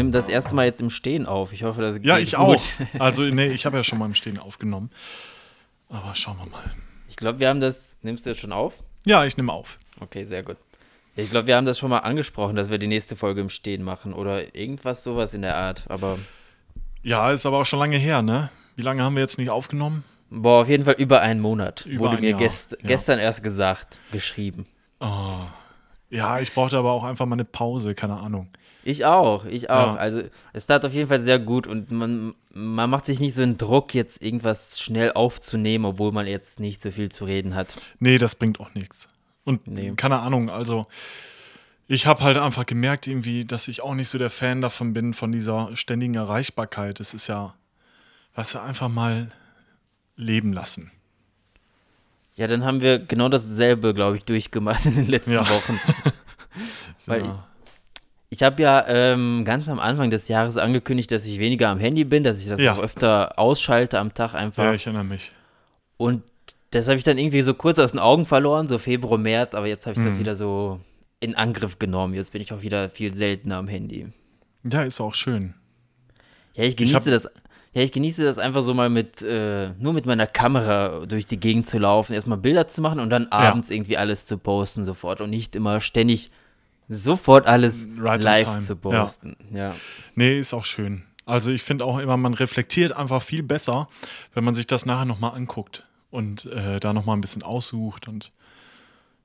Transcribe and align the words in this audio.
nehme 0.00 0.10
das 0.10 0.28
erste 0.28 0.54
Mal 0.54 0.64
jetzt 0.66 0.80
im 0.80 0.90
Stehen 0.90 1.26
auf. 1.26 1.52
Ich 1.52 1.62
hoffe, 1.62 1.82
das 1.82 1.96
geht 1.96 2.04
Ja, 2.06 2.18
ich 2.18 2.32
gut. 2.32 2.38
auch. 2.38 2.60
Also, 2.98 3.22
nee, 3.22 3.48
ich 3.48 3.66
habe 3.66 3.76
ja 3.76 3.84
schon 3.84 3.98
mal 3.98 4.06
im 4.06 4.14
Stehen 4.14 4.38
aufgenommen. 4.38 4.90
Aber 5.88 6.14
schauen 6.14 6.38
wir 6.38 6.46
mal. 6.46 6.62
Ich 7.08 7.16
glaube, 7.16 7.40
wir 7.40 7.48
haben 7.48 7.60
das. 7.60 7.98
Nimmst 8.02 8.24
du 8.24 8.30
jetzt 8.30 8.40
schon 8.40 8.52
auf? 8.52 8.74
Ja, 9.04 9.24
ich 9.24 9.36
nehme 9.36 9.52
auf. 9.52 9.78
Okay, 10.00 10.24
sehr 10.24 10.42
gut. 10.42 10.56
Ich 11.16 11.30
glaube, 11.30 11.48
wir 11.48 11.56
haben 11.56 11.64
das 11.66 11.78
schon 11.78 11.90
mal 11.90 11.98
angesprochen, 11.98 12.56
dass 12.56 12.70
wir 12.70 12.78
die 12.78 12.86
nächste 12.86 13.16
Folge 13.16 13.40
im 13.40 13.50
Stehen 13.50 13.82
machen 13.82 14.12
oder 14.12 14.54
irgendwas 14.54 15.02
sowas 15.04 15.34
in 15.34 15.42
der 15.42 15.56
Art. 15.56 15.84
Aber 15.88 16.18
Ja, 17.02 17.30
ist 17.32 17.44
aber 17.46 17.58
auch 17.58 17.64
schon 17.64 17.78
lange 17.80 17.98
her, 17.98 18.22
ne? 18.22 18.50
Wie 18.76 18.82
lange 18.82 19.02
haben 19.02 19.14
wir 19.16 19.22
jetzt 19.22 19.38
nicht 19.38 19.50
aufgenommen? 19.50 20.04
boah, 20.30 20.60
auf 20.62 20.68
jeden 20.68 20.84
Fall 20.84 20.94
über 20.94 21.20
einen 21.20 21.40
Monat. 21.40 21.84
Über 21.86 22.04
wurde 22.06 22.18
ein 22.18 22.22
mir 22.22 22.34
gest 22.34 22.72
ja. 22.72 22.78
gestern 22.86 23.18
erst 23.18 23.42
gesagt, 23.42 24.00
geschrieben. 24.12 24.66
Oh. 25.00 25.32
Ja, 26.08 26.38
ich 26.40 26.54
brauchte 26.54 26.76
aber 26.76 26.92
auch 26.92 27.04
einfach 27.04 27.26
mal 27.26 27.34
eine 27.34 27.44
Pause, 27.44 27.94
keine 27.94 28.16
Ahnung. 28.18 28.48
Ich 28.82 29.04
auch, 29.04 29.44
ich 29.44 29.68
auch. 29.70 29.94
Ja. 29.94 29.96
Also 29.96 30.22
es 30.52 30.66
tat 30.66 30.84
auf 30.84 30.94
jeden 30.94 31.08
Fall 31.08 31.20
sehr 31.20 31.38
gut 31.38 31.66
und 31.66 31.90
man, 31.90 32.34
man 32.52 32.88
macht 32.88 33.04
sich 33.06 33.20
nicht 33.20 33.34
so 33.34 33.42
einen 33.42 33.58
Druck, 33.58 33.92
jetzt 33.94 34.22
irgendwas 34.22 34.80
schnell 34.80 35.12
aufzunehmen, 35.12 35.84
obwohl 35.84 36.12
man 36.12 36.26
jetzt 36.26 36.60
nicht 36.60 36.80
so 36.80 36.90
viel 36.90 37.10
zu 37.10 37.24
reden 37.26 37.54
hat. 37.54 37.76
Nee, 37.98 38.16
das 38.18 38.34
bringt 38.36 38.58
auch 38.60 38.72
nichts. 38.74 39.08
Und 39.44 39.66
Nee. 39.66 39.92
keine 39.96 40.20
Ahnung, 40.20 40.48
also 40.48 40.86
ich 41.88 42.06
habe 42.06 42.22
halt 42.22 42.36
einfach 42.38 42.64
gemerkt 42.66 43.06
irgendwie, 43.06 43.44
dass 43.44 43.68
ich 43.68 43.82
auch 43.82 43.94
nicht 43.94 44.08
so 44.08 44.16
der 44.16 44.30
Fan 44.30 44.60
davon 44.60 44.92
bin, 44.92 45.12
von 45.12 45.32
dieser 45.32 45.74
ständigen 45.76 46.14
Erreichbarkeit. 46.14 47.00
Es 47.00 47.12
ist 47.14 47.26
ja, 47.26 47.54
du, 48.54 48.60
einfach 48.60 48.88
mal 48.88 49.30
leben 50.16 50.52
lassen. 50.52 50.90
Ja, 52.36 52.46
dann 52.46 52.64
haben 52.64 52.80
wir 52.80 52.98
genau 52.98 53.28
dasselbe, 53.28 53.92
glaube 53.92 54.16
ich, 54.16 54.24
durchgemacht 54.24 54.86
in 54.86 54.94
den 54.94 55.06
letzten 55.08 55.32
Ja. 55.32 55.48
Wochen. 55.50 55.78
Weil- 57.06 57.24
ja. 57.26 57.46
Ich 58.32 58.42
habe 58.44 58.62
ja 58.62 58.84
ähm, 58.86 59.44
ganz 59.44 59.68
am 59.68 59.80
Anfang 59.80 60.10
des 60.10 60.28
Jahres 60.28 60.56
angekündigt, 60.56 61.10
dass 61.10 61.26
ich 61.26 61.38
weniger 61.40 61.68
am 61.68 61.80
Handy 61.80 62.04
bin, 62.04 62.22
dass 62.22 62.40
ich 62.40 62.48
das 62.48 62.60
Ja. 62.60 62.74
auch 62.74 62.78
öfter 62.78 63.38
ausschalte 63.38 63.98
am 63.98 64.14
Tag 64.14 64.34
einfach. 64.34 64.62
ja, 64.64 64.72
ich 64.74 64.86
erinnere 64.86 65.04
mich. 65.04 65.32
Und 65.96 66.22
das 66.70 66.86
habe 66.86 66.96
ich 66.96 67.02
dann 67.04 67.18
irgendwie 67.18 67.42
so 67.42 67.54
kurz 67.54 67.78
aus 67.80 67.90
den 67.90 67.98
Augen 67.98 68.26
verloren, 68.26 68.68
so 68.68 68.78
Februar, 68.78 69.18
März, 69.18 69.54
aber 69.54 69.66
jetzt 69.66 69.86
habe 69.86 69.98
ich 69.98 70.04
das 70.06 70.14
Mhm. 70.14 70.18
wieder 70.20 70.34
so 70.36 70.78
in 71.18 71.34
Angriff 71.34 71.80
genommen. 71.80 72.14
Jetzt 72.14 72.32
bin 72.32 72.40
ich 72.40 72.52
auch 72.52 72.62
wieder 72.62 72.88
viel 72.88 73.12
seltener 73.12 73.56
am 73.56 73.66
Handy. 73.66 74.06
Ja, 74.62 74.82
ist 74.82 75.00
auch 75.00 75.14
schön. 75.14 75.54
Ja, 76.54 76.62
ich 76.62 76.70
Ich 76.70 76.76
genieße 76.76 76.96
hab- 76.96 77.04
das. 77.10 77.28
Ja, 77.72 77.82
ich 77.82 77.92
genieße 77.92 78.24
das 78.24 78.38
einfach 78.38 78.62
so 78.62 78.74
mal 78.74 78.88
mit, 78.90 79.22
äh, 79.22 79.70
nur 79.78 79.92
mit 79.92 80.06
meiner 80.06 80.26
Kamera 80.26 81.04
durch 81.06 81.26
die 81.26 81.38
Gegend 81.38 81.68
zu 81.68 81.78
laufen, 81.78 82.12
erstmal 82.14 82.38
Bilder 82.38 82.66
zu 82.68 82.80
machen 82.80 82.98
und 83.00 83.10
dann 83.10 83.26
abends 83.28 83.70
irgendwie 83.70 83.96
alles 83.96 84.26
zu 84.26 84.38
posten 84.38 84.84
sofort 84.84 85.20
und 85.20 85.30
nicht 85.30 85.54
immer 85.56 85.80
ständig 85.80 86.30
sofort 86.90 87.46
alles 87.46 87.88
Right 87.96 88.22
live 88.22 88.58
zu 88.60 88.74
ja. 88.74 88.78
posten. 88.78 89.36
Ja. 89.52 89.74
Nee, 90.16 90.38
ist 90.38 90.52
auch 90.52 90.64
schön. 90.64 91.04
Also 91.24 91.52
ich 91.52 91.62
finde 91.62 91.84
auch 91.84 91.98
immer, 91.98 92.16
man 92.16 92.34
reflektiert 92.34 92.92
einfach 92.92 93.22
viel 93.22 93.44
besser, 93.44 93.88
wenn 94.34 94.42
man 94.42 94.54
sich 94.54 94.66
das 94.66 94.84
nachher 94.84 95.04
nochmal 95.04 95.34
anguckt 95.36 95.86
und 96.10 96.46
äh, 96.46 96.80
da 96.80 96.92
nochmal 96.92 97.16
ein 97.16 97.20
bisschen 97.20 97.44
aussucht 97.44 98.08
und 98.08 98.32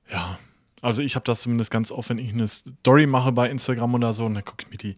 ja. 0.08 0.38
Also 0.82 1.02
ich 1.02 1.16
habe 1.16 1.24
das 1.24 1.40
zumindest 1.40 1.72
ganz 1.72 1.90
oft, 1.90 2.10
wenn 2.10 2.18
ich 2.18 2.32
eine 2.32 2.46
Story 2.46 3.06
mache 3.06 3.32
bei 3.32 3.50
Instagram 3.50 3.94
oder 3.94 4.12
so 4.12 4.26
und 4.26 4.34
dann 4.34 4.44
gucke 4.44 4.64
ich 4.64 4.70
mir 4.70 4.76
die 4.76 4.96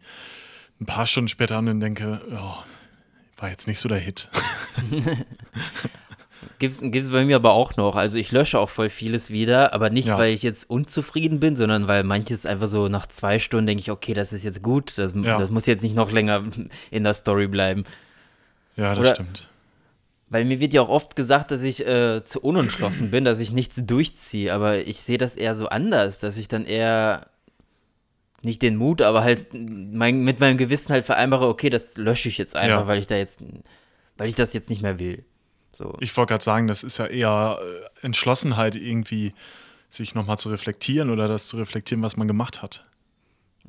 ein 0.80 0.86
paar 0.86 1.06
Stunden 1.06 1.28
später 1.28 1.56
an 1.56 1.68
und 1.68 1.80
denke, 1.80 2.20
oh, 2.30 2.62
war 3.38 3.48
jetzt 3.48 3.66
nicht 3.66 3.78
so 3.78 3.88
der 3.88 3.98
Hit. 3.98 4.28
Gibt's, 6.58 6.80
gibt's 6.82 7.10
bei 7.10 7.24
mir 7.24 7.36
aber 7.36 7.52
auch 7.52 7.76
noch. 7.76 7.94
Also 7.96 8.18
ich 8.18 8.32
lösche 8.32 8.58
auch 8.58 8.68
voll 8.68 8.88
vieles 8.88 9.30
wieder, 9.30 9.72
aber 9.72 9.90
nicht, 9.90 10.06
Ja. 10.08 10.18
weil 10.18 10.32
ich 10.32 10.42
jetzt 10.42 10.68
unzufrieden 10.68 11.40
bin, 11.40 11.56
sondern 11.56 11.86
weil 11.88 12.02
manches 12.04 12.46
einfach 12.46 12.66
so 12.68 12.88
nach 12.88 13.06
zwei 13.06 13.38
Stunden 13.38 13.66
denke 13.68 13.80
ich, 13.82 13.90
okay, 13.90 14.14
das 14.14 14.32
ist 14.32 14.44
jetzt 14.44 14.62
gut, 14.62 14.98
das, 14.98 15.14
Ja. 15.14 15.38
das 15.38 15.50
muss 15.50 15.66
jetzt 15.66 15.82
nicht 15.82 15.94
noch 15.94 16.10
länger 16.12 16.44
in 16.90 17.04
der 17.04 17.14
Story 17.14 17.46
bleiben. 17.48 17.84
Ja, 18.76 18.90
das 18.90 18.98
Oder- 18.98 19.14
stimmt. 19.14 19.48
Weil 20.30 20.44
mir 20.44 20.60
wird 20.60 20.74
ja 20.74 20.82
auch 20.82 20.90
oft 20.90 21.16
gesagt, 21.16 21.50
dass 21.52 21.62
ich 21.62 21.86
äh, 21.86 22.22
zu 22.22 22.42
unentschlossen 22.42 23.10
bin, 23.10 23.24
dass 23.24 23.40
ich 23.40 23.50
nichts 23.50 23.76
durchziehe, 23.82 24.52
aber 24.52 24.76
ich 24.86 25.00
sehe 25.00 25.16
das 25.16 25.36
eher 25.36 25.54
so 25.54 25.68
anders, 25.70 26.18
dass 26.18 26.36
ich 26.36 26.48
dann 26.48 26.66
eher 26.66 27.28
nicht 28.42 28.60
den 28.60 28.76
Mut, 28.76 29.00
aber 29.00 29.22
halt 29.22 29.46
mein, 29.54 30.20
mit 30.24 30.38
meinem 30.38 30.58
Gewissen 30.58 30.92
halt 30.92 31.06
vereinbare, 31.06 31.48
okay, 31.48 31.70
das 31.70 31.96
lösche 31.96 32.28
ich 32.28 32.36
jetzt 32.36 32.56
einfach, 32.56 32.80
Ja. 32.82 32.86
weil 32.86 32.98
ich 32.98 33.06
da 33.06 33.16
jetzt, 33.16 33.40
weil 34.18 34.28
ich 34.28 34.34
das 34.34 34.52
jetzt 34.52 34.68
nicht 34.68 34.82
mehr 34.82 34.98
will. 34.98 35.24
So. 35.78 35.96
Ich 36.00 36.16
wollte 36.16 36.32
gerade 36.32 36.42
sagen, 36.44 36.66
das 36.66 36.82
ist 36.82 36.98
ja 36.98 37.06
eher 37.06 37.60
äh, 37.62 38.04
Entschlossenheit 38.04 38.74
irgendwie, 38.74 39.32
sich 39.88 40.12
nochmal 40.16 40.36
zu 40.36 40.48
reflektieren 40.48 41.08
oder 41.08 41.28
das 41.28 41.46
zu 41.46 41.56
reflektieren, 41.56 42.02
was 42.02 42.16
man 42.16 42.26
gemacht 42.26 42.62
hat. 42.62 42.84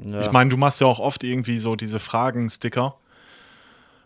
Ja. 0.04 0.20
Ich 0.22 0.32
meine, 0.32 0.50
du 0.50 0.58
machst 0.58 0.82
ja 0.82 0.88
auch 0.88 0.98
oft 1.00 1.24
irgendwie 1.24 1.60
so 1.60 1.76
diese 1.76 2.00
Fragen-Sticker. 2.00 2.98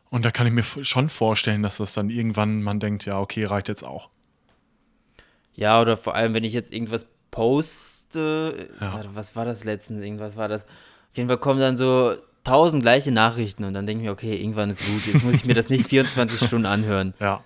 Und 0.10 0.26
da 0.26 0.32
kann 0.32 0.46
ich 0.46 0.52
mir 0.54 0.64
schon 0.84 1.08
vorstellen, 1.08 1.64
dass 1.64 1.78
das 1.78 1.94
dann 1.94 2.10
irgendwann 2.10 2.62
man 2.62 2.82
denkt, 2.82 3.06
ja, 3.06 3.20
okay, 3.20 3.46
reicht 3.46 3.70
jetzt 3.70 3.86
auch. 3.86 4.10
Ja, 5.56 5.80
oder 5.82 5.96
vor 5.96 6.14
allem, 6.14 6.36
wenn 6.36 6.44
ich 6.44 6.54
jetzt 6.54 6.74
irgendwas 6.74 7.08
poste, 7.32 8.68
Ja. 8.82 8.94
warte, 8.96 9.10
was 9.14 9.36
war 9.38 9.46
das 9.46 9.64
letztens, 9.64 10.04
irgendwas 10.04 10.36
war 10.36 10.50
das, 10.50 10.64
auf 10.66 11.16
jeden 11.16 11.30
Fall 11.30 11.38
kommen 11.38 11.62
dann 11.62 11.78
so 11.78 12.16
tausend 12.44 12.84
gleiche 12.84 13.12
Nachrichten 13.14 13.64
und 13.64 13.74
dann 13.74 13.88
denke 13.88 14.04
ich 14.04 14.08
mir, 14.08 14.12
okay, 14.12 14.36
irgendwann 14.36 14.70
ist 14.70 14.86
gut, 14.86 15.06
jetzt 15.08 15.24
muss 15.24 15.36
ich 15.36 15.46
mir 15.46 15.54
das 15.54 15.70
nicht 15.70 15.88
24 15.90 16.46
Stunden 16.48 16.66
anhören. 16.66 17.14
Ja. 17.22 17.44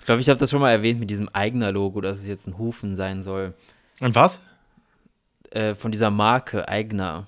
Ich 0.00 0.06
glaube, 0.06 0.20
ich 0.20 0.28
habe 0.28 0.38
das 0.38 0.50
schon 0.50 0.60
mal 0.60 0.70
erwähnt 0.70 0.98
mit 0.98 1.10
diesem 1.10 1.28
eigener 1.28 1.70
Logo, 1.72 2.00
dass 2.00 2.18
es 2.18 2.26
jetzt 2.26 2.46
ein 2.46 2.58
Hufen 2.58 2.96
sein 2.96 3.22
soll. 3.22 3.54
Und 4.00 4.14
was? 4.14 4.40
Äh, 5.50 5.74
von 5.74 5.92
dieser 5.92 6.10
Marke 6.10 6.68
Eigner. 6.68 7.26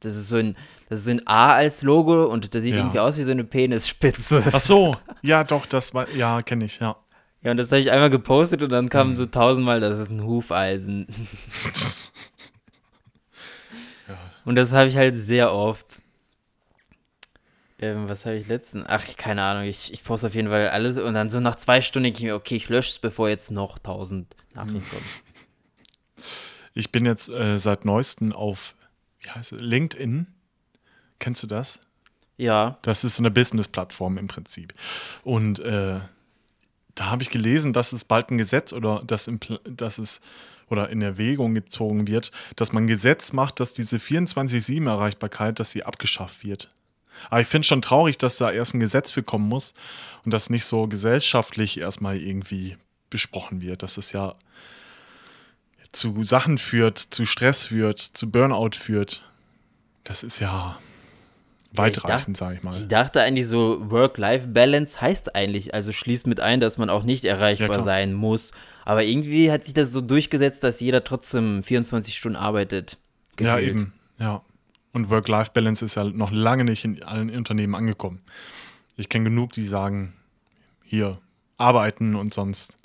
Das 0.00 0.14
ist 0.14 0.28
so 0.28 0.36
ein, 0.36 0.56
das 0.88 1.00
ist 1.00 1.04
so 1.06 1.10
ein 1.10 1.26
A 1.26 1.54
als 1.54 1.82
Logo 1.82 2.24
und 2.26 2.54
das 2.54 2.62
sieht 2.62 2.72
Ja. 2.74 2.80
irgendwie 2.80 2.98
aus 3.00 3.18
wie 3.18 3.22
so 3.22 3.30
eine 3.32 3.44
Penisspitze. 3.44 4.42
Ach 4.52 4.60
so, 4.60 4.96
ja, 5.22 5.44
doch, 5.44 5.66
das 5.66 5.92
war, 5.94 6.08
ja, 6.10 6.40
kenne 6.42 6.64
ich, 6.66 6.78
ja. 6.80 6.96
Ja, 7.42 7.50
und 7.52 7.56
das 7.56 7.70
habe 7.72 7.80
ich 7.80 7.90
einmal 7.90 8.10
gepostet 8.10 8.62
und 8.62 8.70
dann 8.70 8.88
kam 8.90 9.16
so 9.16 9.24
tausendmal, 9.26 9.80
das 9.80 9.98
ist 9.98 10.10
ein 10.10 10.22
Hufeisen. 10.24 11.06
Und 14.44 14.54
das 14.56 14.72
habe 14.72 14.88
ich 14.88 14.96
halt 14.96 15.16
sehr 15.18 15.52
oft. 15.52 15.89
Ähm, 17.80 18.08
was 18.08 18.26
habe 18.26 18.36
ich 18.36 18.46
letzten? 18.46 18.84
Ach, 18.86 19.04
keine 19.16 19.42
Ahnung. 19.42 19.64
Ich, 19.64 19.92
ich 19.92 20.04
poste 20.04 20.26
auf 20.26 20.34
jeden 20.34 20.48
Fall 20.48 20.68
alles 20.68 20.98
und 20.98 21.14
dann 21.14 21.30
so 21.30 21.40
nach 21.40 21.56
zwei 21.56 21.80
Stunden 21.80 22.04
denke 22.04 22.18
ich 22.18 22.24
mir, 22.24 22.34
okay, 22.34 22.56
ich 22.56 22.68
lösche 22.68 22.90
es, 22.90 22.98
bevor 22.98 23.28
jetzt 23.28 23.50
noch 23.50 23.78
tausend 23.78 24.36
Nachrichten 24.54 24.88
kommen. 24.88 25.04
Ich 26.72 26.92
bin 26.92 27.04
jetzt 27.04 27.28
äh, 27.28 27.58
seit 27.58 27.84
neuestem 27.84 28.32
auf, 28.32 28.76
wie 29.18 29.30
heißt 29.30 29.54
es, 29.54 29.60
LinkedIn. 29.60 30.28
Kennst 31.18 31.42
du 31.42 31.48
das? 31.48 31.80
Ja, 32.36 32.78
Das 32.82 33.02
ist 33.02 33.16
so 33.16 33.22
eine 33.22 33.30
Business-Plattform 33.32 34.16
im 34.18 34.28
Prinzip. 34.28 34.72
Und 35.24 35.58
äh, 35.58 35.98
da 36.94 37.04
habe 37.10 37.22
ich 37.22 37.30
gelesen, 37.30 37.72
dass 37.72 37.92
es 37.92 38.04
bald 38.04 38.30
ein 38.30 38.38
Gesetz 38.38 38.72
oder 38.72 39.02
dass, 39.04 39.26
im, 39.26 39.40
dass 39.64 39.98
es 39.98 40.20
oder 40.68 40.88
in 40.90 41.02
Erwägung 41.02 41.54
gezogen 41.54 42.06
wird, 42.06 42.30
dass 42.54 42.72
man 42.72 42.84
ein 42.84 42.86
Gesetz 42.86 43.32
macht, 43.32 43.58
dass 43.58 43.72
diese 43.72 43.96
24-7-Erreichbarkeit, 43.96 45.58
dass 45.58 45.72
sie 45.72 45.82
abgeschafft 45.82 46.44
wird. 46.44 46.70
Aber 47.28 47.40
ich 47.40 47.46
finde 47.46 47.66
schon 47.66 47.82
traurig, 47.82 48.18
dass 48.18 48.38
da 48.38 48.50
erst 48.50 48.74
ein 48.74 48.80
Gesetz 48.80 49.10
für 49.10 49.22
kommen 49.22 49.48
muss 49.48 49.74
und 50.24 50.32
das 50.32 50.50
nicht 50.50 50.64
so 50.64 50.86
gesellschaftlich 50.86 51.78
erstmal 51.78 52.16
irgendwie 52.18 52.76
besprochen 53.10 53.60
wird, 53.60 53.82
dass 53.82 53.98
es 53.98 54.12
ja 54.12 54.34
zu 55.92 56.22
Sachen 56.24 56.58
führt, 56.58 56.98
zu 56.98 57.26
Stress 57.26 57.66
führt, 57.66 58.00
zu 58.00 58.30
Burnout 58.30 58.70
führt. 58.76 59.24
Das 60.04 60.22
ist 60.22 60.38
ja 60.38 60.78
weitreichend, 61.72 62.36
sage 62.36 62.56
ich 62.56 62.62
mal. 62.62 62.74
ich 62.76 62.88
dachte 62.88 63.20
eigentlich 63.20 63.46
so, 63.46 63.90
Work-Life-Balance 63.90 65.00
heißt 65.00 65.34
eigentlich, 65.34 65.74
also 65.74 65.92
schließt 65.92 66.26
mit 66.26 66.40
ein, 66.40 66.60
dass 66.60 66.78
man 66.78 66.90
auch 66.90 67.02
nicht 67.04 67.24
Ja, 67.24 67.32
erreichbar 67.32 67.68
klar. 67.68 67.82
sein 67.82 68.12
muss. 68.12 68.52
Aber 68.84 69.04
irgendwie 69.04 69.52
hat 69.52 69.64
sich 69.64 69.74
das 69.74 69.92
so 69.92 70.00
durchgesetzt, 70.00 70.64
dass 70.64 70.80
jeder 70.80 71.04
trotzdem 71.04 71.62
24 71.62 72.16
Stunden 72.16 72.36
arbeitet. 72.36 72.98
Ja, 73.38 73.56
gefühlt. 73.56 73.70
eben. 73.76 73.92
Ja. 74.18 74.42
Und 74.92 75.10
Work-Life-Balance 75.10 75.84
ist 75.84 75.94
ja 75.94 76.04
noch 76.04 76.30
lange 76.32 76.64
nicht 76.64 76.84
in 76.84 77.02
allen 77.02 77.30
Unternehmen 77.30 77.74
angekommen. 77.74 78.22
Ich 78.96 79.08
kenne 79.08 79.24
genug, 79.24 79.52
die 79.52 79.64
sagen, 79.64 80.14
hier, 80.84 81.18
arbeiten 81.56 82.14
und 82.16 82.34
sonst. 82.34 82.78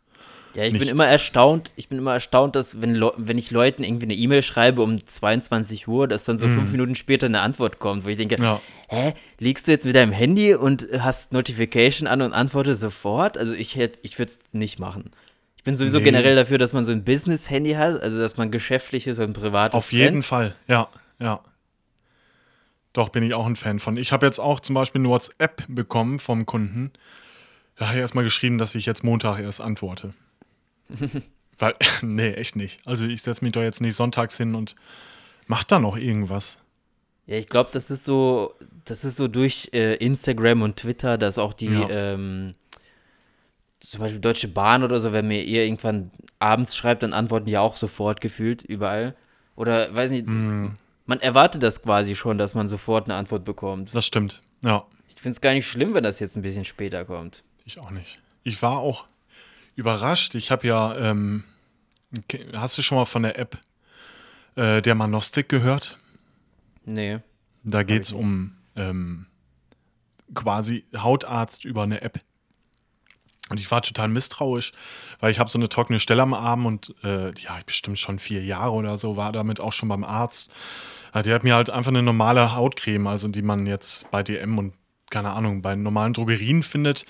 Ja, 0.54 0.64
ich 0.64 0.72
nichts. 0.72 0.86
bin 0.88 0.94
immer 0.96 1.06
erstaunt, 1.08 1.74
ich 1.76 1.90
bin 1.90 1.98
immer 1.98 2.14
erstaunt, 2.14 2.56
dass 2.56 2.82
wenn, 2.82 3.02
wenn 3.18 3.38
ich 3.38 3.52
Leuten 3.52 3.84
irgendwie 3.84 4.06
eine 4.06 4.14
E-Mail 4.14 4.42
schreibe 4.42 4.84
um 4.84 5.06
22 5.06 5.88
Uhr, 5.90 6.08
dass 6.08 6.24
dann 6.24 6.38
so 6.38 6.48
fünf 6.48 6.72
Minuten 6.72 6.96
später 6.96 7.26
eine 7.26 7.42
Antwort 7.42 7.80
kommt, 7.80 8.06
wo 8.06 8.10
ich 8.10 8.16
denke, 8.16 8.38
Mhm. 8.38 8.44
Ja. 8.44 8.62
hä, 8.88 9.14
liegst 9.40 9.68
du 9.68 9.72
jetzt 9.72 9.86
mit 9.86 9.96
deinem 9.98 10.14
Handy 10.14 10.54
und 10.56 10.88
hast 11.00 11.34
Notification 11.34 12.08
an 12.08 12.22
und 12.22 12.32
antworte 12.32 12.76
sofort? 12.76 13.38
Also 13.38 13.52
ich 13.54 13.76
hätte, 13.76 14.00
ich 14.04 14.18
würde 14.18 14.32
es 14.32 14.40
nicht 14.54 14.80
machen. 14.80 15.12
Ich 15.58 15.64
bin 15.66 15.76
sowieso 15.76 15.98
Nee. 15.98 16.06
generell 16.06 16.36
dafür, 16.38 16.58
dass 16.58 16.72
man 16.72 16.86
so 16.86 16.94
ein 16.94 17.04
Business-Handy 17.04 17.74
hat, 17.74 18.02
also 18.02 18.18
dass 18.20 18.38
man 18.38 18.50
geschäftliches 18.52 19.20
und 19.20 19.34
privates 19.34 19.76
Auf 19.76 19.92
jeden 19.92 20.08
trennt. 20.22 20.26
Fall, 20.26 20.56
ja, 20.70 20.88
ja. 21.20 21.42
Doch, 22.96 23.10
bin 23.10 23.24
ich 23.24 23.34
auch 23.34 23.46
ein 23.46 23.58
Fan 23.58 23.80
von. 23.80 23.98
Ich 23.98 24.12
habe 24.14 24.26
jetzt 24.26 24.40
auch 24.40 24.60
zum 24.62 24.74
Beispiel 24.74 25.02
eine 25.02 25.10
WhatsApp 25.10 25.66
bekommen 25.68 26.18
vom 26.18 26.46
Kunden. 26.46 26.92
Da 27.76 27.88
habe 27.88 27.98
ich 27.98 28.02
erstmal 28.02 28.24
geschrieben, 28.24 28.58
dass 28.58 28.74
ich 28.74 28.86
jetzt 28.86 29.04
Montag 29.04 29.40
erst 29.40 29.60
antworte. 29.60 30.14
Weil, 31.60 31.74
nee, 32.02 32.32
echt 32.32 32.56
nicht. 32.56 32.80
Also 32.88 33.06
ich 33.06 33.22
setze 33.22 33.44
mich 33.44 33.52
doch 33.52 33.62
jetzt 33.64 33.82
nicht 33.82 33.96
sonntags 33.96 34.38
hin 34.38 34.56
und 34.56 34.76
mach 35.48 35.66
da 35.66 35.80
noch 35.80 35.98
irgendwas. 35.98 36.60
Ja, 37.28 37.36
ich 37.38 37.50
glaube, 37.50 37.70
das 37.74 37.92
ist 37.92 38.06
so, 38.06 38.54
das 38.86 39.04
ist 39.04 39.18
so 39.18 39.28
durch 39.28 39.72
äh, 39.74 39.96
Instagram 39.96 40.62
und 40.62 40.78
Twitter, 40.78 41.18
dass 41.18 41.38
auch 41.38 41.52
die, 41.54 41.66
Ja. 41.68 41.90
ähm, 41.90 42.54
zum 43.82 44.00
Beispiel 44.00 44.22
Deutsche 44.22 44.48
Bahn 44.48 44.84
oder 44.84 45.00
so, 45.02 45.12
wenn 45.12 45.28
mir 45.28 45.44
ihr 45.44 45.66
irgendwann 45.66 46.12
abends 46.40 46.76
schreibt, 46.78 47.04
dann 47.04 47.14
antworten 47.14 47.46
die 47.48 47.58
auch 47.58 47.76
sofort 47.78 48.22
gefühlt 48.22 48.62
überall. 48.64 49.16
Oder 49.56 49.94
weiß 49.94 50.12
nicht, 50.12 50.28
Hm, 50.28 50.78
man 51.06 51.20
erwartet 51.20 51.64
das 51.64 51.82
quasi 51.82 52.16
schon, 52.16 52.38
dass 52.38 52.54
man 52.54 52.68
sofort 52.68 53.06
eine 53.08 53.16
Antwort 53.16 53.46
bekommt. 53.46 53.94
das 53.94 54.06
stimmt. 54.06 54.42
Ja, 54.64 54.86
Ich 55.10 55.22
finde 55.22 55.36
es 55.36 55.42
gar 55.42 55.54
nicht 55.54 55.68
schlimm, 55.68 55.94
wenn 55.94 56.04
das 56.04 56.20
jetzt 56.20 56.36
ein 56.36 56.42
bisschen 56.42 56.66
später 56.66 57.06
kommt. 57.06 57.44
ich 57.66 57.80
auch 57.80 57.92
nicht. 57.92 58.20
Ich 58.44 58.62
war 58.62 58.80
auch 58.80 59.06
überrascht. 59.76 60.36
Ich 60.36 60.52
habe 60.52 60.68
ja, 60.68 60.96
ähm, 60.98 61.44
hast 62.54 62.78
du 62.78 62.82
schon 62.82 62.98
mal 62.98 63.06
von 63.06 63.24
der 63.24 63.38
App 63.40 63.58
äh, 64.56 64.82
der 64.82 64.96
Manostik 64.96 65.50
gehört? 65.50 66.00
Nee. 66.86 67.20
Da 67.64 67.84
geht 67.84 68.04
es 68.04 68.12
um 68.12 68.56
ähm, 68.76 69.26
quasi 70.34 70.86
Hautarzt 70.96 71.66
über 71.66 71.84
eine 71.84 72.02
App. 72.02 72.20
Und 73.50 73.60
ich 73.60 73.70
war 73.70 73.82
total 73.82 74.08
misstrauisch, 74.08 74.72
weil 75.20 75.32
ich 75.32 75.40
habe 75.40 75.50
so 75.50 75.60
eine 75.60 75.70
trockene 75.70 76.00
Stelle 76.00 76.24
am 76.24 76.34
Arm 76.34 76.66
und 76.66 76.96
äh, 77.04 77.28
ja, 77.40 77.58
ich 77.60 77.66
bestimmt 77.66 78.00
schon 78.00 78.18
vier 78.18 78.44
Jahre 78.44 78.72
oder 78.72 78.98
so 78.98 79.18
war 79.18 79.32
damit 79.32 79.60
auch 79.60 79.74
schon 79.74 79.90
beim 79.90 80.04
Arzt. 80.04 80.50
Die 81.24 81.34
hat 81.34 81.46
mir 81.46 81.56
halt 81.56 81.70
einfach 81.70 81.92
eine 81.92 82.04
normale 82.04 82.56
Hautcreme, 82.56 83.08
also 83.08 83.30
die 83.30 83.42
man 83.42 83.68
jetzt 83.68 84.12
bei 84.12 84.22
DM 84.22 84.58
und 84.58 84.74
keine 85.10 85.32
Ahnung, 85.32 85.62
bei 85.62 85.76
normalen 85.76 86.12
Drogerien 86.12 86.62
findet, 86.62 87.06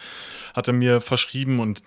hat 0.53 0.67
er 0.67 0.73
mir 0.73 1.01
verschrieben 1.01 1.59
und 1.59 1.81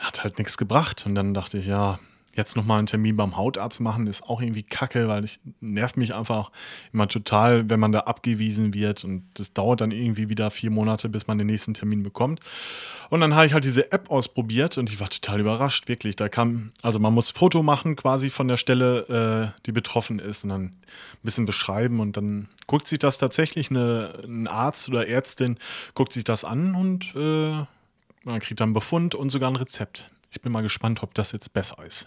hat 0.00 0.22
halt 0.22 0.38
nichts 0.38 0.58
gebracht. 0.58 1.04
Und 1.06 1.14
dann 1.14 1.32
dachte 1.32 1.56
ich, 1.56 1.66
ja, 1.66 1.98
jetzt 2.36 2.56
nochmal 2.56 2.78
einen 2.78 2.86
Termin 2.86 3.16
beim 3.16 3.36
Hautarzt 3.36 3.80
machen, 3.80 4.06
ist 4.06 4.24
auch 4.24 4.40
irgendwie 4.40 4.62
kacke, 4.62 5.08
weil 5.08 5.24
ich 5.24 5.40
nervt 5.60 5.96
mich 5.96 6.14
einfach 6.14 6.50
immer 6.92 7.08
total, 7.08 7.68
wenn 7.70 7.80
man 7.80 7.92
da 7.92 8.00
abgewiesen 8.00 8.74
wird. 8.74 9.04
Und 9.04 9.24
das 9.34 9.52
dauert 9.52 9.80
dann 9.80 9.90
irgendwie 9.90 10.28
wieder 10.28 10.50
vier 10.50 10.70
Monate, 10.70 11.08
bis 11.08 11.26
man 11.26 11.38
den 11.38 11.46
nächsten 11.46 11.74
Termin 11.74 12.02
bekommt. 12.02 12.40
Und 13.10 13.20
dann 13.20 13.34
habe 13.34 13.46
ich 13.46 13.52
halt 13.52 13.64
diese 13.64 13.92
App 13.92 14.10
ausprobiert 14.10 14.78
und 14.78 14.90
ich 14.90 15.00
war 15.00 15.08
total 15.08 15.40
überrascht, 15.40 15.88
wirklich. 15.88 16.16
Da 16.16 16.28
kam, 16.28 16.72
also 16.82 16.98
man 16.98 17.14
muss 17.14 17.30
Foto 17.30 17.62
machen 17.62 17.96
quasi 17.96 18.30
von 18.30 18.48
der 18.48 18.56
Stelle, 18.56 19.52
äh, 19.54 19.60
die 19.66 19.72
betroffen 19.72 20.18
ist 20.18 20.44
und 20.44 20.50
dann 20.50 20.62
ein 20.62 20.74
bisschen 21.22 21.44
beschreiben 21.44 22.00
und 22.00 22.16
dann 22.16 22.48
guckt 22.66 22.86
sich 22.86 22.98
das 22.98 23.18
tatsächlich 23.18 23.70
eine, 23.70 24.22
ein 24.24 24.48
Arzt 24.48 24.88
oder 24.88 25.06
Ärztin, 25.06 25.58
guckt 25.94 26.12
sich 26.12 26.24
das 26.24 26.44
an 26.44 26.74
und 26.74 27.14
äh, 27.14 27.64
man 28.24 28.40
kriegt 28.40 28.60
dann 28.60 28.72
Befund 28.72 29.14
und 29.14 29.30
sogar 29.30 29.50
ein 29.50 29.56
Rezept. 29.56 30.10
Ich 30.30 30.40
bin 30.40 30.50
mal 30.50 30.62
gespannt, 30.62 31.02
ob 31.02 31.14
das 31.14 31.32
jetzt 31.32 31.52
besser 31.52 31.84
ist. 31.84 32.06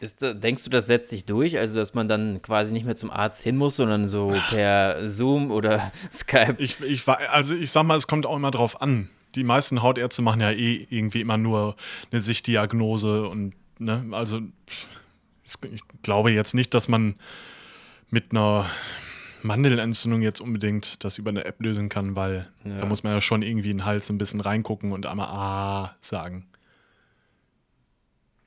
Ist, 0.00 0.18
denkst 0.20 0.64
du, 0.64 0.70
das 0.70 0.86
setzt 0.86 1.10
sich 1.10 1.24
durch? 1.24 1.58
Also, 1.58 1.76
dass 1.76 1.94
man 1.94 2.08
dann 2.08 2.42
quasi 2.42 2.72
nicht 2.72 2.84
mehr 2.84 2.96
zum 2.96 3.10
Arzt 3.10 3.42
hin 3.42 3.56
muss, 3.56 3.76
sondern 3.76 4.08
so 4.08 4.34
per 4.50 5.08
Zoom 5.08 5.50
oder 5.50 5.90
Skype? 6.12 6.56
Ich, 6.58 6.80
ich 6.80 7.08
also 7.08 7.54
ich 7.54 7.70
sag 7.70 7.84
mal, 7.84 7.96
es 7.96 8.06
kommt 8.06 8.26
auch 8.26 8.36
immer 8.36 8.50
drauf 8.50 8.80
an. 8.82 9.08
Die 9.34 9.44
meisten 9.44 9.82
Hautärzte 9.82 10.22
machen 10.22 10.40
ja 10.40 10.50
eh 10.50 10.86
irgendwie 10.90 11.20
immer 11.20 11.36
nur 11.36 11.76
eine 12.10 12.20
Sichtdiagnose 12.20 13.28
und, 13.28 13.54
ne, 13.78 14.04
also 14.12 14.40
ich 15.44 15.80
glaube 16.02 16.30
jetzt 16.32 16.54
nicht, 16.54 16.74
dass 16.74 16.88
man 16.88 17.14
mit 18.10 18.32
einer 18.32 18.66
Mandelentzündung 19.42 20.22
jetzt 20.22 20.40
unbedingt 20.40 21.04
das 21.04 21.18
über 21.18 21.30
eine 21.30 21.44
App 21.44 21.60
lösen 21.60 21.88
kann, 21.88 22.16
weil 22.16 22.48
Ja. 22.64 22.78
da 22.78 22.86
muss 22.86 23.02
man 23.02 23.12
ja 23.12 23.20
schon 23.20 23.42
irgendwie 23.42 23.70
in 23.70 23.78
den 23.78 23.84
Hals 23.86 24.10
ein 24.10 24.18
bisschen 24.18 24.40
reingucken 24.40 24.92
und 24.92 25.06
einmal 25.06 25.28
Ah 25.28 25.94
sagen. 26.00 26.46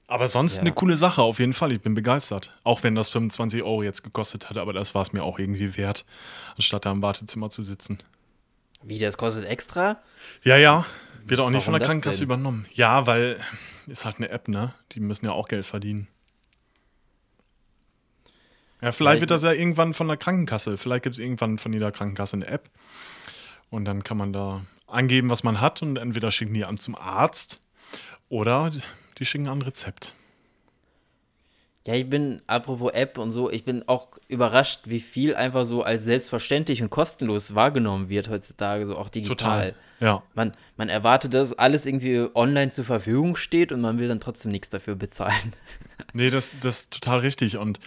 Aber 0.09 0.27
sonst 0.27 0.55
Ja. 0.55 0.61
eine 0.61 0.71
coole 0.71 0.95
Sache, 0.95 1.21
auf 1.21 1.37
jeden 1.39 1.53
Fall. 1.53 1.71
Ich 1.71 1.81
bin 1.81 1.93
begeistert. 1.93 2.57
Auch 2.63 2.81
wenn 2.83 2.95
das 2.95 3.09
25 3.11 3.61
Euro 3.61 3.83
jetzt 3.83 4.03
gekostet 4.03 4.49
hat, 4.49 4.57
aber 4.57 4.73
das 4.73 4.95
war 4.95 5.03
es 5.03 5.13
mir 5.13 5.23
auch 5.23 5.37
irgendwie 5.37 5.77
wert, 5.77 6.03
anstatt 6.55 6.85
da 6.85 6.91
im 6.91 7.01
Wartezimmer 7.03 7.49
zu 7.51 7.61
sitzen. 7.61 7.99
Wie, 8.81 8.97
das 8.97 9.17
kostet 9.17 9.45
extra? 9.45 9.97
Ja, 10.43 10.57
ja. 10.57 10.85
Wird 11.25 11.39
auch 11.41 11.49
nicht 11.49 11.59
Warum 11.59 11.73
von 11.73 11.73
der 11.79 11.85
Krankenkasse 11.87 12.19
denn? 12.19 12.25
übernommen. 12.25 12.65
Ja, 12.73 13.05
weil 13.05 13.39
ist 13.85 14.05
halt 14.05 14.17
eine 14.17 14.29
App, 14.29 14.47
ne? 14.47 14.73
Die 14.93 14.99
müssen 14.99 15.25
ja 15.25 15.31
auch 15.31 15.47
Geld 15.47 15.65
verdienen. 15.65 16.07
Ja, 18.81 18.91
vielleicht 18.91 18.95
Vielleicht- 18.97 19.21
wird 19.21 19.31
das 19.31 19.43
ja 19.43 19.51
irgendwann 19.51 19.93
von 19.93 20.07
der 20.07 20.17
Krankenkasse. 20.17 20.77
Vielleicht 20.77 21.03
gibt 21.03 21.15
es 21.15 21.19
irgendwann 21.19 21.57
von 21.57 21.73
jeder 21.73 21.91
Krankenkasse 21.91 22.37
eine 22.37 22.47
App. 22.47 22.69
Und 23.69 23.85
dann 23.85 24.03
kann 24.03 24.17
man 24.17 24.31
da 24.33 24.61
angeben, 24.87 25.29
was 25.29 25.43
man 25.43 25.59
hat. 25.61 25.81
Und 25.81 25.97
entweder 25.97 26.31
schicken 26.31 26.53
die 26.53 26.65
an 26.65 26.77
zum 26.77 26.95
Arzt 26.95 27.61
oder 28.29 28.71
die 29.19 29.25
schicken 29.25 29.47
an 29.47 29.59
ein 29.59 29.61
Rezept. 29.63 30.13
Ja, 31.87 31.95
ich 31.95 32.09
bin, 32.09 32.41
apropos 32.45 32.91
App 32.93 33.17
und 33.17 33.31
so, 33.31 33.49
ich 33.49 33.63
bin 33.63 33.87
auch 33.87 34.09
überrascht, 34.27 34.81
wie 34.85 34.99
viel 34.99 35.33
einfach 35.33 35.65
so 35.65 35.81
als 35.81 36.03
selbstverständlich 36.03 36.83
und 36.83 36.91
kostenlos 36.91 37.55
wahrgenommen 37.55 38.09
wird 38.09 38.29
heutzutage, 38.29 38.85
so 38.85 38.95
auch 38.95 39.09
digital. 39.09 39.71
Total. 39.71 39.75
Ja. 39.99 40.23
Man, 40.35 40.51
man 40.77 40.89
erwartet, 40.89 41.33
dass 41.33 41.57
alles 41.57 41.85
irgendwie 41.85 42.27
online 42.35 42.69
zur 42.69 42.85
Verfügung 42.85 43.35
steht 43.35 43.71
und 43.71 43.81
man 43.81 43.97
will 43.97 44.07
dann 44.07 44.19
trotzdem 44.19 44.51
nichts 44.51 44.69
dafür 44.69 44.95
bezahlen. 44.95 45.53
Nee, 46.13 46.29
das, 46.29 46.55
das 46.61 46.79
ist 46.79 46.93
total 46.93 47.19
richtig. 47.19 47.57
Und 47.57 47.79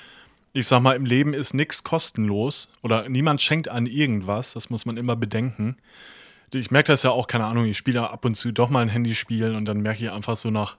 ich 0.53 0.67
sag 0.67 0.81
mal, 0.81 0.95
im 0.95 1.07
Leben 1.07 1.33
ist 1.33 1.55
nichts 1.55 1.83
kostenlos 1.83 2.69
oder 2.83 3.09
niemand 3.09 3.41
schenkt 3.41 3.69
an 3.69 3.87
irgendwas. 3.87 4.53
Das 4.53 4.69
muss 4.69 4.85
man 4.85 4.97
immer 4.97 5.17
bedenken. 5.17 5.77
Ich 6.53 6.71
merke 6.71 6.89
das 6.93 7.03
ja 7.03 7.11
auch, 7.11 7.27
keine 7.27 7.47
Ahnung, 7.47 7.65
ich 7.65 7.79
spiele 7.79 8.09
ab 8.11 8.25
und 8.25 8.35
zu 8.35 8.53
doch 8.53 8.69
mal 8.69 8.81
ein 8.81 8.91
Handyspiel 8.91 9.55
und 9.55 9.65
dann 9.65 9.81
merke 9.81 10.05
ich 10.05 10.11
einfach 10.11 10.37
so 10.37 10.51
nach, 10.51 10.77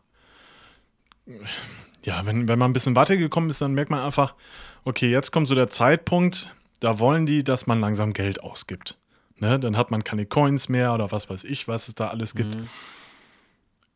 ja, 2.03 2.25
wenn, 2.25 2.47
wenn 2.47 2.59
man 2.59 2.71
ein 2.71 2.73
bisschen 2.73 2.95
weitergekommen 2.95 3.49
ist, 3.49 3.61
dann 3.61 3.73
merkt 3.73 3.91
man 3.91 3.99
einfach, 4.01 4.35
okay, 4.83 5.09
jetzt 5.09 5.31
kommt 5.31 5.47
so 5.47 5.55
der 5.55 5.69
Zeitpunkt, 5.69 6.53
da 6.79 6.99
wollen 6.99 7.25
die, 7.25 7.43
dass 7.43 7.65
man 7.67 7.79
langsam 7.79 8.13
Geld 8.13 8.41
ausgibt. 8.43 8.97
Ne? 9.37 9.59
Dann 9.59 9.77
hat 9.77 9.89
man 9.91 10.03
keine 10.03 10.25
Coins 10.25 10.69
mehr 10.69 10.93
oder 10.93 11.11
was 11.11 11.29
weiß 11.29 11.43
ich, 11.45 11.67
was 11.67 11.87
es 11.87 11.95
da 11.95 12.09
alles 12.09 12.35
gibt. 12.35 12.57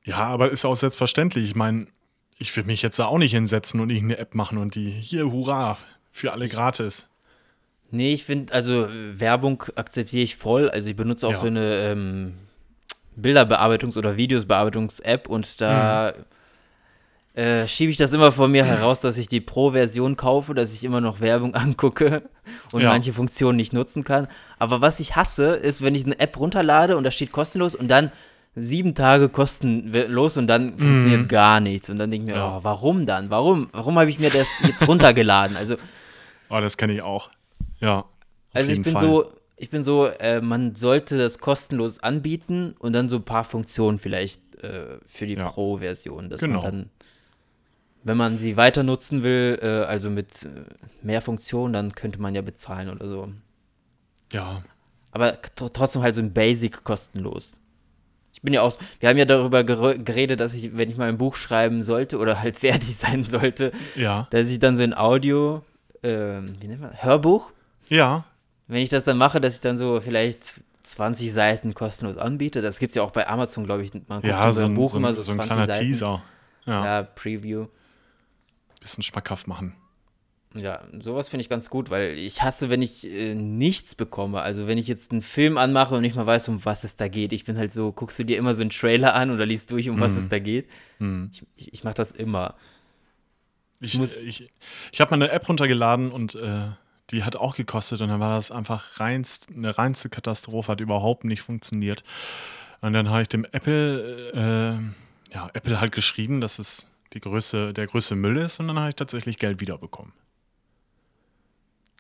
Ja, 0.04 0.18
aber 0.20 0.52
ist 0.52 0.64
auch 0.66 0.76
selbstverständlich. 0.76 1.50
Ich 1.50 1.56
meine, 1.56 1.88
ich 2.38 2.56
will 2.56 2.64
mich 2.64 2.82
jetzt 2.82 2.98
da 3.00 3.06
auch 3.08 3.18
nicht 3.18 3.32
hinsetzen 3.32 3.80
und 3.82 3.90
irgendeine 3.90 4.20
App 4.22 4.36
machen 4.36 4.58
und 4.58 4.76
die 4.76 4.90
hier, 4.90 5.30
hurra, 5.32 5.78
für 6.12 6.32
alle 6.32 6.48
gratis. 6.48 7.08
Nee, 7.92 8.14
ich 8.14 8.24
finde, 8.24 8.54
also 8.54 8.86
äh, 8.86 9.20
Werbung 9.20 9.64
akzeptiere 9.76 10.24
ich 10.24 10.36
voll. 10.38 10.70
Also 10.70 10.90
ich 10.90 10.96
benutze 10.96 11.28
auch 11.28 11.32
Ja. 11.32 11.38
so 11.38 11.48
eine 11.48 11.92
ähm, 11.92 12.34
Bilderbearbeitungs- 13.20 13.98
oder 13.98 14.18
Videosbearbeitungs-App 14.18 15.28
und 15.28 15.60
da 15.62 16.14
Mhm. 16.18 16.24
Äh, 17.38 17.68
schiebe 17.68 17.92
ich 17.92 17.98
das 17.98 18.12
immer 18.14 18.32
vor 18.32 18.48
mir 18.48 18.66
heraus, 18.66 19.00
dass 19.00 19.18
ich 19.18 19.28
die 19.28 19.42
Pro-Version 19.42 20.16
kaufe, 20.18 20.54
dass 20.56 20.74
ich 20.74 20.84
immer 20.84 21.02
noch 21.02 21.20
Werbung 21.20 21.54
angucke 21.56 22.24
und 22.72 22.82
Ja. 22.82 22.90
manche 22.90 23.14
Funktionen 23.14 23.58
nicht 23.58 23.74
nutzen 23.74 24.04
kann. 24.04 24.28
Aber 24.58 24.82
was 24.82 25.00
ich 25.00 25.16
hasse, 25.16 25.56
ist, 25.56 25.84
wenn 25.84 25.94
ich 25.96 26.06
eine 26.06 26.20
App 26.20 26.40
runterlade 26.40 26.98
und 26.98 27.04
da 27.04 27.12
steht 27.12 27.32
kostenlos 27.32 27.76
und 27.76 27.90
dann 27.90 28.12
sieben 28.56 28.96
Tage 28.96 29.30
kostenlos 29.30 30.36
und 30.38 30.48
dann 30.48 30.80
funktioniert 30.80 31.30
gar 31.30 31.60
nichts. 31.60 31.92
Und 31.92 32.00
dann 32.00 32.10
denke 32.10 32.32
ich 32.32 32.36
mir, 32.36 32.42
Mhm. 32.42 32.50
Ja. 32.50 32.58
oh, 32.58 32.64
warum 32.64 33.06
dann? 33.06 33.30
Warum? 33.30 33.70
Warum 33.72 34.00
habe 34.00 34.10
ich 34.10 34.18
mir 34.18 34.32
das 34.32 34.48
jetzt 34.66 34.88
runtergeladen? 34.88 35.56
Also 35.58 35.76
Oh, 36.50 36.60
das 36.60 36.76
kenne 36.78 36.94
ich 36.94 37.02
auch. 37.04 37.30
Ja. 37.80 38.06
Also 38.54 38.72
ich 38.72 38.82
bin 38.82 38.94
Fall. 38.94 39.04
so, 39.04 39.32
ich 39.58 39.70
bin 39.70 39.84
so, 39.84 40.08
äh, 40.08 40.42
man 40.42 40.74
sollte 40.76 41.18
das 41.20 41.38
kostenlos 41.38 42.00
anbieten 42.00 42.74
und 42.80 42.94
dann 42.94 43.10
so 43.10 43.18
ein 43.18 43.24
paar 43.26 43.44
Funktionen 43.44 44.00
vielleicht 44.00 44.42
äh, 44.64 44.98
für 45.06 45.28
die 45.28 45.34
Ja. 45.36 45.50
Pro-Version, 45.50 46.30
dass 46.32 46.42
Genau. 46.42 46.62
man 46.62 46.72
dann, 46.72 46.90
wenn 48.04 48.18
man 48.18 48.38
sie 48.38 48.58
weiter 48.58 48.84
nutzen 48.84 49.24
will, 49.24 49.60
äh, 49.62 49.68
also 49.86 50.10
mit 50.10 50.44
äh, 50.44 50.50
mehr 51.02 51.22
Funktionen, 51.22 51.74
dann 51.74 51.92
könnte 51.94 52.22
man 52.22 52.36
ja 52.36 52.42
bezahlen 52.42 52.90
oder 52.90 53.08
so. 53.10 53.30
Ja. 54.34 54.62
Aber 55.12 55.34
tr- 55.36 55.72
trotzdem 55.74 56.02
halt 56.02 56.16
so 56.16 56.22
ein 56.22 56.34
Basic 56.34 56.84
kostenlos. 56.84 57.54
Ich 58.34 58.42
bin 58.42 58.54
ja 58.54 58.62
auch, 58.62 58.78
wir 59.00 59.10
haben 59.10 59.18
ja 59.18 59.26
darüber 59.26 59.60
ger- 59.62 59.98
geredet, 59.98 60.40
dass 60.40 60.54
ich, 60.54 60.78
wenn 60.78 60.90
ich 60.90 60.98
mal 60.98 61.10
ein 61.10 61.18
Buch 61.18 61.36
schreiben 61.36 61.82
sollte 61.82 62.18
oder 62.20 62.40
halt 62.42 62.58
fertig 62.60 62.96
sein 62.96 63.24
sollte, 63.24 63.72
Ja. 63.96 64.28
dass 64.32 64.48
ich 64.50 64.60
dann 64.60 64.78
so 64.78 64.84
ein 64.84 64.94
Audio, 64.94 65.64
ähm, 66.04 66.56
wie 66.60 66.68
nennt 66.68 66.82
man, 66.82 66.92
Hörbuch 67.02 67.52
Ja. 67.90 68.26
Wenn 68.68 68.82
ich 68.82 68.90
das 68.90 69.06
dann 69.06 69.18
mache, 69.18 69.40
dass 69.42 69.56
ich 69.56 69.62
dann 69.62 69.78
so 69.78 70.02
vielleicht 70.02 70.62
20 70.84 71.32
Seiten 71.34 71.74
kostenlos 71.74 72.18
anbiete, 72.18 72.62
das 72.62 72.80
gibt 72.80 72.92
es 72.92 72.96
ja 72.96 73.02
auch 73.04 73.12
bei 73.12 73.28
Amazon, 73.28 73.64
glaube 73.66 73.82
ich. 73.84 73.94
Man 73.94 74.04
guckt 74.22 74.26
Ja, 74.26 74.52
so 74.52 74.66
ein, 74.66 74.74
Buch 74.74 74.92
so, 74.92 74.98
immer 74.98 75.14
so 75.14 75.22
so 75.22 75.32
ein 75.32 75.38
20 75.38 75.52
kleiner 75.54 75.74
Seiten. 75.74 75.86
Teaser. 75.86 76.22
Ja. 76.66 76.86
Ja, 76.86 77.04
Preview. 77.04 77.68
Bisschen 78.88 79.04
schmackhaft 79.04 79.48
machen. 79.48 79.74
Ja, 80.56 80.82
sowas 81.02 81.28
finde 81.30 81.42
ich 81.42 81.50
ganz 81.50 81.70
gut, 81.70 81.90
weil 81.90 82.18
ich 82.18 82.42
hasse, 82.42 82.70
wenn 82.70 82.82
ich 82.82 83.06
äh, 83.06 83.36
nichts 83.36 83.94
bekomme. 83.96 84.42
Also 84.42 84.66
wenn 84.66 84.78
ich 84.78 84.88
jetzt 84.88 85.12
einen 85.12 85.22
Film 85.22 85.58
anmache 85.58 85.94
und 85.96 86.02
nicht 86.02 86.16
mal 86.16 86.26
weiß, 86.26 86.48
um 86.48 86.64
was 86.66 86.84
es 86.86 86.96
da 86.96 87.10
geht. 87.10 87.34
Ich 87.34 87.44
bin 87.44 87.58
halt 87.58 87.74
so, 87.74 87.92
guckst 87.92 88.18
du 88.18 88.24
dir 88.24 88.38
immer 88.38 88.54
so 88.56 88.62
einen 88.62 88.70
Trailer 88.70 89.14
an 89.14 89.30
oder 89.30 89.46
liest 89.46 89.70
durch, 89.72 89.90
um 89.90 90.00
was 90.00 90.14
Mhm. 90.14 90.18
es 90.20 90.30
da 90.30 90.40
geht. 90.40 90.70
Hm. 91.00 91.30
Ich, 91.34 91.44
ich, 91.58 91.74
ich 91.74 91.84
mache 91.84 91.96
das 91.96 92.12
immer. 92.12 92.56
Ich, 93.82 93.98
muss- 94.00 94.16
ich, 94.16 94.50
ich 94.92 95.02
habe 95.02 95.12
mal 95.18 95.24
eine 95.26 95.32
App 95.34 95.48
runtergeladen 95.50 96.12
und 96.12 96.36
äh, 96.36 96.70
die 97.12 97.24
hat 97.24 97.36
auch 97.36 97.56
gekostet 97.56 98.02
und 98.02 98.08
dann 98.10 98.20
war 98.20 98.36
das 98.36 98.50
einfach 98.50 99.00
reinst, 99.00 99.50
eine 99.56 99.78
reinste 99.78 100.10
Katastrophe, 100.10 100.72
hat 100.72 100.82
überhaupt 100.82 101.26
nicht 101.26 101.42
funktioniert. 101.42 102.04
Und 102.82 102.94
dann 102.94 103.10
habe 103.10 103.22
ich 103.22 103.28
dem 103.28 103.46
Apple, 103.46 104.80
äh, 105.32 105.34
ja, 105.36 105.50
Apple 105.54 105.80
halt 105.82 105.92
geschrieben, 105.92 106.42
dass 106.42 106.58
es 106.58 106.88
die 107.14 107.20
größte, 107.20 107.74
der 107.74 107.88
größte 107.88 108.16
Müll 108.16 108.38
ist 108.38 108.60
und 108.60 108.68
dann 108.68 108.80
habe 108.80 108.90
ich 108.90 108.96
tatsächlich 108.96 109.38
Geld 109.38 109.62
wiederbekommen. 109.62 110.14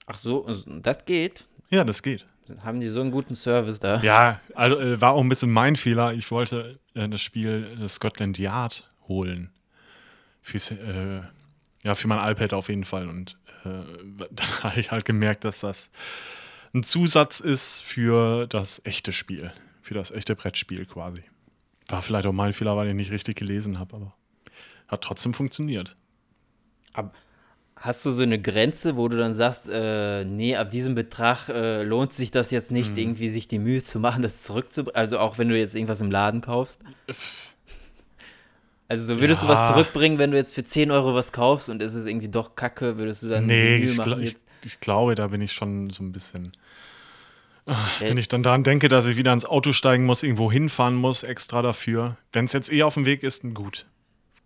Ach 0.06 0.18
so, 0.18 0.48
das 0.82 1.06
geht. 1.06 1.46
Ja, 1.70 1.84
das 1.84 2.02
geht. 2.02 2.26
Haben 2.64 2.80
die 2.80 2.88
so 2.88 3.02
einen 3.02 3.12
guten 3.12 3.36
Service 3.36 3.80
da? 3.80 4.02
Ja, 4.02 4.40
also 4.56 4.80
äh, 4.80 5.02
war 5.02 5.14
auch 5.14 5.22
ein 5.22 5.28
bisschen 5.28 5.52
mein 5.52 5.76
Fehler. 5.76 6.14
Ich 6.14 6.32
wollte 6.32 6.80
äh, 6.94 7.10
das 7.10 7.22
Spiel 7.22 7.78
äh, 7.82 7.88
Scotland 7.88 8.38
Yard 8.38 8.90
holen. 9.08 9.52
Fürs, 10.42 10.72
äh, 10.72 11.22
ja, 11.84 11.96
für 11.96 12.08
mein 12.08 12.32
iPad 12.32 12.54
auf 12.54 12.70
jeden 12.70 12.86
Fall. 12.86 13.10
Und 13.10 13.38
dann 13.64 14.64
habe 14.64 14.80
ich 14.80 14.92
halt 14.92 15.04
gemerkt, 15.04 15.44
dass 15.44 15.60
das 15.60 15.90
ein 16.74 16.84
Zusatz 16.84 17.42
ist 17.42 17.82
für 17.82 18.48
das 18.48 18.82
echte 18.86 19.12
Spiel. 19.12 19.52
Für 19.82 19.94
das 19.94 20.12
echte 20.12 20.36
Brettspiel 20.36 20.86
quasi. 20.86 21.24
War 21.90 22.02
vielleicht 22.02 22.28
auch 22.28 22.34
mein 22.34 22.54
Fehler, 22.54 22.78
weil 22.78 22.88
ich 22.88 22.94
nicht 22.94 23.12
richtig 23.12 23.36
gelesen 23.36 23.80
habe, 23.80 23.96
aber 23.96 24.17
hat 24.88 25.02
trotzdem 25.02 25.34
funktioniert. 25.34 25.96
Aber 26.94 27.12
Hast 27.80 28.04
du 28.08 28.12
so 28.12 28.24
eine 28.24 28.42
Grenze, 28.42 28.98
wo 28.98 29.08
du 29.08 29.18
dann 29.18 29.36
sagst, 29.36 29.70
äh, 29.70 30.26
nee, 30.26 30.56
ab 30.56 30.72
diesem 30.72 30.96
Betrag 30.96 31.48
äh, 31.50 31.84
lohnt 31.84 32.12
sich 32.12 32.32
das 32.32 32.50
jetzt 32.50 32.72
nicht, 32.72 32.94
mhm. 32.94 32.98
irgendwie 32.98 33.30
sich 33.30 33.48
die 33.48 33.60
Mühe 33.60 33.84
zu 33.84 34.00
machen, 34.00 34.24
das 34.24 34.42
zurückzubringen? 34.42 34.96
Also 34.96 35.20
auch 35.20 35.38
wenn 35.38 35.48
du 35.48 35.58
jetzt 35.58 35.76
irgendwas 35.76 36.02
im 36.02 36.10
Laden 36.10 36.42
kaufst? 36.42 36.82
Also 38.90 39.14
so 39.14 39.22
würdest 39.22 39.44
ja. 39.44 39.48
du 39.48 39.54
was 39.54 39.68
zurückbringen, 39.68 40.18
wenn 40.18 40.32
du 40.32 40.38
jetzt 40.38 40.56
für 40.56 40.64
10 40.64 40.92
Euro 40.92 41.14
was 41.14 41.32
kaufst 41.32 41.70
und 41.70 41.84
es 41.84 41.94
ist 41.94 42.08
irgendwie 42.08 42.30
doch 42.30 42.56
kacke, 42.56 42.98
würdest 43.00 43.22
du 43.22 43.28
dann 43.28 43.46
nee, 43.46 43.78
die 43.78 43.86
Mühe 43.86 43.96
machen? 43.96 44.22
Ich, 44.22 44.38
ich, 44.64 44.80
glaube, 44.80 45.14
da 45.14 45.28
bin 45.28 45.42
ich 45.42 45.52
schon 45.52 45.90
so 45.90 46.04
ein 46.04 46.12
bisschen. 46.12 46.54
Äh, 47.68 47.74
wenn 48.00 48.18
ich 48.18 48.28
dann 48.28 48.44
daran 48.44 48.64
denke, 48.64 48.88
dass 48.88 49.06
ich 49.06 49.18
wieder 49.18 49.34
ins 49.34 49.46
Auto 49.46 49.72
steigen 49.72 50.06
muss, 50.06 50.24
irgendwo 50.24 50.52
hinfahren 50.52 50.96
muss, 50.96 51.24
extra 51.24 51.62
dafür. 51.62 52.18
Wenn 52.32 52.46
es 52.46 52.54
jetzt 52.54 52.72
eh 52.72 52.82
auf 52.84 52.96
dem 52.96 53.06
Weg 53.06 53.24
ist, 53.24 53.44
dann 53.44 53.54
gut 53.54 53.86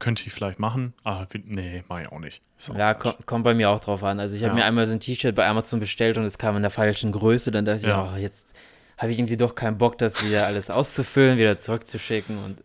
könnte 0.02 0.24
ich 0.26 0.34
vielleicht 0.34 0.60
machen, 0.60 0.94
aber 1.04 1.26
nee, 1.46 1.84
mache 1.88 2.02
ich 2.02 2.10
auch 2.10 2.20
nicht. 2.20 2.42
Auch 2.70 2.76
ja, 2.76 2.94
kommt, 2.94 3.26
kommt 3.26 3.44
bei 3.46 3.54
mir 3.54 3.70
auch 3.70 3.80
drauf 3.80 4.04
an. 4.04 4.20
Also 4.20 4.36
ich 4.36 4.44
habe 4.44 4.52
ja. 4.52 4.64
mir 4.64 4.66
einmal 4.66 4.86
so 4.86 4.92
ein 4.92 5.00
T-Shirt 5.00 5.34
bei 5.36 5.48
Amazon 5.48 5.80
bestellt 5.80 6.18
und 6.18 6.26
es 6.26 6.38
kam 6.38 6.58
in 6.58 6.64
der 6.64 6.72
falschen 6.72 7.12
Größe. 7.14 7.52
Dann 7.52 7.64
dachte 7.64 7.88
ja. 7.88 8.06
ich, 8.06 8.12
oh, 8.12 8.18
jetzt 8.18 8.56
habe 8.98 9.12
ich 9.12 9.20
irgendwie 9.20 9.38
doch 9.38 9.56
keinen 9.56 9.78
Bock, 9.78 9.98
das 9.98 10.26
wieder 10.26 10.46
alles 10.46 10.70
auszufüllen, 10.70 11.38
wieder 11.38 11.56
zurückzuschicken 11.56 12.38
und 12.44 12.58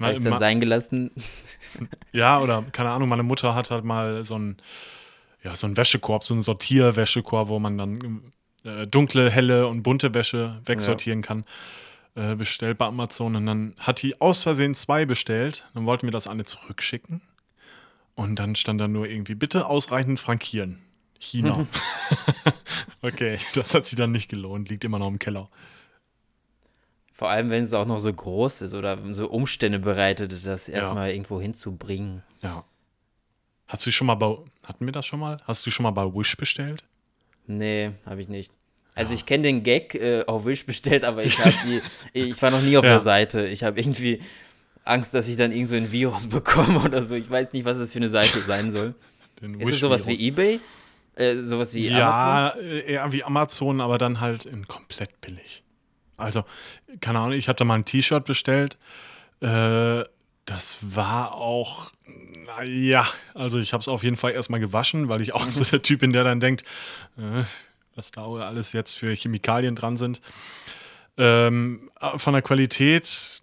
habe 0.00 0.14
ich 0.14 0.22
dann 0.22 0.38
sein 0.38 0.58
gelassen. 0.58 1.12
Ja, 2.12 2.38
oder 2.38 2.62
keine 2.72 2.90
Ahnung, 2.90 3.08
meine 3.08 3.22
Mutter 3.22 3.54
hat 3.54 3.70
halt 3.70 3.82
mal 3.82 4.24
so 4.24 4.38
ein 4.38 4.58
ja, 5.42 5.54
so 5.54 5.66
ein 5.66 5.74
Wäschekorb, 5.74 6.22
so 6.22 6.34
ein 6.34 6.42
Sortierwäschekorb, 6.42 7.48
wo 7.48 7.58
man 7.58 7.78
dann 7.78 8.32
äh, 8.64 8.86
dunkle, 8.86 9.30
helle 9.30 9.66
und 9.66 9.82
bunte 9.82 10.12
Wäsche 10.12 10.60
wegsortieren 10.66 11.20
ja. 11.20 11.26
kann. 11.26 11.44
Äh, 12.14 12.34
bestellt 12.34 12.76
bei 12.76 12.84
Amazon 12.84 13.36
und 13.36 13.46
dann 13.46 13.74
hat 13.78 14.02
die 14.02 14.20
aus 14.20 14.42
Versehen 14.42 14.74
zwei 14.74 15.06
bestellt. 15.06 15.66
Dann 15.72 15.86
wollten 15.86 16.06
wir 16.06 16.12
das 16.12 16.26
eine 16.26 16.44
zurückschicken. 16.44 17.22
Und 18.14 18.38
dann 18.38 18.54
stand 18.54 18.82
da 18.82 18.88
nur 18.88 19.08
irgendwie, 19.08 19.34
bitte 19.34 19.66
ausreichend 19.66 20.20
frankieren. 20.20 20.82
China. 21.18 21.66
okay, 23.02 23.38
das 23.54 23.74
hat 23.74 23.86
sie 23.86 23.96
dann 23.96 24.12
nicht 24.12 24.28
gelohnt, 24.28 24.68
liegt 24.68 24.84
immer 24.84 24.98
noch 24.98 25.08
im 25.08 25.18
Keller. 25.18 25.48
Vor 27.12 27.30
allem, 27.30 27.48
wenn 27.48 27.64
es 27.64 27.72
auch 27.72 27.86
noch 27.86 27.98
so 27.98 28.12
groß 28.12 28.60
ist 28.62 28.74
oder 28.74 28.98
so 29.14 29.30
Umstände 29.30 29.78
bereitet, 29.78 30.32
das 30.44 30.68
erstmal 30.68 31.08
ja. 31.08 31.14
irgendwo 31.14 31.40
hinzubringen. 31.40 32.22
Ja. 32.42 32.64
Hast 33.68 33.86
du 33.86 33.90
schon 33.90 34.06
mal 34.06 34.16
bei, 34.16 34.36
hatten 34.64 34.84
wir 34.84 34.92
das 34.92 35.06
schon 35.06 35.20
mal? 35.20 35.40
Hast 35.44 35.64
du 35.64 35.70
schon 35.70 35.84
mal 35.84 35.92
bei 35.92 36.04
Wish 36.04 36.36
bestellt? 36.36 36.84
Nee, 37.46 37.92
habe 38.04 38.20
ich 38.20 38.28
nicht. 38.28 38.52
Also 38.94 39.12
ja. 39.12 39.16
ich 39.16 39.26
kenne 39.26 39.44
den 39.44 39.62
Gag 39.62 39.94
äh, 39.94 40.24
auf 40.26 40.44
Wish 40.44 40.66
bestellt, 40.66 41.04
aber 41.04 41.24
ich 41.24 41.36
die, 41.36 41.80
ich 42.12 42.40
war 42.42 42.50
noch 42.50 42.60
nie 42.60 42.76
auf 42.76 42.84
ja. 42.84 42.92
der 42.92 43.00
Seite. 43.00 43.46
Ich 43.46 43.64
habe 43.64 43.80
irgendwie 43.80 44.20
Angst, 44.84 45.14
dass 45.14 45.28
ich 45.28 45.36
dann 45.36 45.52
irgend 45.52 45.68
so 45.68 45.76
ein 45.76 45.92
Virus 45.92 46.26
bekomme 46.28 46.80
oder 46.80 47.02
so. 47.02 47.14
Ich 47.14 47.30
weiß 47.30 47.52
nicht, 47.52 47.64
was 47.64 47.78
das 47.78 47.92
für 47.92 47.98
eine 47.98 48.08
Seite 48.08 48.40
sein 48.46 48.70
soll. 48.72 48.94
Den 49.40 49.60
Ist 49.60 49.74
es 49.74 49.80
sowas 49.80 50.06
wie 50.06 50.28
eBay? 50.28 50.60
Äh, 51.14 51.36
sowas 51.38 51.74
wie 51.74 51.88
ja, 51.88 52.08
Amazon? 52.08 52.64
Ja, 52.64 52.70
äh, 52.70 52.92
eher 52.92 53.12
wie 53.12 53.24
Amazon, 53.24 53.80
aber 53.80 53.98
dann 53.98 54.20
halt 54.20 54.46
in 54.46 54.66
komplett 54.66 55.20
billig. 55.20 55.62
Also, 56.16 56.44
keine 57.00 57.18
Ahnung, 57.18 57.32
ich 57.32 57.48
hatte 57.48 57.64
mal 57.64 57.74
ein 57.74 57.84
T-Shirt 57.84 58.24
bestellt. 58.24 58.78
Äh, 59.40 60.04
das 60.44 60.78
war 60.80 61.34
auch, 61.34 61.92
naja, 62.46 63.06
also 63.34 63.58
ich 63.58 63.72
habe 63.72 63.80
es 63.80 63.88
auf 63.88 64.02
jeden 64.02 64.16
Fall 64.16 64.32
erstmal 64.32 64.60
gewaschen, 64.60 65.08
weil 65.08 65.20
ich 65.20 65.34
auch 65.34 65.48
so 65.50 65.64
der 65.64 65.82
Typ 65.82 66.00
bin, 66.00 66.12
der 66.12 66.24
dann 66.24 66.40
denkt, 66.40 66.64
äh, 67.16 67.44
was 67.94 68.10
da 68.10 68.26
alles 68.26 68.72
jetzt 68.72 68.94
für 68.94 69.14
Chemikalien 69.14 69.74
dran 69.74 69.96
sind. 69.96 70.20
Ähm, 71.16 71.90
von 72.16 72.32
der 72.32 72.42
Qualität 72.42 73.42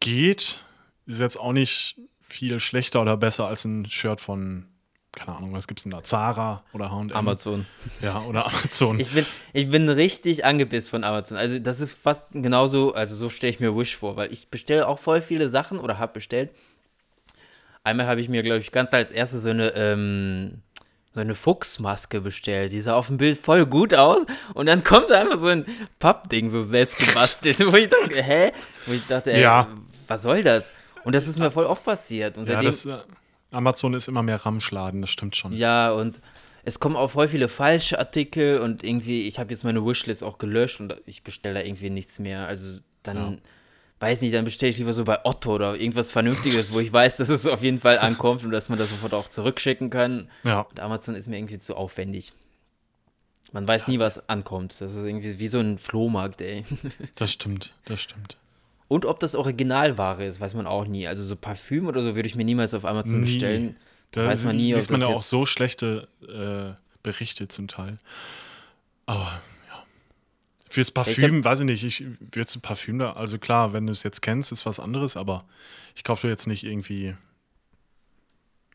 geht, 0.00 0.64
ist 1.06 1.20
jetzt 1.20 1.38
auch 1.38 1.52
nicht 1.52 1.96
viel 2.20 2.60
schlechter 2.60 3.02
oder 3.02 3.16
besser 3.16 3.46
als 3.46 3.64
ein 3.64 3.86
Shirt 3.86 4.20
von, 4.20 4.66
keine 5.12 5.36
Ahnung, 5.36 5.52
was 5.52 5.66
gibt 5.66 5.80
es 5.80 5.84
denn 5.84 5.92
da? 5.92 6.02
Zara 6.02 6.62
oder 6.72 6.90
H&M? 6.90 7.12
Amazon. 7.12 7.66
Ja, 8.02 8.22
oder 8.22 8.46
Amazon. 8.46 9.00
Ich 9.00 9.10
bin, 9.10 9.26
ich 9.52 9.70
bin 9.70 9.88
richtig 9.88 10.44
angepisst 10.44 10.90
von 10.90 11.04
Amazon. 11.04 11.36
Also 11.36 11.58
das 11.58 11.80
ist 11.80 11.92
fast 11.92 12.24
genauso, 12.32 12.94
also 12.94 13.14
so 13.14 13.28
stelle 13.28 13.50
ich 13.50 13.60
mir 13.60 13.76
Wish 13.76 13.96
vor, 13.96 14.16
weil 14.16 14.32
ich 14.32 14.48
bestelle 14.48 14.86
auch 14.86 14.98
voll 14.98 15.22
viele 15.22 15.48
Sachen 15.48 15.78
oder 15.78 15.98
habe 15.98 16.12
bestellt. 16.14 16.50
Einmal 17.84 18.06
habe 18.06 18.20
ich 18.20 18.28
mir, 18.28 18.42
glaube 18.42 18.60
ich, 18.60 18.70
ganz 18.70 18.92
als 18.92 19.10
erstes 19.10 19.42
so 19.42 19.50
eine 19.50 19.72
ähm, 19.74 20.62
so 21.18 21.22
eine 21.22 21.34
Fuchsmaske 21.34 22.20
bestellt. 22.20 22.70
Die 22.70 22.80
sah 22.80 22.94
auf 22.94 23.08
dem 23.08 23.16
Bild 23.16 23.38
voll 23.38 23.66
gut 23.66 23.92
aus. 23.92 24.24
Und 24.54 24.66
dann 24.66 24.84
kommt 24.84 25.10
einfach 25.10 25.38
so 25.38 25.48
ein 25.48 25.66
Pappding, 25.98 26.48
so 26.48 26.62
selbst 26.62 26.96
gebastelt. 26.98 27.58
wo 27.72 27.76
ich 27.76 27.88
dachte, 27.88 28.22
hä? 28.22 28.52
Wo 28.86 28.92
ich 28.92 29.06
dachte, 29.06 29.32
ey, 29.32 29.42
ja. 29.42 29.66
was 30.06 30.22
soll 30.22 30.44
das? 30.44 30.72
Und 31.04 31.14
das 31.14 31.26
ist 31.26 31.38
mir 31.38 31.50
voll 31.50 31.64
oft 31.64 31.84
passiert. 31.84 32.38
Und 32.38 32.46
ja, 32.46 32.62
das, 32.62 32.86
äh, 32.86 32.98
Amazon 33.50 33.94
ist 33.94 34.06
immer 34.06 34.22
mehr 34.22 34.36
Ramschladen, 34.36 35.00
das 35.00 35.10
stimmt 35.10 35.34
schon. 35.36 35.52
Ja, 35.52 35.90
und 35.90 36.20
es 36.64 36.78
kommen 36.78 36.94
auch 36.94 37.10
voll 37.10 37.26
viele 37.26 37.48
falsche 37.48 37.98
Artikel 37.98 38.58
und 38.58 38.84
irgendwie, 38.84 39.26
ich 39.26 39.38
habe 39.40 39.50
jetzt 39.50 39.64
meine 39.64 39.84
Wishlist 39.84 40.22
auch 40.22 40.38
gelöscht 40.38 40.80
und 40.80 40.96
ich 41.06 41.24
bestelle 41.24 41.54
da 41.54 41.66
irgendwie 41.66 41.90
nichts 41.90 42.18
mehr. 42.18 42.46
Also 42.46 42.78
dann. 43.02 43.16
Ja 43.16 43.38
weiß 44.00 44.22
nicht, 44.22 44.34
dann 44.34 44.44
bestelle 44.44 44.70
ich 44.70 44.78
lieber 44.78 44.92
so 44.92 45.04
bei 45.04 45.24
Otto 45.24 45.54
oder 45.54 45.74
irgendwas 45.74 46.10
Vernünftiges, 46.10 46.72
wo 46.72 46.80
ich 46.80 46.92
weiß, 46.92 47.16
dass 47.16 47.28
es 47.28 47.46
auf 47.46 47.62
jeden 47.62 47.80
Fall 47.80 47.98
ankommt 47.98 48.44
und 48.44 48.50
dass 48.50 48.68
man 48.68 48.78
das 48.78 48.90
sofort 48.90 49.14
auch 49.14 49.28
zurückschicken 49.28 49.90
kann. 49.90 50.28
Ja. 50.44 50.60
Und 50.60 50.80
Amazon 50.80 51.14
ist 51.14 51.28
mir 51.28 51.36
irgendwie 51.36 51.58
zu 51.58 51.76
aufwendig. 51.76 52.32
Man 53.52 53.66
weiß 53.66 53.86
ja. 53.86 53.92
nie, 53.92 53.98
was 53.98 54.28
ankommt. 54.28 54.80
Das 54.80 54.92
ist 54.92 55.04
irgendwie 55.04 55.38
wie 55.38 55.48
so 55.48 55.58
ein 55.58 55.78
Flohmarkt, 55.78 56.42
ey. 56.42 56.64
Das 57.16 57.32
stimmt, 57.32 57.74
das 57.86 58.00
stimmt. 58.00 58.36
Und 58.88 59.04
ob 59.04 59.20
das 59.20 59.34
Originalware 59.34 60.24
ist, 60.24 60.40
weiß 60.40 60.54
man 60.54 60.66
auch 60.66 60.86
nie. 60.86 61.06
Also 61.06 61.24
so 61.24 61.36
Parfüm 61.36 61.86
oder 61.86 62.02
so 62.02 62.14
würde 62.14 62.26
ich 62.26 62.34
mir 62.34 62.44
niemals 62.44 62.74
auf 62.74 62.84
Amazon 62.84 63.20
nie. 63.20 63.26
bestellen. 63.26 63.76
Da 64.12 64.26
weiß 64.26 64.44
man 64.44 64.56
nie, 64.56 64.72
liest 64.72 64.90
man 64.90 65.02
ja 65.02 65.08
auch 65.08 65.22
so 65.22 65.44
schlechte 65.44 66.08
äh, 66.22 66.74
Berichte 67.02 67.48
zum 67.48 67.68
Teil. 67.68 67.98
Aber 69.04 69.42
Fürs 70.68 70.90
Parfüm, 70.90 71.44
weiß 71.44 71.60
ich 71.60 71.66
nicht, 71.66 71.84
ich 71.84 72.04
würde 72.20 72.46
zu 72.46 72.60
Parfüm 72.60 72.98
da, 72.98 73.12
also 73.12 73.38
klar, 73.38 73.72
wenn 73.72 73.86
du 73.86 73.92
es 73.92 74.02
jetzt 74.02 74.20
kennst, 74.20 74.52
ist 74.52 74.66
was 74.66 74.78
anderes, 74.78 75.16
aber 75.16 75.44
ich 75.96 76.04
kaufe 76.04 76.28
jetzt 76.28 76.46
nicht 76.46 76.64
irgendwie, 76.64 77.14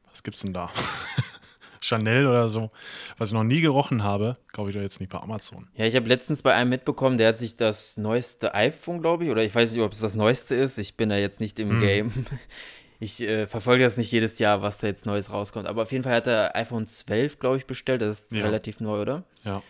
was 0.10 0.24
gibt's 0.24 0.42
denn 0.42 0.54
da? 0.54 0.72
Chanel 1.82 2.26
oder 2.26 2.48
so, 2.50 2.72
was 3.18 3.30
ich 3.30 3.34
noch 3.34 3.44
nie 3.44 3.62
gerochen 3.62 4.04
habe, 4.04 4.38
kaufe 4.54 4.70
ich 4.70 4.76
doch 4.76 4.82
jetzt 4.82 5.02
nicht 5.02 5.12
bei 5.12 5.20
Amazon. 5.20 5.68
Ja, 5.76 5.86
ich 5.86 5.96
habe 5.96 6.08
letztens 6.08 6.42
bei 6.42 6.54
einem 6.54 6.70
mitbekommen, 6.70 7.18
der 7.18 7.28
hat 7.28 7.38
sich 7.38 7.58
das 7.58 7.98
neueste 7.98 8.56
iPhone, 8.56 9.02
glaube 9.02 9.26
ich, 9.26 9.30
oder 9.30 9.44
ich 9.44 9.54
weiß 9.54 9.72
nicht, 9.74 9.82
ob 9.82 9.92
es 9.92 10.00
das 10.00 10.16
neueste 10.16 10.56
ist, 10.56 10.78
ich 10.78 10.96
bin 10.96 11.10
da 11.10 11.18
jetzt 11.18 11.42
nicht 11.42 11.60
im 11.60 11.72
hm. 11.72 11.80
Game. 11.80 12.26
Ich 13.00 13.22
äh, 13.22 13.48
verfolge 13.48 13.84
das 13.84 13.98
nicht 13.98 14.14
jedes 14.14 14.40
Jahr, 14.40 14.62
was 14.62 14.78
da 14.78 14.88
jetzt 14.88 15.06
Neues 15.06 15.30
rauskommt. 15.30 15.68
Aber 15.68 15.82
auf 15.82 15.92
jeden 15.92 16.06
Fall 16.06 16.14
hat 16.14 16.28
er 16.28 16.56
iPhone 16.56 16.88
12, 16.88 17.38
glaube 17.38 17.58
ich, 17.58 17.66
bestellt. 17.66 18.02
Das 18.02 18.22
ist 18.22 18.32
ja. 18.32 18.46
relativ 18.46 18.80
neu, 18.80 19.02
oder? 19.02 19.24
Ja 19.44 19.62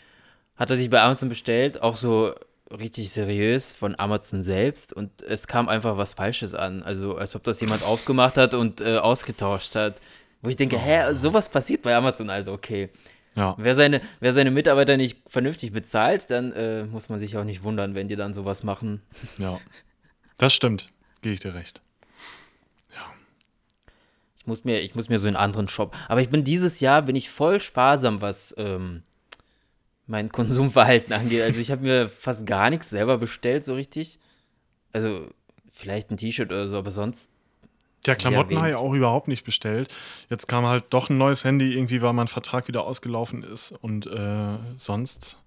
hat 0.55 0.69
er 0.69 0.77
sich 0.77 0.89
bei 0.89 1.01
Amazon 1.01 1.29
bestellt, 1.29 1.81
auch 1.81 1.95
so 1.95 2.33
richtig 2.71 3.11
seriös 3.11 3.73
von 3.73 3.97
Amazon 3.99 4.43
selbst 4.43 4.93
und 4.93 5.21
es 5.21 5.47
kam 5.47 5.69
einfach 5.69 5.97
was 5.97 6.13
Falsches 6.15 6.55
an. 6.55 6.83
Also 6.83 7.17
als 7.17 7.35
ob 7.35 7.43
das 7.43 7.61
jemand 7.61 7.83
aufgemacht 7.87 8.37
hat 8.37 8.53
und 8.53 8.81
äh, 8.81 8.97
ausgetauscht 8.97 9.75
hat. 9.75 9.99
Wo 10.41 10.49
ich 10.49 10.57
denke, 10.57 10.77
hä, 10.77 11.13
sowas 11.13 11.47
passiert 11.47 11.83
bei 11.83 11.95
Amazon, 11.95 12.29
also 12.29 12.51
okay. 12.51 12.89
Ja. 13.35 13.55
Wer, 13.57 13.75
seine, 13.75 14.01
wer 14.19 14.33
seine 14.33 14.51
Mitarbeiter 14.51 14.97
nicht 14.97 15.17
vernünftig 15.27 15.71
bezahlt, 15.71 16.29
dann 16.29 16.51
äh, 16.51 16.83
muss 16.83 17.09
man 17.09 17.19
sich 17.19 17.37
auch 17.37 17.43
nicht 17.43 17.63
wundern, 17.63 17.95
wenn 17.95 18.07
die 18.07 18.15
dann 18.15 18.33
sowas 18.33 18.63
machen. 18.63 19.01
Ja, 19.37 19.59
das 20.37 20.53
stimmt. 20.53 20.91
Gehe 21.21 21.33
ich 21.33 21.39
dir 21.39 21.55
recht. 21.55 21.81
Ja. 22.93 23.05
Ich 24.37 24.45
muss 24.45 24.65
mir, 24.65 24.81
ich 24.81 24.93
muss 24.93 25.09
mir 25.09 25.17
so 25.17 25.27
einen 25.27 25.35
anderen 25.35 25.67
Shop. 25.67 25.95
Aber 26.07 26.21
ich 26.21 26.29
bin 26.29 26.43
dieses 26.43 26.79
Jahr 26.79 27.01
bin 27.01 27.15
ich 27.15 27.29
voll 27.29 27.59
sparsam, 27.59 28.21
was 28.21 28.53
ähm, 28.57 29.01
mein 30.07 30.29
Konsumverhalten 30.29 31.13
angeht. 31.13 31.41
Also 31.43 31.59
ich 31.59 31.71
habe 31.71 31.81
mir 31.81 32.09
fast 32.09 32.45
gar 32.45 32.69
nichts 32.69 32.89
selber 32.89 33.17
bestellt, 33.17 33.63
so 33.63 33.73
richtig. 33.73 34.19
Also 34.91 35.27
vielleicht 35.71 36.11
ein 36.11 36.17
T-Shirt 36.17 36.51
oder 36.51 36.67
so, 36.67 36.77
aber 36.77 36.91
sonst. 36.91 37.31
Ja, 38.05 38.15
Klamotten 38.15 38.57
habe 38.57 38.69
ich 38.69 38.75
auch 38.75 38.93
überhaupt 38.93 39.29
nicht 39.29 39.45
bestellt. 39.45 39.93
Jetzt 40.29 40.47
kam 40.47 40.65
halt 40.65 40.85
doch 40.89 41.09
ein 41.09 41.17
neues 41.17 41.45
Handy, 41.45 41.73
irgendwie, 41.73 42.01
weil 42.01 42.11
mein 42.11 42.27
Vertrag 42.27 42.67
wieder 42.67 42.83
ausgelaufen 42.83 43.43
ist. 43.43 43.71
Und 43.71 44.07
äh, 44.07 44.57
sonst. 44.77 45.37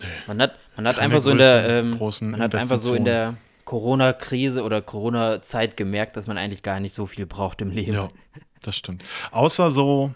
Nee, 0.00 0.06
man 0.26 0.42
hat, 0.42 0.58
man 0.76 0.88
hat 0.88 0.98
einfach 0.98 1.20
so 1.20 1.30
in 1.30 1.38
der, 1.38 1.68
ähm, 1.68 1.98
man 1.98 2.40
hat 2.40 2.54
einfach 2.54 2.78
so 2.78 2.94
in 2.94 3.04
der 3.04 3.36
Corona-Krise 3.64 4.62
oder 4.62 4.82
Corona-Zeit 4.82 5.76
gemerkt, 5.76 6.16
dass 6.16 6.26
man 6.26 6.38
eigentlich 6.38 6.62
gar 6.62 6.80
nicht 6.80 6.94
so 6.94 7.06
viel 7.06 7.26
braucht 7.26 7.60
im 7.60 7.70
Leben. 7.70 7.92
Ja, 7.92 8.08
das 8.62 8.76
stimmt. 8.76 9.04
Außer 9.30 9.70
so 9.70 10.12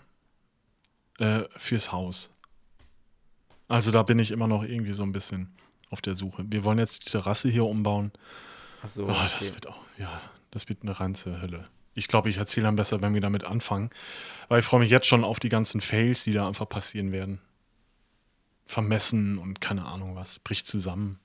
äh, 1.19 1.43
fürs 1.57 1.93
Haus. 1.93 2.31
Also 3.69 3.91
da 3.91 4.03
bin 4.03 4.19
ich 4.19 4.31
immer 4.31 4.47
noch 4.49 4.63
irgendwie 4.65 4.93
so 4.93 5.03
ein 5.03 5.13
bisschen 5.13 5.55
auf 5.91 6.01
der 6.01 6.15
Suche. 6.15 6.45
Wir 6.49 6.65
wollen 6.65 6.79
jetzt 6.79 7.07
die 7.07 7.11
Terrasse 7.11 7.49
hier 7.49 7.65
umbauen. 7.65 8.13
Ach 8.83 8.89
so, 8.89 9.05
Oh, 9.05 9.09
das 9.09 9.35
okay. 9.37 9.55
wird 9.55 9.67
auch, 9.69 9.81
ja, 9.99 10.21
das 10.51 10.69
wird 10.69 10.83
eine 10.83 10.99
reinste 10.99 11.41
Hölle. 11.41 11.65
Ich 11.95 12.09
glaube, 12.09 12.31
ich 12.31 12.39
erzähle 12.39 12.65
dann 12.67 12.77
besser, 12.77 13.01
wenn 13.03 13.13
wir 13.15 13.21
damit 13.21 13.45
anfangen. 13.45 13.91
Weil 14.49 14.61
ich 14.61 14.65
freue 14.65 14.81
mich 14.81 14.91
jetzt 14.91 15.07
schon 15.07 15.25
auf 15.25 15.39
die 15.41 15.51
ganzen 15.51 15.81
Fails, 15.83 16.25
die 16.25 16.33
da 16.33 16.49
einfach 16.49 16.69
passieren 16.69 17.13
werden. 17.13 17.41
Vermessen 18.67 19.39
und 19.39 19.61
keine 19.61 19.85
Ahnung 19.85 20.17
was. 20.17 20.39
Bricht 20.39 20.67
zusammen. 20.67 21.19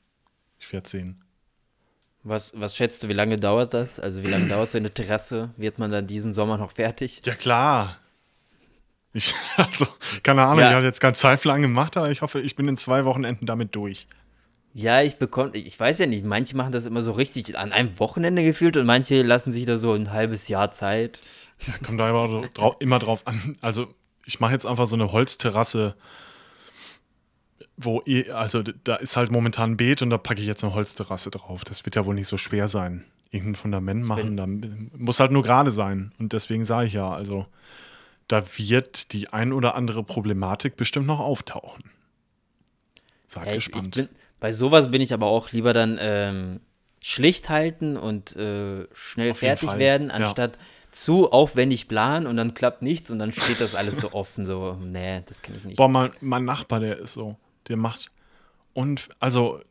Ich 0.60 0.72
werde 0.74 0.90
sehen. 0.90 1.24
Was, 2.24 2.52
was 2.60 2.76
schätzt 2.76 3.04
du, 3.04 3.08
wie 3.08 3.14
lange 3.14 3.38
dauert 3.38 3.74
das? 3.74 4.00
Also 4.00 4.24
wie 4.24 4.28
lange 4.28 4.48
dauert 4.48 4.70
so 4.72 4.78
eine 4.78 4.94
Terrasse? 4.94 5.52
Wird 5.56 5.80
man 5.80 5.92
dann 5.92 6.08
diesen 6.08 6.34
Sommer 6.34 6.58
noch 6.58 6.72
fertig? 6.72 7.22
Ja, 7.24 7.36
klar. 7.36 7.98
Ich, 9.18 9.34
also, 9.58 9.88
keine 10.24 10.44
Ahnung, 10.44 10.60
Ja. 10.60 10.70
ich 10.70 10.76
habe 10.76 10.86
jetzt 10.86 11.02
keinen 11.02 11.16
Zeitplan 11.16 11.62
gemacht, 11.62 11.98
aber 11.98 12.12
ich 12.12 12.22
hoffe, 12.22 12.40
ich 12.40 12.56
bin 12.56 12.68
in 12.68 12.78
zwei 12.78 13.04
Wochenenden 13.06 13.46
damit 13.46 13.76
durch. 13.76 14.08
Ja, 14.74 15.02
ich 15.02 15.18
bekomme, 15.18 15.52
ich 15.56 15.80
weiß 15.80 15.98
ja 15.98 16.06
nicht, 16.06 16.24
manche 16.24 16.56
machen 16.56 16.72
das 16.72 16.86
immer 16.86 17.02
so 17.02 17.12
richtig 17.12 17.58
an 17.58 17.72
einem 17.72 17.98
Wochenende 18.00 18.44
gefühlt 18.44 18.78
und 18.78 18.86
manche 18.86 19.24
lassen 19.24 19.52
sich 19.52 19.66
da 19.66 19.78
so 19.78 19.94
ein 19.94 20.12
halbes 20.12 20.48
Jahr 20.50 20.72
Zeit. 20.72 21.20
Ja, 21.66 21.74
kommt 21.84 22.00
da 22.00 22.08
immer, 22.10 22.30
so 22.30 22.46
drau 22.54 22.76
immer 22.80 23.00
drauf 23.00 23.26
an. 23.26 23.58
Also, 23.62 23.88
ich 24.26 24.40
mache 24.40 24.52
jetzt 24.52 24.68
einfach 24.68 24.86
so 24.86 24.96
eine 24.96 25.12
Holzterrasse, 25.12 25.96
wo 27.76 28.02
eh, 28.06 28.30
also 28.32 28.62
da 28.62 28.96
ist 28.98 29.18
halt 29.18 29.32
momentan 29.32 29.72
ein 29.72 29.78
Beet 29.78 30.02
und 30.04 30.10
da 30.12 30.18
packe 30.18 30.42
ich 30.42 30.48
jetzt 30.48 30.64
eine 30.64 30.74
Holzterrasse 30.74 31.32
drauf. 31.32 31.64
Das 31.64 31.86
wird 31.86 31.96
ja 31.96 32.06
wohl 32.06 32.16
nicht 32.16 32.28
so 32.28 32.38
schwer 32.38 32.68
sein. 32.68 33.04
Irgendein 33.32 33.56
Fundament 33.56 34.04
machen, 34.06 34.38
dann 34.38 34.92
muss 34.96 35.20
halt 35.20 35.32
nur 35.32 35.44
gerade 35.44 35.72
sein. 35.72 36.12
Und 36.20 36.34
deswegen 36.34 36.66
sage 36.66 36.88
ich 36.88 36.94
ja, 36.94 37.10
also 37.12 37.46
da 38.28 38.44
wird 38.58 39.14
die 39.14 39.30
ein 39.30 39.54
oder 39.54 39.76
andere 39.76 40.04
Problematik 40.04 40.76
bestimmt 40.76 41.08
noch 41.08 41.20
auftauchen. 41.20 41.84
Seid 43.28 43.48
Ja, 43.48 43.56
gespannt. 43.56 43.96
bin, 43.96 44.10
bei 44.40 44.52
sowas 44.52 44.92
bin 44.92 45.02
ich 45.02 45.14
aber 45.14 45.28
auch 45.28 45.52
lieber 45.52 45.74
dann 45.74 45.98
ähm, 46.00 46.60
schlicht 47.02 47.50
halten 47.50 47.98
und 47.98 48.36
äh, 48.36 48.88
schnell 48.94 49.32
Auf 49.32 49.40
fertig 49.40 49.78
werden, 49.78 50.10
ja. 50.10 50.16
anstatt 50.16 50.58
zu 50.92 51.32
aufwendig 51.32 51.88
planen 51.88 52.26
und 52.26 52.38
dann 52.38 52.54
klappt 52.54 52.82
nichts 52.82 53.12
und 53.12 53.20
dann 53.20 53.32
steht 53.32 53.62
das 53.62 53.76
alles 53.76 54.00
so 54.00 54.14
offen. 54.14 54.46
So, 54.46 54.78
nee, 54.82 55.22
das 55.26 55.42
kann 55.42 55.56
ich 55.56 55.64
nicht. 55.64 55.78
Boah, 55.78 55.90
mein, 55.90 56.12
mein 56.22 56.46
Nachbar, 56.46 56.80
der 56.80 56.98
ist 56.98 57.14
so, 57.14 57.38
der 57.68 57.78
macht 57.78 58.12
und 58.74 59.10
also 59.20 59.62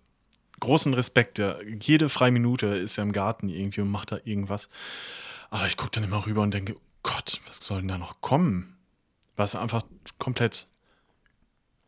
großen 0.60 0.94
Respekt, 0.94 1.38
der 1.38 1.58
jede 1.80 2.08
freie 2.08 2.32
Minute 2.32 2.66
ist 2.66 2.98
er 2.98 3.02
im 3.02 3.12
Garten 3.12 3.48
irgendwie 3.48 3.80
und 3.80 3.90
macht 3.90 4.12
da 4.12 4.18
irgendwas. 4.24 4.68
Aber 5.50 5.66
ich 5.66 5.76
gucke 5.76 5.92
dann 5.92 6.04
immer 6.04 6.26
rüber 6.26 6.42
und 6.42 6.52
denke, 6.52 6.74
Gott, 7.06 7.40
was 7.46 7.58
soll 7.58 7.78
denn 7.78 7.88
da 7.88 7.98
noch 7.98 8.20
kommen? 8.20 8.76
Was 9.36 9.54
einfach 9.54 9.84
komplett 10.18 10.66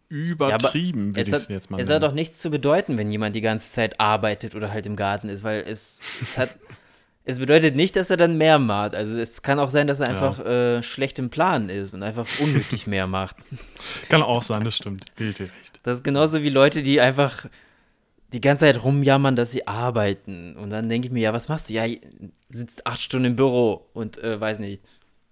übertrieben, 0.08 1.16
will 1.16 1.22
es 1.22 1.28
ich 1.28 1.34
es 1.34 1.48
jetzt 1.48 1.70
mal 1.70 1.80
es 1.80 1.90
hat 1.90 2.04
auch 2.04 2.12
nichts 2.12 2.38
zu 2.38 2.50
bedeuten, 2.50 2.96
wenn 2.96 3.10
jemand 3.10 3.34
die 3.34 3.40
ganze 3.40 3.70
Zeit 3.72 3.98
arbeitet 4.00 4.54
oder 4.54 4.70
halt 4.70 4.86
im 4.86 4.96
Garten 4.96 5.28
ist, 5.28 5.42
weil 5.44 5.64
es, 5.66 6.00
es 6.22 6.38
hat. 6.38 6.56
Es 7.24 7.40
bedeutet 7.40 7.76
nicht, 7.76 7.94
dass 7.94 8.08
er 8.08 8.16
dann 8.16 8.38
mehr 8.38 8.58
macht. 8.58 8.94
Also 8.94 9.18
es 9.18 9.42
kann 9.42 9.58
auch 9.58 9.68
sein, 9.70 9.86
dass 9.86 10.00
er 10.00 10.06
Ja. 10.06 10.12
einfach 10.14 10.38
äh, 10.46 10.82
schlecht 10.82 11.18
im 11.18 11.28
Plan 11.28 11.68
ist 11.68 11.92
und 11.92 12.02
einfach 12.02 12.26
unnötig 12.40 12.86
mehr 12.86 13.06
macht. 13.06 13.36
Kann 14.08 14.22
auch 14.22 14.42
sein, 14.42 14.64
das 14.64 14.76
stimmt. 14.76 15.04
Ich 15.18 15.34
dir 15.34 15.42
recht. 15.42 15.78
Das 15.82 15.98
ist 15.98 16.04
genauso 16.04 16.42
wie 16.42 16.48
Leute, 16.48 16.82
die 16.82 17.02
einfach 17.02 17.44
die 18.32 18.40
ganze 18.40 18.62
Zeit 18.64 18.82
rumjammern, 18.82 19.36
dass 19.36 19.50
sie 19.50 19.66
arbeiten. 19.66 20.56
Und 20.56 20.70
dann 20.70 20.88
denke 20.88 21.08
ich 21.08 21.12
mir, 21.12 21.20
ja, 21.20 21.34
was 21.34 21.48
machst 21.48 21.68
du? 21.68 21.74
Ja, 21.74 21.84
sitzt 22.48 22.86
acht 22.86 23.02
Stunden 23.02 23.26
im 23.26 23.36
Büro 23.36 23.86
und 23.92 24.16
äh, 24.22 24.40
weiß 24.40 24.58
nicht, 24.58 24.82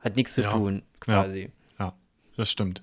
hat 0.06 0.16
nichts 0.16 0.34
zu 0.34 0.42
Ja. 0.42 0.50
tun, 0.50 0.82
quasi. 1.00 1.50
Ja, 1.78 1.92
das 2.36 2.50
stimmt. 2.50 2.80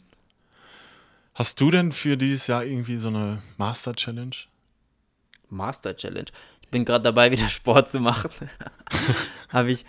Hast 1.33 1.59
du 1.59 1.71
denn 1.71 1.91
für 1.91 2.15
dieses 2.17 2.45
Jahr 2.47 2.63
irgendwie 2.63 2.97
so 2.97 3.07
eine 3.07 3.41
Master 3.57 3.93
Challenge? 3.95 4.35
Master 5.49 5.95
Challenge. 5.95 6.25
Ich 6.61 6.69
bin 6.69 6.85
gerade 6.85 7.03
dabei, 7.03 7.31
wieder 7.31 7.49
Sport 7.49 7.89
zu 7.89 7.99
machen. 7.99 8.29
Habe 9.49 9.71
ich. 9.71 9.85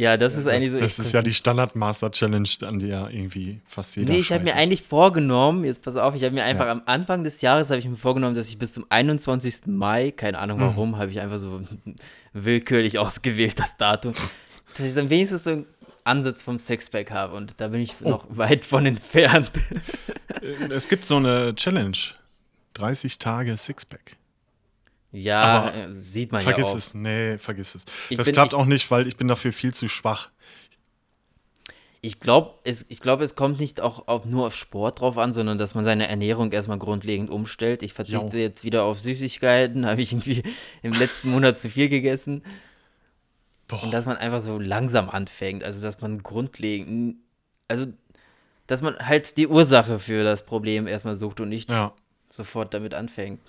Ja, 0.00 0.16
das 0.16 0.36
ist 0.36 0.46
eigentlich 0.46 0.70
so. 0.70 0.78
das 0.78 1.00
ist 1.00 1.12
ja 1.12 1.22
die 1.22 1.34
Standard 1.34 1.74
Master 1.74 2.08
Challenge, 2.12 2.48
an 2.62 2.78
die 2.78 2.86
ja 2.86 3.08
irgendwie 3.08 3.60
fast 3.66 3.96
jeder 3.96 4.12
Nee, 4.12 4.20
ich 4.20 4.30
habe 4.32 4.44
mir 4.44 4.54
eigentlich 4.54 4.82
vorgenommen, 4.82 5.64
jetzt 5.64 5.82
pass 5.82 5.96
auf, 5.96 6.14
ich 6.14 6.22
habe 6.22 6.32
mir 6.36 6.44
einfach 6.44 6.66
Ja. 6.66 6.70
am 6.72 6.82
Anfang 6.86 7.24
des 7.24 7.40
Jahres 7.40 7.68
habe 7.70 7.80
ich 7.80 7.88
mir 7.88 7.96
vorgenommen, 7.96 8.36
dass 8.36 8.48
ich 8.48 8.58
bis 8.60 8.74
zum 8.74 8.86
21. 8.90 9.62
Mai, 9.66 10.12
keine 10.12 10.36
Mhm. 10.36 10.42
Ahnung 10.44 10.60
warum, 10.60 10.98
habe 10.98 11.10
ich 11.10 11.20
einfach 11.20 11.38
so 11.38 11.64
willkürlich 12.32 12.96
ausgewählt, 13.00 13.58
das 13.58 13.76
Datum, 13.76 14.14
dass 14.76 14.86
ich 14.86 14.94
dann 14.94 15.10
wenigstens 15.10 15.42
so 15.42 15.50
einen 15.50 15.66
Ansatz 16.08 16.42
vom 16.42 16.58
Sixpack 16.58 17.10
habe 17.12 17.36
und 17.36 17.54
da 17.60 17.68
bin 17.68 17.80
ich 17.80 17.94
Oh. 18.02 18.08
noch 18.08 18.26
weit 18.30 18.64
von 18.64 18.84
entfernt. 18.86 19.50
Äh, 20.42 20.72
Es 20.72 20.88
gibt 20.88 21.04
so 21.04 21.16
eine 21.16 21.54
Challenge. 21.54 21.96
30 22.74 23.18
Tage 23.18 23.56
Sixpack. 23.56 24.16
Ja, 25.10 25.40
Aber 25.40 25.74
äh, 25.74 25.92
sieht 25.92 26.32
man 26.32 26.42
Vergiss 26.42 26.66
ja 26.66 26.72
auch. 26.72 26.76
es. 26.76 26.94
Nee, 26.94 27.38
vergiss 27.38 27.74
es. 27.74 27.84
Ich 28.10 28.16
das 28.18 28.26
bin- 28.26 28.34
klappt 28.34 28.52
ich- 28.52 28.58
auch 28.58 28.66
nicht, 28.66 28.90
weil 28.90 29.06
ich 29.06 29.16
bin 29.16 29.26
dafür 29.28 29.52
viel 29.52 29.72
zu 29.72 29.88
schwach. 29.88 30.30
Ich 32.00 32.20
glaube, 32.20 32.54
es, 32.62 32.86
ich 32.88 33.00
glaub, 33.00 33.20
es 33.20 33.34
kommt 33.34 33.58
nicht 33.58 33.80
auch 33.80 34.06
auf, 34.06 34.24
nur 34.24 34.46
auf 34.46 34.54
Sport 34.54 35.00
drauf 35.00 35.18
an, 35.18 35.32
sondern 35.32 35.58
dass 35.58 35.74
man 35.74 35.82
seine 35.84 36.06
Ernährung 36.08 36.52
erstmal 36.52 36.78
grundlegend 36.78 37.28
umstellt. 37.28 37.82
Ich 37.82 37.92
verzichte 37.92 38.36
Jo. 38.36 38.42
jetzt 38.44 38.62
wieder 38.62 38.84
auf 38.84 39.00
Süßigkeiten, 39.00 39.84
habe 39.86 40.00
ich 40.00 40.12
irgendwie 40.12 40.44
im 40.82 40.92
letzten 40.92 41.30
Monat 41.30 41.58
zu 41.58 41.68
viel 41.68 41.88
gegessen. 41.88 42.44
Boah. 43.68 43.82
Und 43.82 43.90
dass 43.92 44.06
man 44.06 44.16
einfach 44.16 44.40
so 44.40 44.58
langsam 44.58 45.08
anfängt, 45.10 45.62
also 45.62 45.80
dass 45.80 46.00
man 46.00 46.22
grundlegend, 46.22 47.16
also 47.68 47.86
dass 48.66 48.82
man 48.82 48.98
halt 48.98 49.36
die 49.36 49.46
Ursache 49.46 49.98
für 49.98 50.24
das 50.24 50.44
Problem 50.44 50.86
erstmal 50.86 51.16
sucht 51.16 51.40
und 51.40 51.48
nicht 51.50 51.70
Ja. 51.70 51.92
sofort 52.30 52.74
damit 52.74 52.94
anfängt. 52.94 53.40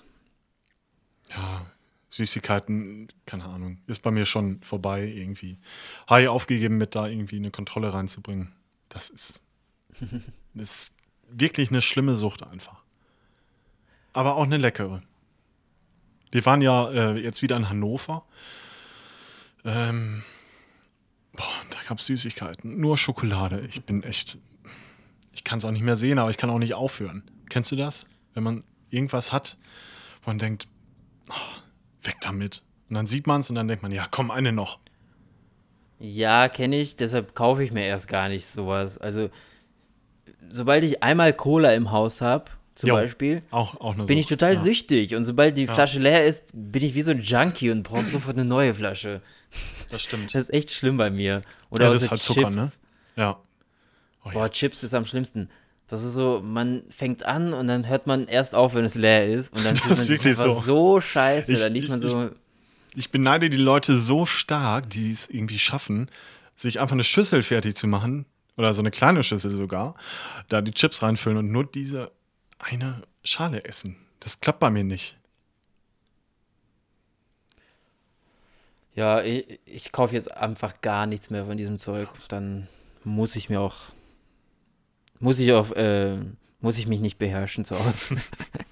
Ja, 1.34 1.66
Süßigkeiten, 2.10 3.08
keine 3.24 3.44
Ahnung, 3.44 3.78
ist 3.86 4.02
bei 4.02 4.10
mir 4.10 4.26
schon 4.26 4.60
vorbei 4.62 5.04
irgendwie. 5.04 5.58
Ich 6.18 6.28
aufgegeben, 6.28 6.76
mit 6.76 6.94
da 6.94 7.06
irgendwie 7.06 7.36
eine 7.36 7.50
Kontrolle 7.50 7.92
reinzubringen. 7.92 8.52
Das 8.88 9.10
ist, 9.10 9.42
das 10.54 10.82
ist 10.82 10.94
wirklich 11.30 11.70
eine 11.70 11.82
schlimme 11.82 12.16
Sucht 12.16 12.42
einfach. 12.42 12.82
Aber 14.12 14.36
auch 14.36 14.44
eine 14.44 14.56
leckere. 14.56 15.02
Wir 16.32 16.44
waren 16.46 16.62
ja 16.62 16.90
äh, 16.90 17.18
jetzt 17.18 17.42
wieder 17.42 17.56
in 17.56 17.68
Hannover. 17.68 18.24
Ähm, 19.64 20.22
boah, 21.32 21.44
da 21.70 21.78
gab 21.88 21.98
es 21.98 22.06
Süßigkeiten. 22.06 22.80
Nur 22.80 22.96
Schokolade. 22.98 23.60
Ich 23.68 23.84
bin 23.84 24.02
echt. 24.02 24.38
Ich 25.32 25.44
kann 25.44 25.58
es 25.58 25.64
auch 25.64 25.70
nicht 25.70 25.84
mehr 25.84 25.96
sehen, 25.96 26.18
aber 26.18 26.30
ich 26.30 26.36
kann 26.36 26.50
auch 26.50 26.58
nicht 26.58 26.74
aufhören. 26.74 27.22
Kennst 27.48 27.72
du 27.72 27.76
das? 27.76 28.06
Wenn 28.34 28.42
man 28.42 28.64
irgendwas 28.90 29.32
hat, 29.32 29.56
wo 30.22 30.30
man 30.30 30.38
denkt, 30.38 30.68
oh, 31.30 32.04
weg 32.06 32.16
damit. 32.22 32.62
Und 32.88 32.94
dann 32.94 33.06
sieht 33.06 33.26
man 33.26 33.40
es 33.40 33.48
und 33.48 33.56
dann 33.56 33.68
denkt 33.68 33.82
man, 33.82 33.92
ja, 33.92 34.06
komm, 34.10 34.30
eine 34.30 34.52
noch. 34.52 34.80
Ja, 36.00 36.48
kenne 36.48 36.76
ich, 36.80 36.96
deshalb 36.96 37.34
kaufe 37.34 37.62
ich 37.62 37.72
mir 37.72 37.84
erst 37.84 38.08
gar 38.08 38.28
nicht 38.28 38.46
sowas. 38.46 38.98
Also, 38.98 39.30
sobald 40.48 40.82
ich 40.82 41.02
einmal 41.02 41.32
Cola 41.32 41.72
im 41.74 41.90
Haus 41.92 42.20
habe, 42.20 42.50
zum 42.80 42.88
Jo, 42.88 42.94
Beispiel, 42.96 43.42
Auch, 43.50 43.80
auch 43.80 43.94
bin 43.94 44.18
ich 44.18 44.26
total 44.26 44.54
ja. 44.54 44.60
süchtig. 44.60 45.14
Und 45.14 45.24
sobald 45.24 45.56
die 45.58 45.66
Flasche 45.66 46.00
leer 46.00 46.26
ist, 46.26 46.50
bin 46.52 46.82
ich 46.82 46.94
wie 46.94 47.02
so 47.02 47.10
ein 47.12 47.20
Junkie 47.20 47.70
und 47.70 47.82
brauche 47.82 48.06
sofort 48.06 48.36
eine 48.36 48.44
neue 48.44 48.74
Flasche. 48.74 49.20
Das 49.90 50.02
stimmt. 50.02 50.34
Das 50.34 50.42
ist 50.44 50.50
echt 50.54 50.70
schlimm 50.70 50.96
bei 50.96 51.10
mir. 51.10 51.42
Oder 51.70 51.86
Ja, 51.86 51.92
das 51.92 52.02
ist 52.02 52.10
halt 52.10 52.20
Zucker, 52.20 52.42
Chips. 52.42 52.56
ne? 52.56 52.70
Ja. 53.16 53.40
Oh, 54.24 54.28
ja. 54.28 54.32
Boah, 54.34 54.50
Chips 54.50 54.82
ist 54.82 54.94
am 54.94 55.04
schlimmsten. 55.06 55.48
Das 55.88 56.04
ist 56.04 56.14
so, 56.14 56.40
man 56.44 56.84
fängt 56.90 57.24
an 57.26 57.52
und 57.52 57.66
dann 57.66 57.88
hört 57.88 58.06
man 58.06 58.26
erst 58.28 58.54
auf, 58.54 58.74
wenn 58.74 58.84
es 58.84 58.94
leer 58.94 59.26
ist. 59.26 59.52
Und 59.52 59.64
dann 59.64 59.76
fühlt 59.76 59.90
man 59.90 59.98
ist 59.98 60.06
sich 60.24 60.36
so. 60.36 60.52
so, 60.60 61.00
scheiße. 61.00 61.52
Ich- 61.52 61.60
dann 61.60 61.72
liegt 61.72 61.88
man 61.88 62.02
ich- 62.02 62.10
so. 62.10 62.30
Ich 62.94 63.10
beneide 63.10 63.50
die 63.50 63.56
Leute 63.56 63.96
so 63.96 64.26
stark, 64.26 64.90
die 64.90 65.10
es 65.12 65.28
irgendwie 65.30 65.58
schaffen, 65.58 66.10
sich 66.56 66.80
einfach 66.80 66.94
eine 66.94 67.04
Schüssel 67.04 67.42
fertig 67.44 67.76
zu 67.76 67.86
machen, 67.86 68.26
oder 68.56 68.74
so 68.74 68.82
eine 68.82 68.90
kleine 68.90 69.22
Schüssel 69.22 69.52
sogar, 69.52 69.94
da 70.48 70.60
die 70.60 70.72
Chips 70.72 71.02
reinfüllen 71.02 71.38
und 71.38 71.50
nur 71.52 71.64
diese 71.64 72.10
eine 72.60 73.02
Schale 73.24 73.64
essen. 73.64 73.96
Das 74.20 74.40
klappt 74.40 74.60
bei 74.60 74.70
mir 74.70 74.84
nicht. 74.84 75.16
Ja, 78.94 79.22
ich, 79.22 79.60
ich 79.64 79.92
kaufe 79.92 80.14
jetzt 80.14 80.30
einfach 80.30 80.80
gar 80.80 81.06
nichts 81.06 81.30
mehr 81.30 81.46
von 81.46 81.56
diesem 81.56 81.78
Zeug. 81.78 82.08
Dann 82.28 82.68
muss 83.04 83.36
ich 83.36 83.48
mir 83.48 83.60
auch. 83.60 83.76
Muss 85.18 85.38
ich 85.38 85.52
auch. 85.52 85.70
Äh, 85.72 86.18
muss 86.60 86.78
ich 86.78 86.86
mich 86.86 87.00
nicht 87.00 87.18
beherrschen 87.18 87.64
zu 87.64 87.78
Hause. 87.78 88.16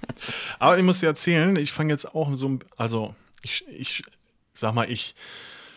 Aber 0.59 0.77
ich 0.77 0.85
muss 0.85 1.01
dir 1.01 1.07
erzählen, 1.07 1.57
ich 1.57 1.73
fange 1.73 1.93
jetzt 1.93 2.15
auch 2.15 2.35
so, 2.35 2.59
also 2.77 3.15
ich, 3.43 3.67
ich 3.69 4.03
sag 4.53 4.75
mal, 4.75 4.91
ich 4.91 5.15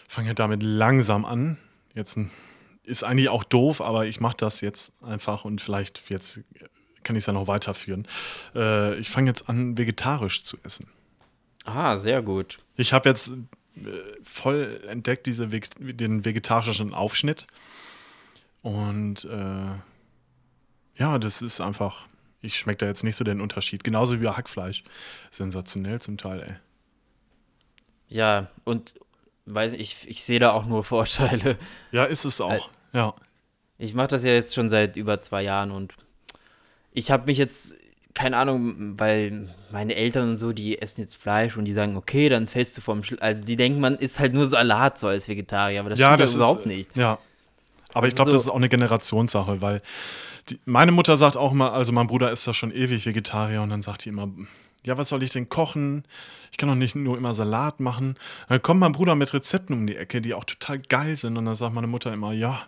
fange 0.07 0.35
damit 0.35 0.61
langsam 0.61 1.23
an. 1.23 1.57
Jetzt 1.93 2.17
ist 2.83 3.03
eigentlich 3.03 3.29
auch 3.29 3.43
doof, 3.43 3.79
aber 3.79 4.07
ich 4.07 4.19
mache 4.19 4.37
das 4.37 4.61
jetzt 4.61 4.91
einfach 5.03 5.45
und 5.45 5.61
vielleicht 5.61 6.09
jetzt 6.09 6.41
kann 7.03 7.15
ich 7.15 7.23
es 7.23 7.27
ja 7.27 7.33
noch 7.33 7.47
weiterführen. 7.47 8.07
Äh, 8.55 8.95
ich 8.99 9.09
fange 9.09 9.29
jetzt 9.29 9.49
an, 9.49 9.77
vegetarisch 9.77 10.43
zu 10.43 10.57
essen. 10.63 10.87
ah, 11.65 11.97
sehr 11.97 12.21
gut. 12.21 12.59
Ich 12.75 12.93
habe 12.93 13.09
jetzt 13.09 13.29
äh, 13.29 13.81
voll 14.23 14.81
entdeckt 14.87 15.25
diese 15.27 15.47
den 15.47 16.25
vegetarischen 16.25 16.93
Aufschnitt 16.93 17.47
und 18.61 19.25
äh, 19.25 19.75
Ja, 20.97 21.17
das 21.17 21.41
ist 21.41 21.61
einfach, 21.61 22.07
ich 22.41 22.57
schmecke 22.59 22.77
da 22.79 22.85
jetzt 22.87 23.03
nicht 23.03 23.15
so 23.15 23.23
den 23.23 23.41
Unterschied. 23.41 23.83
Genauso 23.83 24.21
wie 24.21 24.27
Hackfleisch. 24.27 24.83
Sensationell 25.31 25.99
zum 26.01 26.17
Teil, 26.17 26.41
ey. 26.41 26.55
Ja, 28.07 28.49
und 28.65 28.93
weiß 29.45 29.73
ich, 29.73 30.07
ich 30.07 30.23
sehe 30.23 30.39
da 30.39 30.51
auch 30.51 30.65
nur 30.65 30.83
Vorteile. 30.83 31.57
Ja, 31.91 32.03
ist 32.05 32.25
es 32.25 32.41
auch. 32.41 32.69
ja. 32.93 33.13
Ich 33.77 33.95
mache 33.95 34.09
das 34.09 34.23
ja 34.23 34.31
jetzt 34.31 34.53
schon 34.53 34.69
seit 34.69 34.95
über 34.95 35.19
zwei 35.21 35.41
Jahren 35.41 35.71
und 35.71 35.95
ich 36.93 37.11
habe 37.11 37.25
mich 37.25 37.37
jetzt, 37.37 37.75
keine 38.13 38.37
Ahnung, 38.37 38.99
weil 38.99 39.53
meine 39.71 39.95
Eltern 39.95 40.31
und 40.31 40.37
so, 40.37 40.51
die 40.51 40.81
essen 40.81 41.01
jetzt 41.01 41.15
Fleisch 41.15 41.55
und 41.57 41.65
die 41.65 41.73
sagen, 41.73 41.95
okay, 41.95 42.27
dann 42.29 42.47
fällst 42.47 42.77
du 42.77 42.81
vom 42.81 43.03
Schl 43.03 43.17
Also 43.19 43.43
die 43.43 43.55
denken, 43.55 43.79
man 43.79 43.95
isst 43.95 44.19
halt 44.19 44.33
nur 44.33 44.45
Salat 44.45 44.99
so 44.99 45.07
als 45.07 45.27
Vegetarier, 45.27 45.79
aber 45.79 45.89
das 45.91 45.99
ja, 45.99 46.07
stimmt 46.09 46.21
das 46.21 46.29
ja 46.29 46.33
ist, 46.33 46.35
überhaupt 46.35 46.65
nicht. 46.65 46.97
Ja. 46.97 47.19
Aber 47.93 48.07
ich 48.07 48.11
ist 48.11 48.15
glaube, 48.15 48.31
so- 48.31 48.37
das 48.37 48.43
ist 48.45 48.49
auch 48.51 48.55
eine 48.55 48.69
Generationssache, 48.69 49.61
weil 49.61 49.81
die, 50.49 50.59
meine 50.65 50.91
Mutter 50.91 51.17
sagt 51.17 51.37
auch 51.37 51.51
immer, 51.51 51.73
also 51.73 51.91
mein 51.91 52.07
Bruder 52.07 52.31
ist 52.31 52.47
da 52.47 52.53
schon 52.53 52.71
ewig 52.71 53.05
Vegetarier 53.05 53.61
und 53.61 53.69
dann 53.69 53.81
sagt 53.81 54.05
die 54.05 54.09
immer, 54.09 54.29
ja, 54.83 54.97
was 54.97 55.09
soll 55.09 55.21
ich 55.23 55.29
denn 55.29 55.47
kochen? 55.49 56.03
Ich 56.51 56.57
kann 56.57 56.67
doch 56.67 56.75
nicht 56.75 56.95
nur 56.95 57.17
immer 57.17 57.33
Salat 57.35 57.79
machen. 57.79 58.15
Dann 58.49 58.61
kommt 58.61 58.79
mein 58.79 58.91
Bruder 58.91 59.15
mit 59.15 59.33
Rezepten 59.33 59.73
um 59.75 59.87
die 59.87 59.95
Ecke, 59.95 60.21
die 60.21 60.33
auch 60.33 60.43
total 60.43 60.79
geil 60.79 61.15
sind 61.15 61.37
und 61.37 61.45
dann 61.45 61.55
sagt 61.55 61.73
meine 61.73 61.87
Mutter 61.87 62.11
immer, 62.11 62.33
ja, 62.33 62.61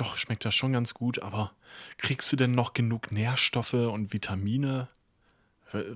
doch, 0.00 0.16
schmeckt 0.16 0.44
das 0.44 0.54
schon 0.54 0.72
ganz 0.72 0.94
gut, 0.94 1.20
aber 1.20 1.52
kriegst 1.98 2.32
du 2.32 2.36
denn 2.36 2.52
noch 2.52 2.72
genug 2.72 3.12
Nährstoffe 3.12 3.74
und 3.74 4.12
Vitamine? 4.12 4.88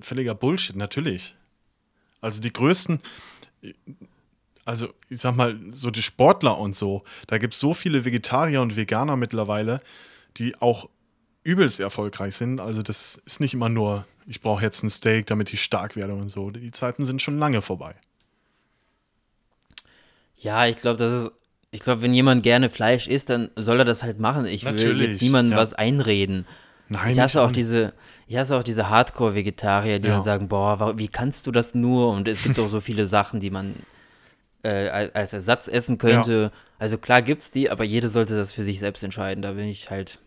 Völliger 0.01 0.35
Bullshit, 0.35 0.75
natürlich. 0.75 1.35
Also 2.21 2.39
die 2.41 2.53
größten, 2.53 2.99
also 4.65 4.93
ich 5.09 5.19
sag 5.19 5.35
mal, 5.35 5.59
so 5.71 5.89
die 5.89 6.03
Sportler 6.03 6.57
und 6.57 6.75
so, 6.75 7.03
da 7.27 7.37
gibt 7.37 7.53
es 7.53 7.59
so 7.59 7.73
viele 7.73 8.05
Vegetarier 8.05 8.61
und 8.61 8.75
Veganer 8.75 9.17
mittlerweile, 9.17 9.81
die 10.37 10.55
auch 10.61 10.89
übelst 11.43 11.79
erfolgreich 11.79 12.35
sind. 12.35 12.61
Also 12.61 12.81
das 12.81 13.21
ist 13.25 13.39
nicht 13.39 13.53
immer 13.53 13.69
nur, 13.69 14.05
ich 14.25 14.41
brauche 14.41 14.61
jetzt 14.61 14.83
ein 14.83 14.89
Steak, 14.89 15.25
damit 15.25 15.51
ich 15.53 15.61
stark 15.61 15.95
werde 15.95 16.13
und 16.13 16.29
so. 16.29 16.51
Die 16.51 16.71
Zeiten 16.71 17.05
sind 17.05 17.21
schon 17.21 17.37
lange 17.37 17.61
vorbei. 17.61 17.95
Ja, 20.35 20.65
ich 20.67 20.77
glaube, 20.77 20.97
das 20.97 21.25
ist. 21.25 21.31
Ich 21.73 21.79
glaube, 21.79 22.03
wenn 22.03 22.13
jemand 22.13 22.43
gerne 22.43 22.69
Fleisch 22.69 23.07
isst, 23.07 23.29
dann 23.31 23.49
soll 23.55 23.79
er 23.79 23.85
das 23.85 24.03
halt 24.03 24.19
machen. 24.19 24.45
Ich 24.45 24.63
will 24.63 24.73
Natürlich, 24.73 25.09
jetzt 25.09 25.21
niemandem 25.23 25.53
ja. 25.53 25.57
was 25.57 25.73
einreden. 25.73 26.45
Nein, 26.87 27.11
Ich 27.11 27.19
hasse 27.19 27.41
auch 27.41 27.51
diese, 27.51 27.93
ich 28.27 28.37
hasse 28.37 28.55
auch 28.55 28.61
diese 28.63 28.89
Hardcore-Vegetarier, 28.89 29.99
die 29.99 30.07
Ja. 30.07 30.15
dann 30.15 30.23
sagen, 30.23 30.47
boah, 30.49 30.97
wie 30.99 31.07
kannst 31.07 31.47
du 31.47 31.51
das 31.51 31.73
nur? 31.73 32.11
Und 32.11 32.27
es 32.27 32.43
gibt 32.43 32.59
auch 32.59 32.69
so 32.69 32.79
viele 32.79 33.07
Sachen, 33.07 33.39
die 33.39 33.49
man 33.49 33.73
äh, 34.63 34.87
al- 34.89 35.11
als 35.15 35.33
Ersatz 35.33 35.67
essen 35.67 35.97
könnte. 35.97 36.51
Also 36.77 36.99
klar 36.99 37.23
gibt's 37.23 37.49
die, 37.49 37.69
aber 37.71 37.83
jeder 37.83 38.09
sollte 38.09 38.35
das 38.37 38.53
für 38.53 38.63
sich 38.63 38.79
selbst 38.79 39.03
entscheiden. 39.03 39.41
Da 39.41 39.53
bin 39.53 39.67
ich 39.67 39.89
halt. 39.89 40.19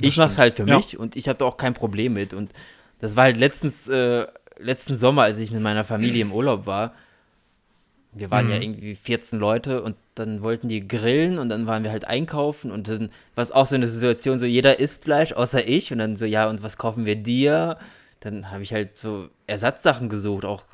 ich 0.00 0.16
mach's 0.16 0.32
stimmt. 0.32 0.38
halt 0.38 0.54
für 0.54 0.66
Ja. 0.66 0.76
mich 0.78 0.98
und 0.98 1.14
ich 1.14 1.28
habe 1.28 1.38
da 1.38 1.44
auch 1.44 1.56
kein 1.58 1.74
Problem 1.74 2.14
mit. 2.14 2.34
Und 2.34 2.50
das 2.98 3.16
war 3.16 3.24
halt 3.24 3.36
letztens, 3.36 3.86
äh, 3.86 4.26
letzten 4.58 4.96
Sommer, 4.96 5.22
als 5.22 5.38
ich 5.38 5.52
mit 5.52 5.62
meiner 5.62 5.84
Familie 5.84 6.22
im 6.22 6.32
Urlaub 6.32 6.66
war. 6.66 6.92
Wir 8.12 8.30
waren 8.30 8.48
ja 8.48 8.56
Mhm. 8.56 8.60
irgendwie 8.60 8.94
14 8.96 9.38
Leute 9.38 9.82
und 9.82 9.96
dann 10.16 10.42
wollten 10.42 10.68
die 10.68 10.86
grillen 10.86 11.38
und 11.38 11.48
dann 11.48 11.66
waren 11.66 11.84
wir 11.84 11.92
halt 11.92 12.06
einkaufen 12.06 12.72
und 12.72 12.88
dann 12.88 13.12
war 13.36 13.42
es 13.42 13.52
auch 13.52 13.66
so 13.66 13.76
eine 13.76 13.86
Situation, 13.88 14.38
so 14.38 14.46
jeder 14.46 14.80
isst 14.80 15.04
Fleisch, 15.04 15.32
außer 15.32 15.66
ich 15.68 15.92
und 15.92 15.98
dann 15.98 16.16
so, 16.16 16.24
ja, 16.24 16.48
und 16.48 16.62
was 16.62 16.76
kaufen 16.76 17.06
wir 17.06 17.16
dir? 17.16 17.78
Dann 18.20 18.50
habe 18.50 18.62
ich 18.64 18.72
halt 18.72 18.96
so 18.98 19.28
Ersatzsachen 19.46 20.08
gesucht, 20.08 20.44
auch, 20.44 20.64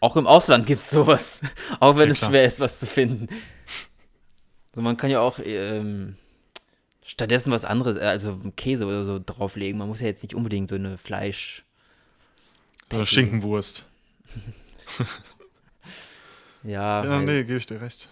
auch 0.00 0.16
im 0.16 0.26
Ausland 0.26 0.66
gibt 0.66 0.80
es 0.80 0.90
sowas, 0.90 1.42
auch 1.80 1.96
wenn 1.96 2.10
Ja, 2.10 2.12
es 2.12 2.24
schwer 2.24 2.44
ist, 2.44 2.60
was 2.60 2.78
zu 2.80 2.86
finden. 2.86 3.28
So, 4.74 4.82
man 4.82 4.96
kann 4.96 5.10
ja 5.10 5.20
auch 5.20 5.38
ähm, 5.44 6.16
stattdessen 7.04 7.52
was 7.52 7.64
anderes, 7.66 7.96
äh, 7.96 8.00
also 8.00 8.40
Käse 8.56 8.86
oder 8.86 9.04
so 9.04 9.20
drauflegen. 9.24 9.78
Man 9.78 9.88
muss 9.88 10.00
ja 10.00 10.06
jetzt 10.08 10.22
nicht 10.22 10.34
unbedingt 10.34 10.68
so 10.70 10.76
eine 10.76 10.98
Fleisch. 10.98 11.64
Oder 12.92 13.06
Schinkenwurst. 13.06 13.86
Ja, 16.64 17.04
Ja, 17.04 17.18
nee, 17.20 17.44
gebe 17.44 17.56
ich 17.58 17.66
dir 17.66 17.80
recht. 17.80 18.08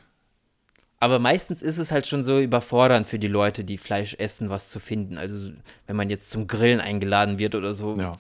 Aber 0.98 1.18
meistens 1.18 1.61
ist 1.62 1.76
es 1.78 1.92
halt 1.92 2.06
schon 2.06 2.24
so 2.24 2.40
überfordernd 2.40 3.06
für 3.06 3.18
die 3.18 3.28
Leute, 3.28 3.64
die 3.64 3.76
Fleisch 3.76 4.14
essen, 4.14 4.48
was 4.48 4.70
zu 4.70 4.78
finden. 4.80 5.18
Also 5.18 5.52
wenn 5.87 5.96
man 5.96 6.09
jetzt 6.09 6.30
zum 6.30 6.46
Grillen 6.46 6.80
eingeladen 6.80 7.38
wird 7.38 7.54
oder 7.54 7.74
so, 7.74 7.96
Ja. 7.98 8.12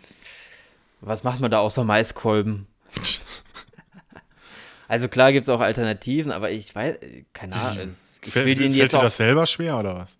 was 1.00 1.24
macht 1.24 1.40
man 1.40 1.50
da 1.50 1.58
außer 1.60 1.84
Maiskolben? 1.84 2.66
also 4.88 5.08
klar 5.08 5.32
gibt 5.32 5.44
es 5.44 5.48
auch 5.48 5.60
Alternativen, 5.60 6.32
aber 6.32 6.50
ich 6.50 6.74
weiß, 6.74 6.98
keine 7.32 7.54
Ahnung. 7.54 7.94
Ich 8.22 8.32
Fällt, 8.32 8.46
will 8.46 8.54
denen 8.54 8.70
fällt 8.74 8.76
jetzt 8.76 8.92
dir 8.92 8.98
auch, 8.98 9.02
das 9.02 9.16
selber 9.16 9.46
schwer 9.46 9.78
oder 9.78 9.96
was? 9.96 10.16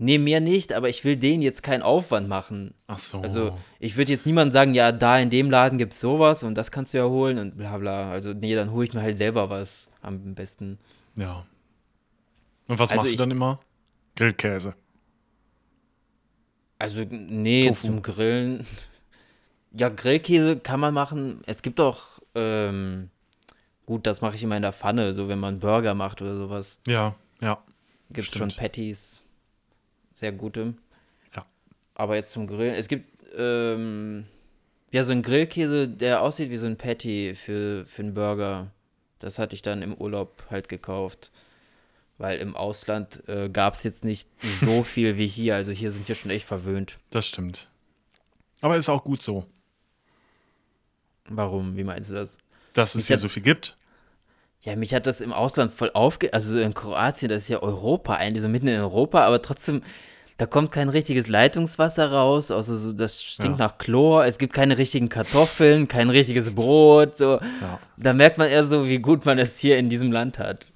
Nee, 0.00 0.18
mir 0.18 0.40
nicht, 0.40 0.72
aber 0.72 0.88
ich 0.88 1.04
will 1.04 1.16
denen 1.16 1.42
jetzt 1.42 1.62
keinen 1.62 1.82
Aufwand 1.82 2.28
machen. 2.28 2.74
Ach 2.88 2.98
so. 2.98 3.20
Also 3.20 3.56
ich 3.78 3.96
würde 3.96 4.12
jetzt 4.12 4.26
niemandem 4.26 4.52
sagen, 4.52 4.74
ja, 4.74 4.90
da 4.92 5.18
in 5.18 5.30
dem 5.30 5.50
Laden 5.50 5.78
gibt 5.78 5.92
es 5.92 6.00
sowas 6.00 6.42
und 6.42 6.54
das 6.56 6.70
kannst 6.72 6.92
du 6.94 6.98
ja 6.98 7.04
holen 7.06 7.38
und 7.38 7.56
bla 7.56 7.78
bla. 7.78 8.10
Also 8.10 8.32
nee, 8.32 8.54
dann 8.54 8.72
hole 8.72 8.86
ich 8.86 8.92
mir 8.94 9.02
halt 9.02 9.16
selber 9.18 9.48
was 9.50 9.88
am 10.02 10.34
besten. 10.34 10.78
ja. 11.16 11.44
Und 12.68 12.78
was 12.78 12.90
Also 12.90 12.96
machst 13.00 13.08
du 13.08 13.14
ich- 13.14 13.18
dann 13.18 13.30
immer? 13.32 13.58
Grillkäse. 14.16 14.74
Also, 16.78 17.04
nee, 17.10 17.68
Tofu. 17.68 17.86
zum 17.86 18.02
Grillen. 18.02 18.66
Ja, 19.76 19.88
Grillkäse 19.88 20.56
kann 20.58 20.80
man 20.80 20.94
machen. 20.94 21.42
Es 21.46 21.62
gibt 21.62 21.80
auch, 21.80 22.20
ähm, 22.34 23.10
gut, 23.86 24.06
das 24.06 24.20
mache 24.20 24.36
ich 24.36 24.42
immer 24.42 24.56
in 24.56 24.62
der 24.62 24.72
Pfanne, 24.72 25.12
so 25.14 25.28
wenn 25.28 25.38
man 25.40 25.58
Burger 25.58 25.94
macht 25.94 26.22
oder 26.22 26.36
sowas. 26.36 26.80
Ja, 26.86 27.14
ja. 27.40 27.62
Gibt 28.12 28.28
es 28.28 28.38
schon. 28.38 28.48
Patties. 28.50 29.22
Sehr 30.20 30.32
gute. 30.32 30.74
Ja. 31.34 31.46
Aber 31.94 32.14
jetzt 32.16 32.30
zum 32.32 32.46
Grillen. 32.46 32.74
Es 32.74 32.88
gibt, 32.88 33.06
ähm, 33.34 34.26
ja, 34.90 35.02
so 35.02 35.12
ein 35.12 35.22
Grillkäse, 35.22 35.88
der 35.88 36.20
aussieht 36.20 36.50
wie 36.50 36.58
so 36.58 36.66
ein 36.66 36.76
Patty 36.76 37.34
für, 37.34 37.86
für 37.86 38.02
einen 38.02 38.12
Burger. 38.12 38.70
Das 39.18 39.38
hatte 39.38 39.54
ich 39.54 39.62
dann 39.62 39.80
im 39.80 39.94
Urlaub 39.94 40.44
halt 40.50 40.68
gekauft. 40.68 41.30
Weil 42.18 42.38
im 42.40 42.54
Ausland 42.54 43.26
äh, 43.30 43.48
gab 43.48 43.72
es 43.72 43.82
jetzt 43.82 44.04
nicht 44.04 44.28
so 44.60 44.82
viel 44.82 45.16
wie 45.16 45.26
hier. 45.26 45.54
Also 45.54 45.72
hier 45.72 45.90
sind 45.90 46.06
wir 46.06 46.14
schon 46.14 46.30
echt 46.30 46.44
verwöhnt. 46.44 46.98
Das 47.08 47.26
stimmt. 47.26 47.68
Aber 48.60 48.76
ist 48.76 48.90
auch 48.90 49.04
gut 49.04 49.22
so, 49.22 49.46
Warum? 51.30 51.78
Wie 51.78 51.84
meinst 51.84 52.10
du 52.10 52.14
das? 52.14 52.36
dass 52.74 52.94
es 52.94 53.02
Ich 53.02 53.06
hier 53.06 53.16
hab- 53.16 53.22
so 53.22 53.28
viel 53.30 53.42
gibt. 53.42 53.74
Ja, 54.62 54.76
mich 54.76 54.92
hat 54.92 55.06
das 55.06 55.22
im 55.22 55.32
Ausland 55.32 55.72
voll 55.72 55.90
aufge... 55.94 56.34
Also 56.34 56.58
in 56.58 56.74
Kroatien, 56.74 57.30
das 57.30 57.44
ist 57.44 57.48
ja 57.48 57.62
Europa, 57.62 58.16
eigentlich 58.16 58.42
so 58.42 58.48
mitten 58.48 58.68
in 58.68 58.78
Europa, 58.78 59.24
aber 59.24 59.40
trotzdem, 59.40 59.80
da 60.40 60.46
kommt 60.46 60.72
kein 60.72 60.88
richtiges 60.88 61.28
Leitungswasser 61.28 62.10
raus, 62.12 62.50
außer 62.50 62.74
so, 62.76 62.92
das 62.94 63.22
stinkt 63.22 63.58
Ja. 63.60 63.66
nach 63.66 63.76
Chlor, 63.76 64.24
es 64.24 64.38
gibt 64.38 64.54
keine 64.54 64.78
richtigen 64.78 65.10
Kartoffeln, 65.10 65.86
kein 65.86 66.08
richtiges 66.08 66.54
Brot, 66.54 67.18
so. 67.18 67.38
Ja. 67.60 67.78
Da 67.98 68.14
merkt 68.14 68.38
man 68.38 68.48
eher 68.48 68.64
so, 68.64 68.86
wie 68.86 69.00
gut 69.00 69.26
man 69.26 69.38
es 69.38 69.58
hier 69.58 69.76
in 69.76 69.90
diesem 69.90 70.10
Land 70.12 70.38
hat. 70.38 70.66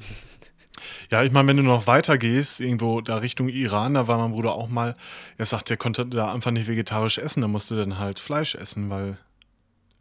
Ja, 1.11 1.23
ich 1.23 1.33
meine, 1.33 1.49
wenn 1.49 1.57
du 1.57 1.63
noch 1.63 1.87
weiter 1.87 2.19
gehst, 2.19 2.61
irgendwo 2.61 3.01
da 3.01 3.17
Richtung 3.17 3.49
Iran, 3.49 3.95
da 3.95 4.07
war 4.07 4.19
mein 4.19 4.33
Bruder 4.33 4.55
auch 4.55 4.69
mal, 4.69 4.97
er 5.39 5.47
sagt, 5.47 5.71
der 5.71 5.79
konnte 5.79 6.05
da 6.05 6.33
einfach 6.33 6.51
nicht 6.51 6.69
vegetarisch 6.69 7.17
essen, 7.17 7.41
da 7.41 7.49
musste 7.49 7.77
dann 7.77 7.99
halt 7.99 8.21
Fleisch 8.21 8.55
essen, 8.57 8.91
weil, 8.91 9.17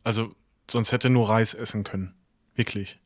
also, 0.03 0.31
sonst 0.69 0.91
hätte 0.91 1.07
er 1.07 1.11
nur 1.11 1.29
Reis 1.29 1.53
essen 1.53 1.85
können. 1.85 2.13
Wirklich. 2.55 2.99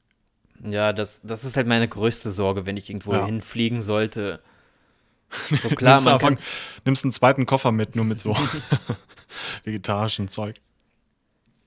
Ja, 0.63 0.91
das, 0.91 1.21
das 1.23 1.45
ist 1.45 1.55
halt 1.55 1.67
meine 1.67 1.87
größte 1.87 2.31
Sorge, 2.31 2.65
wenn 2.65 2.77
ich 2.77 2.89
irgendwo 2.89 3.13
Ja. 3.13 3.25
hinfliegen 3.25 3.81
sollte. 3.81 4.39
So 5.61 5.69
klar, 5.69 5.95
nimmst, 5.95 6.05
man 6.05 6.13
einfach, 6.15 6.27
kann, 6.29 6.39
nimmst 6.85 7.03
einen 7.03 7.11
zweiten 7.11 7.45
Koffer 7.45 7.71
mit, 7.71 7.95
nur 7.95 8.05
mit 8.05 8.19
so 8.19 8.35
vegetarischen 9.63 10.27
Zeug. 10.27 10.55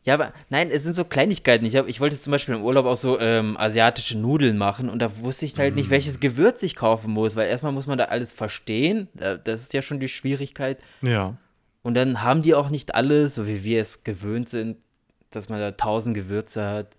Ja, 0.02 0.14
aber 0.14 0.32
nein, 0.48 0.70
es 0.70 0.82
sind 0.82 0.94
so 0.94 1.04
Kleinigkeiten. 1.04 1.66
Ich, 1.66 1.76
hab, 1.76 1.86
ich 1.86 2.00
wollte 2.00 2.18
zum 2.18 2.30
Beispiel 2.30 2.54
im 2.54 2.62
Urlaub 2.62 2.86
auch 2.86 2.96
so 2.96 3.20
ähm, 3.20 3.56
asiatische 3.58 4.16
Nudeln 4.18 4.56
machen 4.56 4.88
und 4.88 4.98
da 5.00 5.18
wusste 5.18 5.44
ich 5.44 5.56
halt 5.58 5.74
nicht, 5.74 5.88
Mm. 5.88 5.90
welches 5.90 6.20
Gewürz 6.20 6.62
ich 6.62 6.74
kaufen 6.74 7.10
muss, 7.12 7.36
weil 7.36 7.48
erstmal 7.48 7.72
muss 7.72 7.86
man 7.86 7.98
da 7.98 8.06
alles 8.06 8.32
verstehen. 8.32 9.08
Da- 9.12 9.36
Das 9.36 9.60
ist 9.62 9.74
ja 9.74 9.82
schon 9.82 10.00
die 10.00 10.08
Schwierigkeit. 10.08 10.78
Ja. 11.02 11.36
Und 11.82 11.94
dann 11.94 12.22
haben 12.22 12.40
die 12.42 12.54
auch 12.54 12.70
nicht 12.70 12.94
alles, 12.94 13.34
so 13.34 13.46
wie 13.46 13.62
wir 13.62 13.82
es 13.82 14.02
gewöhnt 14.02 14.48
sind, 14.48 14.78
dass 15.30 15.50
man 15.50 15.60
da 15.60 15.72
tausend 15.72 16.14
Gewürze 16.14 16.66
hat. 16.66 16.96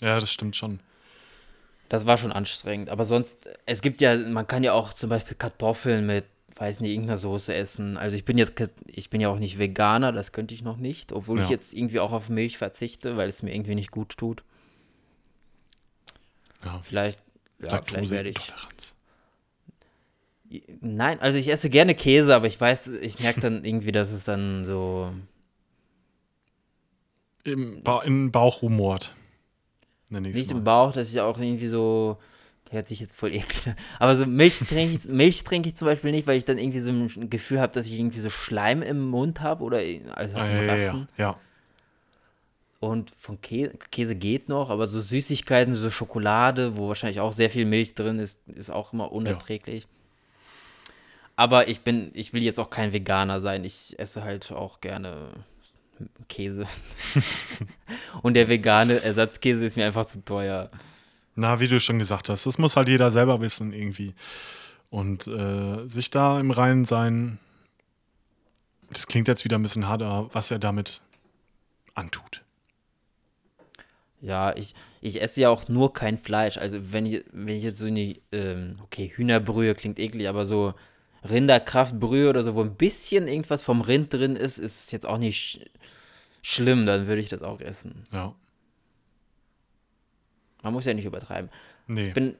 Ja, 0.00 0.18
das 0.18 0.30
stimmt 0.32 0.56
schon. 0.56 0.80
Das 1.92 2.06
war 2.06 2.16
schon 2.16 2.32
anstrengend. 2.32 2.88
Aber 2.88 3.04
sonst, 3.04 3.50
es 3.66 3.82
gibt 3.82 4.00
ja, 4.00 4.16
man 4.16 4.46
kann 4.46 4.64
ja 4.64 4.72
auch 4.72 4.94
zum 4.94 5.10
Beispiel 5.10 5.36
Kartoffeln 5.36 6.06
mit, 6.06 6.24
weiß 6.56 6.80
nicht, 6.80 6.92
irgendeiner 6.92 7.18
Soße 7.18 7.52
essen. 7.52 7.98
Also 7.98 8.16
ich 8.16 8.24
bin 8.24 8.38
jetzt, 8.38 8.54
ich 8.86 9.10
bin 9.10 9.20
ja 9.20 9.28
auch 9.28 9.38
nicht 9.38 9.58
Veganer, 9.58 10.10
das 10.10 10.32
könnte 10.32 10.54
ich 10.54 10.62
noch 10.62 10.78
nicht, 10.78 11.12
obwohl 11.12 11.40
ich 11.40 11.44
Ja. 11.44 11.50
jetzt 11.50 11.74
irgendwie 11.74 12.00
auch 12.00 12.12
auf 12.12 12.30
Milch 12.30 12.56
verzichte, 12.56 13.18
weil 13.18 13.28
es 13.28 13.42
mir 13.42 13.54
irgendwie 13.54 13.74
nicht 13.74 13.90
gut 13.90 14.16
tut. 14.16 14.42
Ja. 16.64 16.80
Vielleicht, 16.82 17.20
ja, 17.60 17.82
vielleicht 17.82 18.10
werde 18.10 18.30
ich. 18.30 18.36
Laktoseintoleranz. 18.36 18.94
Nein, 20.80 21.20
also 21.20 21.36
ich 21.36 21.48
esse 21.48 21.68
gerne 21.68 21.94
Käse, 21.94 22.34
aber 22.34 22.46
ich 22.46 22.58
weiß, 22.58 22.86
ich 22.88 23.20
merke 23.20 23.40
dann 23.40 23.64
irgendwie, 23.66 23.92
dass 23.92 24.12
es 24.12 24.24
dann 24.24 24.64
so. 24.64 25.12
Im, 27.44 27.82
ba 27.82 28.00
im 28.02 28.32
Bauch 28.32 28.62
rumort. 28.62 29.14
Nicht 30.20 30.50
mal. 30.50 30.58
im 30.58 30.64
Bauch, 30.64 30.92
dass 30.92 31.12
ich 31.12 31.20
auch 31.20 31.38
irgendwie 31.38 31.68
so. 31.68 32.18
hört 32.70 32.86
sich 32.86 33.00
jetzt 33.00 33.14
voll 33.14 33.34
eklig 33.34 33.68
an. 33.68 33.76
Aber 33.98 34.16
so 34.16 34.26
Milch 34.26 34.58
trinke 34.58 34.94
ich, 34.94 35.08
Milch 35.08 35.44
trinke 35.44 35.68
ich 35.68 35.76
zum 35.76 35.86
Beispiel 35.86 36.10
nicht, 36.10 36.26
weil 36.26 36.36
ich 36.36 36.44
dann 36.44 36.58
irgendwie 36.58 36.80
so 36.80 36.90
ein 36.90 37.30
Gefühl 37.30 37.60
habe, 37.60 37.72
dass 37.72 37.86
ich 37.86 37.98
irgendwie 37.98 38.20
so 38.20 38.30
Schleim 38.30 38.82
im 38.82 39.08
Mund 39.08 39.40
habe 39.40 39.62
oder 39.64 39.78
also 40.14 40.36
Ah, 40.36 40.46
im 40.48 40.56
ja, 40.56 40.62
ja, 40.62 40.76
ja, 40.76 41.06
ja. 41.18 41.36
Und 42.80 43.10
von 43.10 43.40
Käse, 43.40 43.74
Käse 43.92 44.16
geht 44.16 44.48
noch, 44.48 44.68
aber 44.68 44.88
so 44.88 45.00
Süßigkeiten, 45.00 45.72
so 45.72 45.88
Schokolade, 45.88 46.76
wo 46.76 46.88
wahrscheinlich 46.88 47.20
auch 47.20 47.32
sehr 47.32 47.48
viel 47.48 47.64
Milch 47.64 47.94
drin 47.94 48.18
ist, 48.18 48.40
ist 48.48 48.70
auch 48.70 48.92
immer 48.92 49.12
unerträglich. 49.12 49.86
Aber 51.36 51.68
ich 51.68 51.82
bin, 51.82 52.10
ich 52.14 52.32
will 52.32 52.42
jetzt 52.42 52.58
auch 52.58 52.70
kein 52.70 52.92
Veganer 52.92 53.40
sein. 53.40 53.64
Ich 53.64 53.98
esse 53.98 54.24
halt 54.24 54.50
auch 54.50 54.80
gerne 54.80 55.28
Käse. 56.28 56.66
Und 58.22 58.34
der 58.34 58.48
vegane 58.48 59.02
Ersatzkäse 59.02 59.64
ist 59.64 59.76
mir 59.76 59.86
einfach 59.86 60.06
zu 60.06 60.24
teuer. 60.24 60.70
Na, 61.34 61.60
wie 61.60 61.68
du 61.68 61.80
schon 61.80 61.98
gesagt 61.98 62.28
hast, 62.28 62.46
das 62.46 62.58
muss 62.58 62.76
halt 62.76 62.88
jeder 62.88 63.10
selber 63.10 63.40
wissen 63.40 63.72
irgendwie. 63.72 64.14
Und 64.90 65.26
äh, 65.26 65.88
sich 65.88 66.10
da 66.10 66.38
im 66.38 66.50
Reinen 66.50 66.84
sein, 66.84 67.38
das 68.90 69.06
klingt 69.06 69.28
jetzt 69.28 69.44
wieder 69.44 69.58
ein 69.58 69.62
bisschen 69.62 69.88
hart, 69.88 70.02
aber 70.02 70.28
was 70.34 70.50
er 70.50 70.58
damit 70.58 71.00
antut. 71.94 72.42
Ja, 74.20 74.54
ich, 74.56 74.74
ich 75.00 75.20
esse 75.20 75.40
ja 75.40 75.48
auch 75.48 75.68
nur 75.68 75.92
kein 75.92 76.18
Fleisch. 76.18 76.58
Also 76.58 76.92
wenn 76.92 77.06
ich, 77.06 77.24
wenn 77.32 77.56
ich 77.56 77.64
jetzt 77.64 77.78
so 77.78 77.86
eine, 77.86 78.14
ähm, 78.30 78.76
okay, 78.82 79.10
Hühnerbrühe 79.14 79.74
klingt 79.74 79.98
eklig, 79.98 80.28
aber 80.28 80.46
so 80.46 80.74
Rinderkraftbrühe 81.28 82.28
oder 82.28 82.42
so, 82.42 82.54
wo 82.54 82.62
ein 82.62 82.74
bisschen 82.74 83.28
irgendwas 83.28 83.62
vom 83.62 83.80
Rind 83.80 84.12
drin 84.12 84.36
ist, 84.36 84.58
ist 84.58 84.92
jetzt 84.92 85.06
auch 85.06 85.18
nicht 85.18 85.38
sch 85.38 85.60
schlimm, 86.44 86.86
dann 86.86 87.06
würde 87.06 87.22
ich 87.22 87.28
das 87.28 87.42
auch 87.42 87.60
essen. 87.60 88.02
Ja. 88.12 88.34
Man 90.62 90.72
muss 90.72 90.84
ja 90.84 90.94
nicht 90.94 91.04
übertreiben. 91.04 91.50
Nee. 91.86 92.08
Ich 92.08 92.14
bin, 92.14 92.36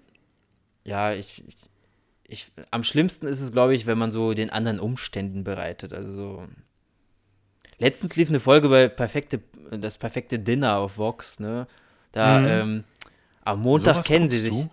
ja, 0.85 1.12
ich, 1.12 1.42
ich, 1.47 1.57
ich 2.29 2.53
am 2.71 2.85
schlimmsten 2.85 3.27
ist 3.27 3.40
es, 3.40 3.53
glaube 3.53 3.75
ich, 3.75 3.87
wenn 3.87 3.99
man 3.99 4.12
so 4.12 4.35
den 4.35 4.51
anderen 4.51 4.81
Umständen 4.81 5.45
bereitet. 5.45 5.92
Also 5.92 6.12
so. 6.12 6.47
Letztens 7.79 8.16
lief 8.16 8.29
eine 8.29 8.40
Folge 8.40 8.68
bei 8.68 8.88
perfekte, 8.88 9.40
das 9.71 9.99
perfekte 9.99 10.38
Dinner 10.38 10.79
auf 10.79 10.99
Vox, 10.99 11.40
ne? 11.40 11.66
Da, 12.12 12.40
Mhm. 12.40 12.47
ähm, 12.49 12.85
am 13.45 13.61
Montag 13.61 13.95
Sowas 13.95 14.07
kennen 14.07 14.31
sie 14.31 14.38
sich. 14.38 14.51
du? 14.53 14.71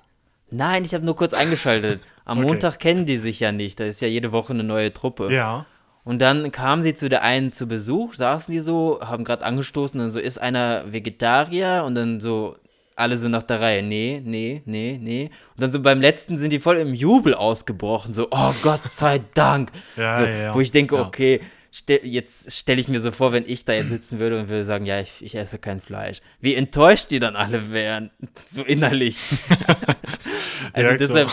Nein, 0.52 0.86
ich 0.86 0.94
habe 0.94 1.06
nur 1.06 1.16
kurz 1.16 1.34
eingeschaltet. 1.34 2.02
Am 2.26 2.40
Okay. 2.40 2.48
Montag 2.48 2.80
kennen 2.80 3.06
die 3.06 3.18
sich 3.18 3.40
ja 3.40 3.52
nicht. 3.52 3.80
Da 3.80 3.86
ist 3.86 4.02
ja 4.02 4.08
jede 4.08 4.32
Woche 4.32 4.54
eine 4.54 4.64
neue 4.64 4.92
Truppe. 4.94 5.34
Ja. 5.34 5.66
Und 6.04 6.20
dann 6.22 6.52
kamen 6.52 6.82
sie 6.82 6.94
zu 6.94 7.10
der 7.10 7.22
einen 7.24 7.52
zu 7.52 7.68
Besuch, 7.68 8.14
saßen 8.14 8.52
die 8.52 8.62
so, 8.62 9.00
haben 9.02 9.24
gerade 9.24 9.46
angestoßen 9.46 10.00
und 10.00 10.12
so, 10.12 10.20
ist 10.20 10.40
einer 10.40 10.92
Vegetarier? 10.92 11.84
Und 11.86 11.96
dann 11.96 12.20
so, 12.20 12.56
alle 12.96 13.18
so 13.18 13.30
nach 13.30 13.44
der 13.44 13.62
Reihe, 13.62 13.84
nee, 13.84 14.22
nee, 14.24 14.62
nee, 14.66 15.00
nee. 15.02 15.26
Und 15.56 15.62
dann 15.62 15.72
so 15.72 15.82
beim 15.82 16.02
letzten 16.02 16.38
sind 16.38 16.52
die 16.52 16.60
voll 16.60 16.78
im 16.78 16.94
Jubel 16.94 17.34
ausgebrochen, 17.34 18.14
so, 18.14 18.28
oh 18.32 18.54
Gott 18.62 18.82
sei 18.92 19.22
Dank. 19.34 19.72
Ja, 19.96 20.16
so, 20.16 20.24
ja, 20.24 20.30
ja. 20.30 20.56
Wo 20.56 20.60
ich 20.60 20.72
denke, 20.72 20.98
okay, 20.98 21.42
ste 21.72 22.02
jetzt 22.04 22.52
stelle 22.52 22.82
ich 22.82 22.88
mir 22.88 23.00
so 23.00 23.12
vor, 23.12 23.32
wenn 23.32 23.44
ich 23.48 23.66
da 23.66 23.74
jetzt 23.74 23.90
sitzen 23.90 24.20
würde 24.20 24.40
und 24.40 24.50
würde 24.50 24.66
sagen, 24.66 24.86
ja, 24.86 25.00
ich, 25.00 25.24
ich 25.24 25.36
esse 25.36 25.60
kein 25.60 25.82
Fleisch. 25.82 26.22
Wie 26.42 26.56
enttäuscht 26.56 27.12
die 27.12 27.20
dann 27.20 27.36
alle 27.36 27.72
wären, 27.72 28.12
so 28.48 28.64
innerlich. 28.64 29.18
also 30.74 30.98
deshalb, 30.98 31.32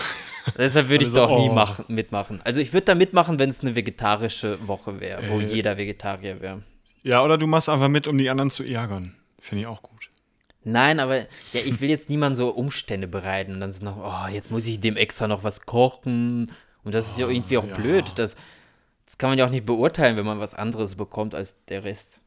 deshalb 0.57 0.89
würde 0.89 1.05
ich 1.05 1.11
Alle 1.11 1.21
da 1.21 1.25
auch 1.27 1.39
nie 1.39 1.49
oh. 1.49 1.53
machen, 1.53 1.85
mitmachen. 1.87 2.41
Also 2.43 2.59
ich 2.59 2.73
würde 2.73 2.85
da 2.85 2.95
mitmachen, 2.95 3.39
wenn 3.39 3.49
es 3.49 3.61
eine 3.61 3.75
vegetarische 3.75 4.65
Woche 4.67 4.99
wäre, 4.99 5.29
wo 5.29 5.39
Äh. 5.39 5.45
jeder 5.45 5.77
Vegetarier 5.77 6.41
wäre. 6.41 6.63
Ja, 7.03 7.23
oder 7.23 7.37
du 7.37 7.47
machst 7.47 7.69
einfach 7.69 7.89
mit, 7.89 8.07
um 8.07 8.17
die 8.17 8.29
anderen 8.29 8.49
zu 8.49 8.63
ärgern. 8.63 9.15
Finde 9.41 9.61
ich 9.61 9.67
auch 9.67 9.81
gut. 9.81 10.09
Nein, 10.63 10.99
aber 10.99 11.19
ja, 11.19 11.61
ich 11.65 11.79
will 11.79 11.89
jetzt 11.89 12.09
niemand 12.09 12.35
so 12.35 12.49
Umstände 12.49 13.07
bereiten 13.07 13.53
und 13.53 13.61
dann 13.61 13.71
so 13.71 13.85
noch, 13.85 13.97
oh, 13.97 14.27
jetzt 14.29 14.51
muss 14.51 14.67
ich 14.67 14.81
dem 14.81 14.97
extra 14.97 15.27
noch 15.27 15.45
was 15.45 15.65
kochen. 15.65 16.51
Und 16.83 16.93
das 16.93 17.07
ist 17.07 17.19
ja 17.19 17.29
irgendwie 17.29 17.57
auch 17.57 17.67
ja. 17.67 17.73
blöd. 17.73 18.11
Das, 18.15 18.35
das 19.07 19.17
kann 19.17 19.29
man 19.29 19.39
ja 19.39 19.45
auch 19.45 19.49
nicht 19.49 19.65
beurteilen, 19.65 20.17
wenn 20.17 20.25
man 20.25 20.39
was 20.39 20.53
anderes 20.53 20.95
bekommt 20.95 21.33
als 21.33 21.55
der 21.69 21.85
Rest. 21.85 22.19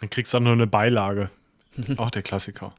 Dann 0.00 0.10
kriegst 0.10 0.34
du 0.34 0.36
dann 0.36 0.44
nur 0.44 0.52
eine 0.52 0.66
Beilage. 0.66 1.30
auch 1.96 2.10
der 2.10 2.22
Klassiker. 2.22 2.74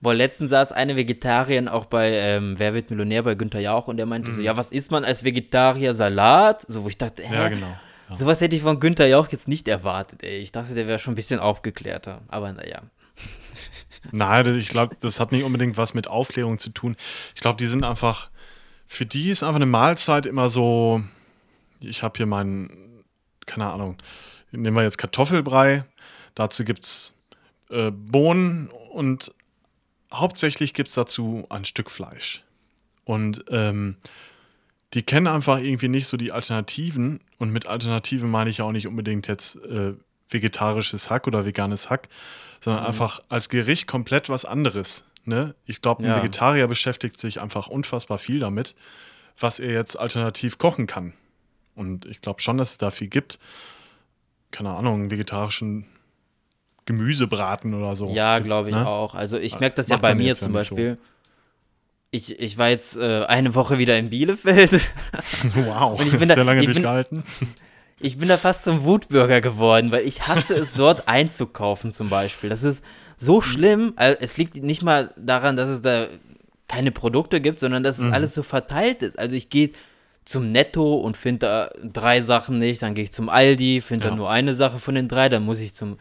Boah, 0.00 0.14
letztens 0.14 0.50
saß 0.50 0.70
eine 0.72 0.96
Vegetarierin 0.96 1.68
auch 1.68 1.86
bei 1.86 2.12
ähm, 2.12 2.58
Wer 2.58 2.74
wird 2.74 2.90
Millionär 2.90 3.22
bei 3.24 3.34
Günther 3.34 3.60
Jauch 3.60 3.88
und 3.88 3.96
der 3.96 4.06
meinte 4.06 4.30
so, 4.30 4.40
ja, 4.40 4.56
was 4.56 4.70
isst 4.70 4.92
man 4.92 5.04
als 5.04 5.24
Vegetarier? 5.24 5.94
Salat? 5.94 6.64
So, 6.68 6.84
wo 6.84 6.88
ich 6.88 6.96
dachte, 6.96 7.22
hä? 7.22 7.28
Mhm. 7.28 7.34
Ja, 7.34 7.48
genau. 7.48 7.76
Ja. 8.08 8.14
Sowas 8.14 8.40
hätte 8.40 8.54
ich 8.54 8.62
von 8.62 8.78
Günther 8.78 9.08
Jauch 9.08 9.28
jetzt 9.30 9.48
nicht 9.48 9.66
erwartet, 9.66 10.22
ey. 10.22 10.38
Ich 10.38 10.52
dachte, 10.52 10.74
der 10.74 10.86
wäre 10.86 10.98
schon 11.00 11.12
ein 11.12 11.16
bisschen 11.16 11.40
aufgeklärter. 11.40 12.20
Aber 12.28 12.52
naja. 12.52 12.82
Nein, 14.12 14.58
ich 14.58 14.68
glaube, 14.68 14.94
das 15.00 15.18
hat 15.18 15.32
nicht 15.32 15.42
unbedingt 15.42 15.76
was 15.76 15.94
mit 15.94 16.06
Aufklärung 16.06 16.58
zu 16.60 16.70
tun. 16.70 16.96
Ich 17.34 17.40
glaube, 17.40 17.56
die 17.56 17.66
sind 17.66 17.82
einfach, 17.82 18.30
für 18.86 19.06
die 19.06 19.30
ist 19.30 19.42
einfach 19.42 19.56
eine 19.56 19.66
Mahlzeit 19.66 20.26
immer 20.26 20.50
so, 20.50 21.02
ich 21.88 22.02
habe 22.02 22.16
hier 22.16 22.26
meinen, 22.26 23.04
keine 23.46 23.70
Ahnung, 23.70 23.96
nehmen 24.52 24.76
wir 24.76 24.82
jetzt 24.82 24.98
Kartoffelbrei, 24.98 25.84
dazu 26.34 26.64
gibt 26.64 26.84
es 26.84 27.14
äh, 27.70 27.90
Bohnen 27.90 28.68
und 28.90 29.32
hauptsächlich 30.12 30.74
gibt 30.74 30.88
es 30.88 30.94
dazu 30.94 31.46
ein 31.48 31.64
Stück 31.64 31.90
Fleisch. 31.90 32.44
Und 33.04 33.44
ähm, 33.48 33.96
die 34.94 35.02
kennen 35.02 35.26
einfach 35.26 35.60
irgendwie 35.60 35.88
nicht 35.88 36.06
so 36.06 36.16
die 36.16 36.32
Alternativen. 36.32 37.20
Und 37.38 37.50
mit 37.50 37.66
Alternativen 37.66 38.30
meine 38.30 38.48
ich 38.48 38.58
ja 38.58 38.64
auch 38.64 38.72
nicht 38.72 38.86
unbedingt 38.86 39.26
jetzt 39.26 39.56
äh, 39.56 39.94
vegetarisches 40.30 41.10
Hack 41.10 41.26
oder 41.26 41.44
veganes 41.44 41.90
Hack, 41.90 42.08
sondern 42.60 42.86
einfach 42.86 43.20
als 43.28 43.48
Gericht 43.48 43.86
komplett 43.86 44.28
was 44.28 44.44
anderes. 44.44 45.04
Ne? 45.24 45.54
Ich 45.66 45.82
glaube, 45.82 46.02
ein 46.02 46.08
Ja. 46.10 46.16
Vegetarier 46.16 46.66
beschäftigt 46.66 47.18
sich 47.18 47.40
einfach 47.40 47.66
unfassbar 47.66 48.18
viel 48.18 48.38
damit, 48.38 48.74
was 49.38 49.58
er 49.58 49.72
jetzt 49.72 49.98
alternativ 49.98 50.58
kochen 50.58 50.86
kann. 50.86 51.12
Und 51.74 52.06
ich 52.06 52.20
glaube 52.20 52.40
schon, 52.40 52.58
dass 52.58 52.72
es 52.72 52.78
da 52.78 52.90
viel 52.90 53.08
gibt. 53.08 53.38
Keine 54.50 54.70
Ahnung, 54.70 55.10
vegetarischen 55.10 55.86
Gemüsebraten 56.86 57.74
oder 57.74 57.96
so. 57.96 58.08
Ja, 58.10 58.38
glaube 58.40 58.68
ich 58.70 58.74
ne? 58.74 58.86
auch. 58.86 59.14
Also 59.14 59.38
ich 59.38 59.58
merke 59.58 59.76
das 59.76 59.88
ja 59.88 59.96
bei 59.96 60.14
mir 60.14 60.34
zum 60.36 60.52
nicht 60.52 60.68
so. 60.68 60.74
Beispiel. 60.76 60.98
Ich, 62.10 62.38
ich 62.38 62.58
war 62.58 62.68
jetzt 62.68 62.96
äh, 62.96 63.24
eine 63.24 63.54
Woche 63.54 63.78
wieder 63.78 63.98
in 63.98 64.10
Bielefeld. 64.10 64.70
Wow, 65.54 65.98
Und 65.98 66.06
ich 66.06 66.18
bin 66.18 66.28
da- 66.28 66.34
sehr 66.34 66.44
lange 66.44 66.60
ich 66.60 66.66
bin- 66.66 66.74
durchgehalten. 66.74 67.22
Ich 68.00 68.18
bin 68.18 68.28
da 68.28 68.36
fast 68.36 68.64
zum 68.64 68.82
Wutbürger 68.82 69.40
geworden, 69.40 69.90
weil 69.92 70.04
ich 70.06 70.26
hasse 70.26 70.54
es, 70.56 70.74
dort 70.74 71.06
einzukaufen 71.08 71.92
zum 71.92 72.10
Beispiel. 72.10 72.50
Das 72.50 72.62
ist 72.64 72.84
so 73.16 73.40
schlimm. 73.40 73.92
Also 73.96 74.18
es 74.20 74.36
liegt 74.36 74.56
nicht 74.56 74.82
mal 74.82 75.14
daran, 75.16 75.54
dass 75.56 75.68
es 75.70 75.80
da 75.80 76.08
keine 76.68 76.90
Produkte 76.90 77.40
gibt, 77.40 77.60
sondern 77.60 77.82
dass 77.84 77.98
es 78.00 78.12
alles 78.12 78.34
so 78.34 78.42
verteilt 78.42 79.02
ist. 79.02 79.16
Also 79.18 79.36
ich 79.36 79.48
gehe 79.48 79.70
zum 80.24 80.52
Netto 80.52 80.94
und 80.96 81.16
finde 81.16 81.38
da 81.46 81.70
drei 81.82 82.20
Sachen 82.20 82.58
nicht, 82.58 82.82
dann 82.82 82.94
gehe 82.94 83.04
ich 83.04 83.12
zum 83.12 83.28
Aldi, 83.28 83.80
finde 83.80 84.04
Ja. 84.06 84.10
da 84.10 84.16
nur 84.16 84.30
eine 84.30 84.54
Sache 84.54 84.78
von 84.78 84.94
den 84.94 85.08
drei, 85.08 85.28
dann 85.28 85.44
muss 85.44 85.58
ich 85.60 85.74
zum 85.74 85.98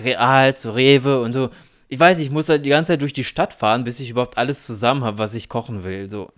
Real, 0.00 0.56
zu 0.56 0.74
Rewe 0.74 1.20
und 1.20 1.32
so. 1.32 1.50
Ich 1.88 1.98
weiß, 1.98 2.18
ich 2.20 2.30
muss 2.30 2.48
halt 2.48 2.64
die 2.64 2.70
ganze 2.70 2.92
Zeit 2.92 3.00
durch 3.02 3.12
die 3.12 3.24
Stadt 3.24 3.52
fahren, 3.52 3.84
bis 3.84 4.00
ich 4.00 4.10
überhaupt 4.10 4.38
alles 4.38 4.64
zusammen 4.64 5.04
habe, 5.04 5.18
was 5.18 5.34
ich 5.34 5.48
kochen 5.48 5.84
will. 5.84 6.08
So. 6.08 6.30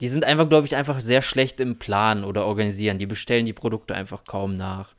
Die 0.00 0.08
sind 0.08 0.24
einfach, 0.24 0.48
glaube 0.48 0.66
ich, 0.66 0.74
einfach 0.76 1.00
sehr 1.00 1.22
schlecht 1.22 1.60
im 1.60 1.78
Planen 1.78 2.24
oder 2.24 2.44
organisieren. 2.46 2.98
Die 2.98 3.06
bestellen 3.06 3.46
die 3.46 3.52
Produkte 3.52 3.94
einfach 3.94 4.24
kaum 4.24 4.56
nach. 4.56 4.94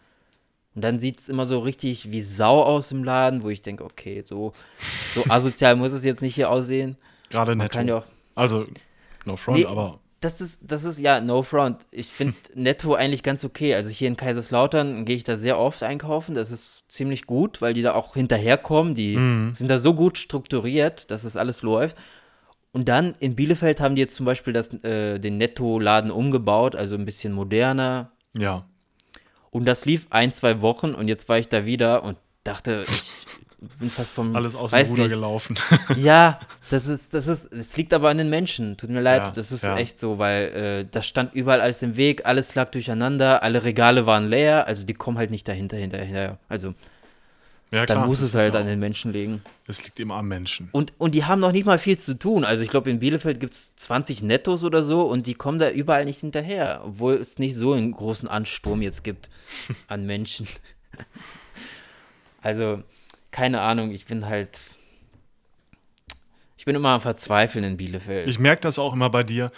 Und 0.73 0.81
dann 0.83 0.99
sieht 0.99 1.19
es 1.19 1.29
immer 1.29 1.45
so 1.45 1.59
richtig 1.59 2.11
wie 2.11 2.21
Sau 2.21 2.61
aus 2.63 2.91
im 2.91 3.03
Laden, 3.03 3.43
wo 3.43 3.49
ich 3.49 3.61
denke, 3.61 3.83
okay, 3.85 4.21
so, 4.21 4.53
so 5.13 5.23
asozial 5.29 5.75
muss 5.75 5.93
es 5.93 6.03
jetzt 6.03 6.21
nicht 6.21 6.35
hier 6.35 6.49
aussehen. 6.49 6.97
Gerade 7.29 7.55
netto. 7.55 7.77
kann 7.77 7.87
ja 7.87 7.97
auch. 7.99 8.05
Also, 8.35 8.65
no 9.25 9.37
front, 9.37 9.59
Nee, 9.59 9.65
aber 9.65 9.99
Das 10.25 10.41
ist, 10.41 10.59
das 10.63 10.85
ist 10.85 10.99
ja 10.99 11.21
no 11.21 11.43
front. 11.43 11.85
Ich 11.91 12.07
finde 12.07 12.35
Netto 12.55 12.95
eigentlich 12.95 13.21
ganz 13.21 13.45
okay. 13.45 13.75
Also 13.75 13.91
hier 13.91 14.07
in 14.07 14.17
Kaiserslautern 14.17 15.05
gehe 15.05 15.15
ich 15.15 15.23
da 15.23 15.37
sehr 15.37 15.59
oft 15.59 15.83
einkaufen. 15.83 16.33
Das 16.33 16.49
ist 16.49 16.83
ziemlich 16.89 17.27
gut, 17.27 17.61
weil 17.61 17.75
die 17.75 17.83
da 17.83 17.93
auch 17.93 18.15
hinterherkommen. 18.15 18.95
Die 18.95 19.13
sind 19.53 19.69
da 19.69 19.77
so 19.77 19.93
gut 19.93 20.17
strukturiert, 20.17 21.11
dass 21.11 21.21
das 21.21 21.37
alles 21.37 21.61
läuft. 21.61 21.95
Und 22.71 22.89
dann 22.89 23.13
in 23.19 23.35
Bielefeld 23.35 23.79
haben 23.79 23.93
die 23.93 24.01
jetzt 24.01 24.15
zum 24.15 24.25
Beispiel 24.25 24.51
das, 24.51 24.73
äh, 24.83 25.19
den 25.19 25.37
Netto-Laden 25.37 26.09
umgebaut, 26.09 26.75
also 26.75 26.95
ein 26.95 27.05
bisschen 27.05 27.31
moderner. 27.31 28.11
ja. 28.33 28.65
Und 29.51 29.63
das 29.63 29.85
lief 29.85 30.07
ein, 30.09 30.33
zwei 30.33 30.59
Wochen 30.59 30.93
und 30.93 31.07
jetzt 31.07 31.29
war 31.29 31.39
ich 31.39 31.47
da 31.47 31.65
wieder 31.65 32.03
und 32.03 32.17
dachte, 32.43 32.83
ich 32.85 33.03
bin 33.79 33.89
fast 33.89 34.13
vom. 34.13 34.35
Alles 34.35 34.55
aus 34.55 34.71
dem 34.71 34.85
Ruder 34.87 35.03
nicht. 35.03 35.11
gelaufen. 35.11 35.55
Ja, 35.97 36.39
das 36.69 36.87
ist, 36.87 37.13
das 37.13 37.27
ist, 37.27 37.51
es 37.51 37.75
liegt 37.77 37.93
aber 37.93 38.09
an 38.09 38.17
den 38.17 38.29
Menschen. 38.29 38.77
Tut 38.77 38.89
mir 38.89 39.01
leid, 39.01 39.25
Ja, 39.25 39.31
das 39.31 39.51
ist 39.51 39.63
ja. 39.63 39.77
echt 39.77 39.99
so, 39.99 40.19
weil 40.19 40.45
äh, 40.47 40.85
das 40.89 41.07
stand 41.07 41.33
überall 41.33 41.61
alles 41.61 41.81
im 41.81 41.95
Weg, 41.95 42.25
alles 42.25 42.55
lag 42.55 42.69
durcheinander, 42.69 43.43
alle 43.43 43.63
Regale 43.63 44.05
waren 44.05 44.29
leer, 44.29 44.67
also 44.67 44.85
die 44.85 44.93
kommen 44.93 45.17
halt 45.17 45.31
nicht 45.31 45.47
dahinter, 45.47 45.77
hinterher. 45.77 46.37
Also 46.49 46.73
ja, 47.71 47.85
dann 47.85 48.07
muss 48.07 48.21
es 48.21 48.35
halt 48.35 48.53
ja 48.53 48.59
an 48.59 48.67
den 48.67 48.79
Menschen 48.79 49.11
liegen. 49.11 49.41
Es 49.67 49.83
liegt 49.83 49.99
immer 49.99 50.15
am 50.15 50.27
Menschen. 50.27 50.69
Und, 50.71 50.93
und 50.97 51.15
die 51.15 51.25
haben 51.25 51.41
noch 51.41 51.51
nicht 51.51 51.65
mal 51.65 51.79
viel 51.79 51.97
zu 51.97 52.13
tun. 52.17 52.45
Also 52.45 52.63
ich 52.63 52.69
glaube, 52.69 52.89
in 52.89 52.99
Bielefeld 52.99 53.39
gibt 53.39 53.53
es 53.53 53.75
20 53.77 54.23
Nettos 54.23 54.63
oder 54.63 54.83
so 54.83 55.03
und 55.03 55.27
die 55.27 55.33
kommen 55.33 55.59
da 55.59 55.69
überall 55.69 56.05
nicht 56.05 56.19
hinterher, 56.19 56.83
obwohl 56.85 57.15
es 57.15 57.39
nicht 57.39 57.55
so 57.55 57.73
einen 57.73 57.91
großen 57.91 58.29
Ansturm 58.29 58.81
jetzt 58.81 59.03
gibt 59.03 59.29
an 59.87 60.05
Menschen. 60.05 60.47
Also, 62.41 62.83
keine 63.35 63.59
Ahnung, 63.59 63.91
ich 63.91 64.05
bin 64.05 64.25
halt. 64.27 64.71
Ich 66.55 66.63
bin 66.63 66.73
immer 66.73 66.93
am 66.93 67.01
Verzweifeln 67.01 67.65
in 67.65 67.75
Bielefeld. 67.75 68.27
Ich 68.27 68.39
merke 68.39 68.61
das 68.61 68.79
auch 68.79 68.93
immer 68.93 69.09
bei 69.09 69.23
dir. 69.23 69.51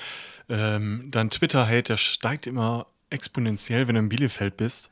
Ähm, 0.50 1.10
dein 1.12 1.30
Twitter-Hate, 1.30 1.84
der 1.84 1.98
steigt 1.98 2.48
immer 2.48 2.88
exponentiell, 3.12 3.88
wenn 3.88 3.94
du 3.94 4.00
in 4.02 4.10
Bielefeld 4.10 4.58
bist. 4.58 4.90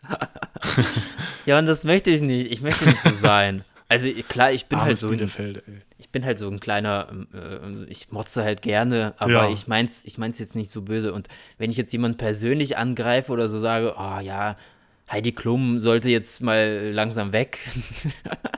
ja, 1.48 1.58
und 1.58 1.66
das 1.66 1.84
möchte 1.84 2.12
ich 2.12 2.22
nicht. 2.22 2.52
Ich 2.52 2.62
möchte 2.62 2.86
nicht 2.88 3.02
so 3.02 3.10
sein. 3.16 3.66
Also 3.90 4.08
klar, 4.30 4.52
ich 4.52 4.68
bin 4.68 4.78
Armes 4.78 4.88
halt 4.88 4.98
so 5.00 5.08
ein, 5.08 5.18
Bielefeld, 5.18 5.64
ey. 5.68 5.82
ich 5.98 6.10
bin 6.10 6.24
halt 6.24 6.38
so 6.38 6.48
ein 6.48 6.60
kleiner, 6.60 7.08
äh, 7.34 7.86
ich 7.90 8.12
motze 8.12 8.44
halt 8.44 8.62
gerne, 8.62 9.16
aber 9.18 9.32
Ja. 9.32 9.50
ich 9.50 9.68
mein's, 9.68 10.02
ich 10.04 10.20
mein's 10.20 10.38
jetzt 10.38 10.56
nicht 10.56 10.70
so 10.70 10.84
böse. 10.84 11.12
Und 11.12 11.28
wenn 11.58 11.72
ich 11.72 11.78
jetzt 11.78 11.92
jemanden 11.92 12.18
persönlich 12.20 12.78
angreife 12.78 13.32
oder 13.32 13.50
so 13.50 13.60
sage, 13.60 13.96
oh 13.98 14.20
ja, 14.20 14.58
Heidi 15.12 15.34
Klum 15.34 15.80
sollte 15.80 16.10
jetzt 16.10 16.42
mal 16.42 16.92
langsam 16.92 17.32
weg, 17.32 17.60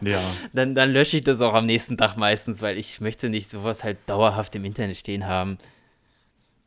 Ja. 0.01 0.21
dann, 0.53 0.75
dann 0.75 0.91
lösche 0.91 1.17
ich 1.17 1.23
das 1.23 1.41
auch 1.41 1.53
am 1.53 1.65
nächsten 1.65 1.97
Tag 1.97 2.15
meistens, 2.15 2.61
weil 2.61 2.77
ich 2.77 3.01
möchte 3.01 3.29
nicht 3.29 3.49
sowas 3.49 3.83
halt 3.83 3.97
dauerhaft 4.05 4.55
im 4.55 4.63
Internet 4.63 4.97
stehen 4.97 5.25
haben. 5.25 5.57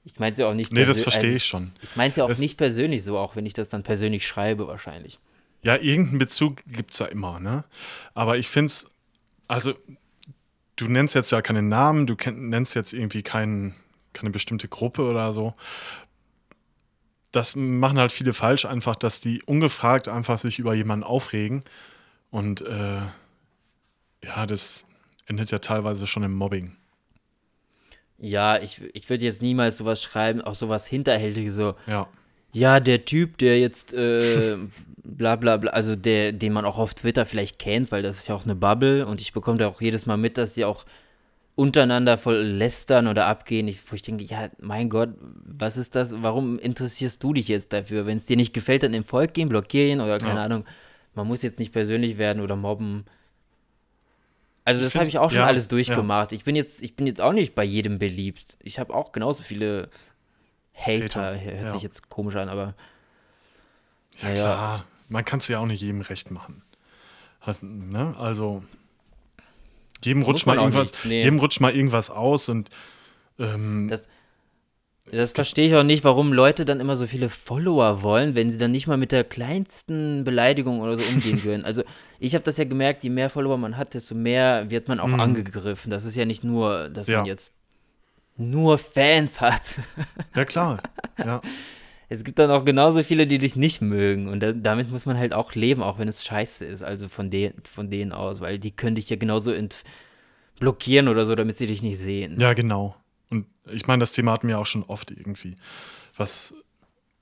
Ich 0.04 0.18
meine 0.18 0.32
es 0.32 0.38
ja 0.38 0.48
auch 0.48 0.54
nicht 0.54 0.72
Nee, 0.72 0.84
das 0.84 1.00
verstehe 1.00 1.24
also, 1.24 1.36
ich 1.36 1.44
schon. 1.44 1.72
Ich 1.82 1.96
meine 1.96 2.10
es 2.10 2.16
ja 2.16 2.24
auch 2.24 2.36
nicht 2.36 2.56
persönlich 2.56 3.04
so, 3.04 3.18
auch 3.18 3.36
wenn 3.36 3.46
ich 3.46 3.52
das 3.52 3.68
dann 3.68 3.82
persönlich 3.82 4.26
schreibe 4.26 4.66
wahrscheinlich. 4.66 5.18
Ja, 5.62 5.76
irgendeinen 5.76 6.18
Bezug 6.18 6.62
gibt 6.66 6.92
es 6.92 6.98
ja 6.98 7.06
immer, 7.06 7.38
ne? 7.38 7.64
Aber 8.14 8.38
ich 8.38 8.48
finde 8.48 8.66
es, 8.66 8.88
also, 9.46 9.74
du 10.76 10.88
nennst 10.88 11.14
jetzt 11.14 11.32
ja 11.32 11.42
keinen 11.42 11.68
Namen, 11.68 12.06
du 12.06 12.16
nennst 12.30 12.74
jetzt 12.74 12.92
irgendwie 12.92 13.22
keinen, 13.22 13.74
keine 14.14 14.30
bestimmte 14.30 14.68
Gruppe 14.68 15.02
oder 15.02 15.32
so. 15.32 15.54
Das 17.32 17.54
machen 17.56 17.98
halt 17.98 18.12
viele 18.12 18.32
falsch, 18.32 18.64
einfach, 18.64 18.96
dass 18.96 19.20
die 19.20 19.42
ungefragt 19.44 20.08
einfach 20.08 20.38
sich 20.38 20.58
über 20.58 20.74
jemanden 20.74 21.04
aufregen. 21.04 21.62
Und 22.30 22.60
äh, 22.62 23.00
ja, 24.24 24.46
das 24.46 24.86
endet 25.26 25.50
ja 25.50 25.58
teilweise 25.58 26.06
schon 26.06 26.22
im 26.24 26.34
Mobbing. 26.34 26.76
Ja, 28.18 28.58
ich, 28.60 28.82
ich 28.94 29.08
würde 29.08 29.24
jetzt 29.24 29.42
niemals 29.42 29.76
sowas 29.78 30.02
schreiben, 30.02 30.42
auch 30.42 30.54
sowas 30.54 30.86
Hinterhältiges, 30.86 31.54
so, 31.54 31.74
Ja. 31.86 32.08
ja, 32.52 32.78
der 32.80 33.04
Typ, 33.06 33.38
der 33.38 33.58
jetzt 33.58 33.94
äh, 33.94 34.56
bla 35.02 35.36
bla 35.36 35.56
bla, 35.56 35.70
also 35.72 35.96
der, 35.96 36.32
den 36.32 36.52
man 36.52 36.64
auch 36.66 36.76
auf 36.78 36.92
Twitter 36.94 37.24
vielleicht 37.24 37.58
kennt, 37.58 37.90
weil 37.90 38.02
das 38.02 38.18
ist 38.18 38.28
ja 38.28 38.34
auch 38.34 38.44
eine 38.44 38.54
Bubble 38.54 39.06
und 39.06 39.20
ich 39.22 39.32
bekomme 39.32 39.58
da 39.58 39.68
auch 39.68 39.80
jedes 39.80 40.04
Mal 40.04 40.18
mit, 40.18 40.36
dass 40.36 40.52
die 40.52 40.64
auch 40.66 40.84
untereinander 41.56 42.16
voll 42.16 42.36
lästern 42.36 43.06
oder 43.06 43.26
abgehen, 43.26 43.68
ich, 43.68 43.78
wo 43.90 43.94
ich 43.94 44.02
denke, 44.02 44.24
ja, 44.24 44.48
mein 44.60 44.88
Gott, 44.88 45.10
was 45.20 45.76
ist 45.76 45.94
das, 45.94 46.14
warum 46.22 46.56
interessierst 46.58 47.22
du 47.22 47.32
dich 47.34 47.48
jetzt 47.48 47.72
dafür? 47.72 48.06
Wenn 48.06 48.16
es 48.16 48.26
dir 48.26 48.36
nicht 48.36 48.54
gefällt, 48.54 48.82
dann 48.82 48.94
im 48.94 49.04
Volk 49.04 49.34
gehen, 49.34 49.48
blockieren 49.48 50.00
oder 50.00 50.18
keine 50.18 50.40
Ja. 50.40 50.44
Ahnung, 50.44 50.64
man 51.14 51.26
muss 51.26 51.42
jetzt 51.42 51.58
nicht 51.58 51.72
persönlich 51.72 52.16
werden 52.18 52.42
oder 52.42 52.56
mobben. 52.56 53.04
Also 54.64 54.82
das 54.82 54.94
habe 54.94 55.06
ich 55.08 55.18
auch 55.18 55.30
schon 55.30 55.40
ja, 55.40 55.46
alles 55.46 55.64
ja. 55.64 55.70
durchgemacht. 55.70 56.32
Ich 56.32 56.44
bin 56.44 56.54
jetzt, 56.54 56.82
ich 56.82 56.94
bin 56.94 57.06
jetzt 57.06 57.20
auch 57.20 57.32
nicht 57.32 57.54
bei 57.54 57.64
jedem 57.64 57.98
beliebt. 57.98 58.56
Ich 58.62 58.78
habe 58.78 58.94
auch 58.94 59.12
genauso 59.12 59.42
viele 59.42 59.88
Hater. 60.74 61.34
Hater, 61.34 61.40
Hört 61.40 61.64
ja. 61.64 61.70
sich 61.70 61.82
jetzt 61.82 62.08
komisch 62.08 62.36
an, 62.36 62.48
aber 62.48 62.74
Ja, 64.22 64.28
Ja, 64.28 64.34
ja. 64.34 64.40
klar. 64.42 64.84
Man 65.08 65.24
kann 65.24 65.40
es 65.40 65.48
ja 65.48 65.58
auch 65.58 65.66
nicht 65.66 65.82
jedem 65.82 66.02
recht 66.02 66.30
machen. 66.30 66.62
Hat, 67.40 67.62
ne? 67.62 68.14
Also, 68.18 68.62
jedem 70.04 70.22
rutscht, 70.22 70.46
mal 70.46 70.56
irgendwas, 70.56 70.92
nee. 71.04 71.22
jedem 71.22 71.38
rutscht 71.38 71.60
mal 71.60 71.74
irgendwas 71.74 72.10
aus 72.10 72.48
und 72.48 72.70
ähm, 73.38 73.88
Das- 73.88 74.06
das 75.12 75.32
verstehe 75.32 75.66
ich 75.66 75.74
auch 75.74 75.82
nicht, 75.82 76.04
warum 76.04 76.32
Leute 76.32 76.64
dann 76.64 76.78
immer 76.78 76.96
so 76.96 77.04
viele 77.04 77.28
Follower 77.30 78.02
wollen, 78.02 78.36
wenn 78.36 78.52
sie 78.52 78.58
dann 78.58 78.70
nicht 78.70 78.86
mal 78.86 78.96
mit 78.96 79.10
der 79.10 79.24
kleinsten 79.24 80.22
Beleidigung 80.22 80.78
oder 80.80 80.96
so 80.96 81.02
umgehen 81.12 81.40
können. 81.42 81.64
Also 81.64 81.82
ich 82.20 82.34
habe 82.34 82.44
das 82.44 82.58
ja 82.58 82.64
gemerkt, 82.64 83.02
je 83.02 83.10
mehr 83.10 83.28
Follower 83.28 83.56
man 83.56 83.76
hat, 83.76 83.94
desto 83.94 84.14
mehr 84.14 84.70
wird 84.70 84.86
man 84.86 85.00
auch 85.00 85.10
angegriffen. 85.12 85.90
Das 85.90 86.04
ist 86.04 86.14
ja 86.14 86.26
nicht 86.26 86.44
nur, 86.44 86.88
dass 86.90 87.08
Mhm. 87.08 87.12
Ja. 87.12 87.18
man 87.20 87.26
jetzt 87.26 87.54
nur 88.36 88.78
Fans 88.78 89.40
hat. 89.40 89.62
ja 90.36 90.44
klar. 90.44 90.80
Ja. 91.18 91.40
Es 92.12 92.24
gibt 92.24 92.40
dann 92.40 92.50
auch 92.50 92.64
genauso 92.64 93.04
viele, 93.04 93.28
die 93.28 93.38
dich 93.38 93.54
nicht 93.54 93.80
mögen. 93.80 94.26
Und 94.26 94.40
da, 94.40 94.52
damit 94.52 94.90
muss 94.90 95.06
man 95.06 95.16
halt 95.16 95.32
auch 95.32 95.54
leben, 95.54 95.80
auch 95.80 95.98
wenn 95.98 96.08
es 96.08 96.24
scheiße 96.24 96.64
ist. 96.64 96.82
Also 96.82 97.08
von, 97.08 97.30
de 97.30 97.52
von 97.62 97.88
denen 97.88 98.12
aus, 98.12 98.40
weil 98.40 98.58
die 98.58 98.72
können 98.72 98.96
dich 98.96 99.08
ja 99.08 99.16
genauso 99.16 99.54
blockieren 100.58 101.06
oder 101.06 101.24
so, 101.24 101.36
damit 101.36 101.56
sie 101.56 101.68
dich 101.68 101.82
nicht 101.82 101.98
sehen. 101.98 102.38
ja, 102.38 102.52
genau. 102.52 102.96
Und 103.30 103.46
ich 103.70 103.86
meine, 103.86 104.00
das 104.00 104.10
Thema 104.10 104.32
hatten 104.32 104.48
wir 104.48 104.58
auch 104.58 104.66
schon 104.66 104.82
oft 104.82 105.12
irgendwie. 105.12 105.56
Was 106.16 106.52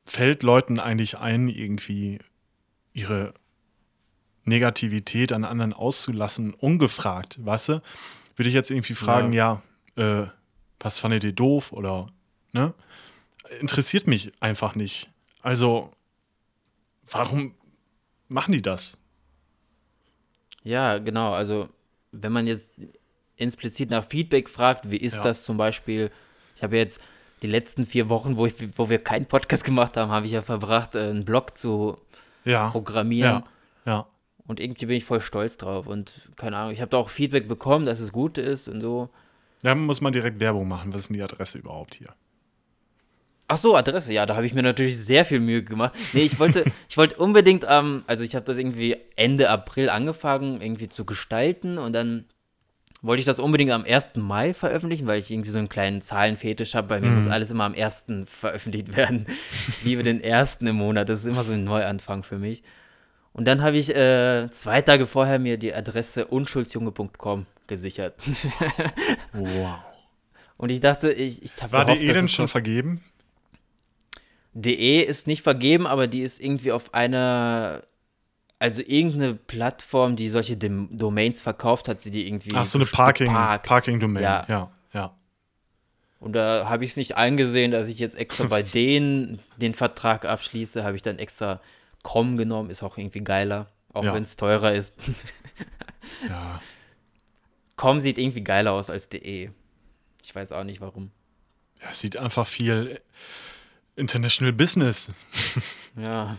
fällt 0.07 0.43
Leuten 0.43 0.81
eigentlich 0.81 1.19
ein, 1.19 1.49
irgendwie 1.49 2.21
ihre 2.95 3.35
Negativität 4.45 5.33
an 5.33 5.45
anderen 5.45 5.75
auszulassen, 5.75 6.55
ungefragt, 6.55 7.39
weißt 7.45 7.69
du? 7.69 7.83
Würde 8.37 8.49
ich 8.49 8.55
jetzt 8.55 8.71
irgendwie 8.71 8.95
fragen, 8.95 9.35
ja, 9.35 9.63
äh, 9.97 10.25
was 10.81 10.99
fandet 10.99 11.25
ihr 11.25 11.33
doof 11.33 11.73
oder, 11.73 12.07
ne? 12.53 12.73
Interessiert 13.61 14.07
mich 14.07 14.33
einfach 14.41 14.75
nicht. 14.75 15.09
Also, 15.43 15.91
warum 17.11 17.55
machen 18.29 18.53
die 18.53 18.63
das? 18.63 18.99
Ja, 20.63 20.99
genau. 20.99 21.33
Also, 21.33 21.69
wenn 22.13 22.33
man 22.33 22.47
jetzt 22.47 22.69
explizit 23.37 23.91
nach 23.91 24.05
Feedback 24.05 24.49
fragt, 24.49 24.91
wie 24.91 24.97
ist 24.97 25.17
Ja. 25.17 25.23
das 25.23 25.45
zum 25.45 25.57
Beispiel? 25.57 26.11
Ich 26.57 26.63
habe 26.63 26.77
jetzt 26.77 27.01
die 27.43 27.47
letzten 27.47 27.87
vier 27.87 28.09
Wochen, 28.09 28.37
wo, 28.37 28.47
ich, 28.47 28.55
wo 28.77 28.89
wir 28.91 28.99
keinen 28.99 29.27
Podcast 29.27 29.65
gemacht 29.65 29.97
haben, 29.97 30.11
habe 30.11 30.27
ich 30.27 30.33
ja 30.33 30.43
verbracht, 30.43 30.95
äh, 30.95 31.09
einen 31.11 31.25
Blog 31.25 31.57
zu 31.57 31.99
Ja. 32.45 32.71
programmieren. 32.71 33.45
Ja. 33.85 33.93
Ja. 33.93 34.07
Und 34.47 34.61
irgendwie 34.61 34.87
bin 34.87 34.97
ich 34.97 35.05
voll 35.05 35.21
stolz 35.21 35.57
drauf. 35.57 35.87
Und 35.87 36.31
keine 36.37 36.57
Ahnung, 36.57 36.73
ich 36.73 36.81
habe 36.81 36.91
da 36.91 36.97
auch 36.97 37.11
Feedback 37.11 37.49
bekommen, 37.49 37.87
dass 37.87 38.01
es 38.01 38.13
gut 38.13 38.39
ist 38.39 38.67
und 38.69 38.81
so. 38.81 39.09
Da 39.63 39.75
muss 39.75 40.01
man 40.01 40.13
direkt 40.13 40.41
Werbung 40.41 40.69
machen. 40.69 40.93
Was 40.93 41.03
ist 41.03 41.09
denn 41.09 41.15
die 41.17 41.23
Adresse 41.23 41.59
überhaupt 41.59 41.95
hier? 41.95 42.15
Ach 43.51 43.57
so, 43.57 43.75
Adresse, 43.75 44.13
ja, 44.13 44.27
da 44.27 44.37
habe 44.37 44.45
ich 44.45 44.53
mir 44.53 44.63
natürlich 44.63 44.99
sehr 44.99 45.25
viel 45.25 45.41
Mühe 45.41 45.63
gemacht. 45.63 45.95
Nee, 46.13 46.21
ich 46.21 46.39
wollte, 46.39 46.65
ich 46.89 46.99
wollte 46.99 47.17
unbedingt, 47.17 47.65
ähm, 47.67 48.05
also 48.07 48.23
ich 48.23 48.35
habe 48.35 48.45
das 48.45 48.59
irgendwie 48.59 48.97
Ende 49.17 49.49
April 49.49 49.89
angefangen, 49.89 50.61
irgendwie 50.61 50.91
zu 50.91 51.07
gestalten 51.07 51.79
und 51.79 51.95
dann 51.95 52.27
wollte 53.01 53.21
ich 53.21 53.27
das 53.27 53.39
unbedingt 53.39 53.71
am 53.71 53.85
1. 53.85 54.17
Mai 54.17 54.53
veröffentlichen, 54.53 55.07
weil 55.07 55.19
ich 55.19 55.31
irgendwie 55.31 55.51
so 55.51 55.59
einen 55.59 55.71
kleinen 55.71 56.03
Zahlenfetisch 56.03 56.75
habe. 56.75 56.89
Bei 56.89 57.01
mir 57.01 57.11
muss 57.11 57.27
alles 57.27 57.51
immer 57.51 57.65
am 57.65 57.75
1. 57.75 58.05
veröffentlicht 58.27 58.97
werden. 58.97 59.27
Ich 59.69 59.85
liebe 59.85 60.03
den 60.03 60.21
ersten 60.21 60.67
im 60.67 60.77
Monat, 60.77 61.09
das 61.09 61.21
ist 61.21 61.27
immer 61.27 61.45
so 61.45 61.53
ein 61.53 61.65
Neuanfang 61.65 62.25
für 62.25 62.39
mich. 62.39 62.63
Und 63.33 63.47
dann 63.47 63.63
habe 63.63 63.77
ich 63.77 63.95
äh, 63.95 64.51
zwei 64.51 64.83
Tage 64.83 65.07
vorher 65.07 65.39
mir 65.39 65.59
die 65.59 65.73
Adresse 65.73 66.27
unschuldsjunge.com 66.27 67.47
gesichert. 67.67 68.15
Wow. 69.33 69.79
Und 70.57 70.71
ich 70.71 70.81
dachte, 70.81 71.13
ich, 71.13 71.43
ich 71.43 71.63
habe 71.63 71.73
War 71.73 71.85
die 71.85 71.93
gehofft, 71.93 72.09
eh 72.09 72.13
denn 72.13 72.25
es 72.25 72.33
schon 72.33 72.49
vergeben? 72.49 73.05
DE 74.63 75.03
ist 75.03 75.27
nicht 75.27 75.43
vergeben, 75.43 75.87
aber 75.87 76.07
die 76.07 76.23
ist 76.23 76.41
irgendwie 76.41 76.73
auf 76.73 76.93
einer, 76.95 77.83
also 78.59 78.83
irgendeine 78.85 79.35
Plattform, 79.35 80.17
die 80.17 80.29
solche 80.29 80.57
Dem 80.57 80.89
Domains 80.97 81.43
verkauft, 81.43 81.89
hat 81.89 82.01
sie 82.01 82.11
die 82.11 82.27
irgendwie. 82.27 82.51
Ach, 82.55 82.67
so 82.67 82.79
eine 82.79 82.87
Parking, 82.87 83.27
geparkt. 83.29 83.67
Parking-Domain. 83.67 84.23
Ja. 84.23 84.45
ja, 84.49 84.73
ja. 84.93 85.15
Und 86.21 86.33
da 86.33 86.69
habe 86.69 86.85
ich 86.85 86.91
es 86.91 86.97
nicht 86.97 87.17
eingesehen, 87.17 87.71
dass 87.71 87.87
ich 87.89 88.01
jetzt 88.01 88.17
extra 88.17 88.47
bei 88.47 88.63
denen 88.65 89.39
den 89.59 89.75
Vertrag 89.75 90.25
abschließe, 90.25 90.83
habe 90.83 90.97
ich 90.97 91.03
dann 91.03 91.19
extra 91.19 91.61
com 92.03 92.37
genommen, 92.37 92.71
ist 92.71 92.83
auch 92.83 92.99
irgendwie 92.99 93.23
geiler, 93.23 93.69
auch 93.93 94.05
Ja. 94.05 94.15
wenn 94.15 94.25
es 94.25 94.37
teurer 94.37 94.73
ist. 94.75 94.95
ja. 96.29 96.61
com 97.77 98.01
sieht 98.01 98.19
irgendwie 98.19 98.43
geiler 98.43 98.73
aus 98.73 98.91
als 98.91 99.09
DE. 99.09 99.53
Ich 100.25 100.35
weiß 100.35 100.51
auch 100.53 100.65
nicht 100.65 100.81
warum. 100.81 101.13
Ja, 101.81 101.91
es 101.93 102.01
sieht 102.01 102.17
einfach 102.17 102.47
viel 102.47 103.01
International 103.99 104.53
Business. 104.53 105.11
Ja. 105.97 106.37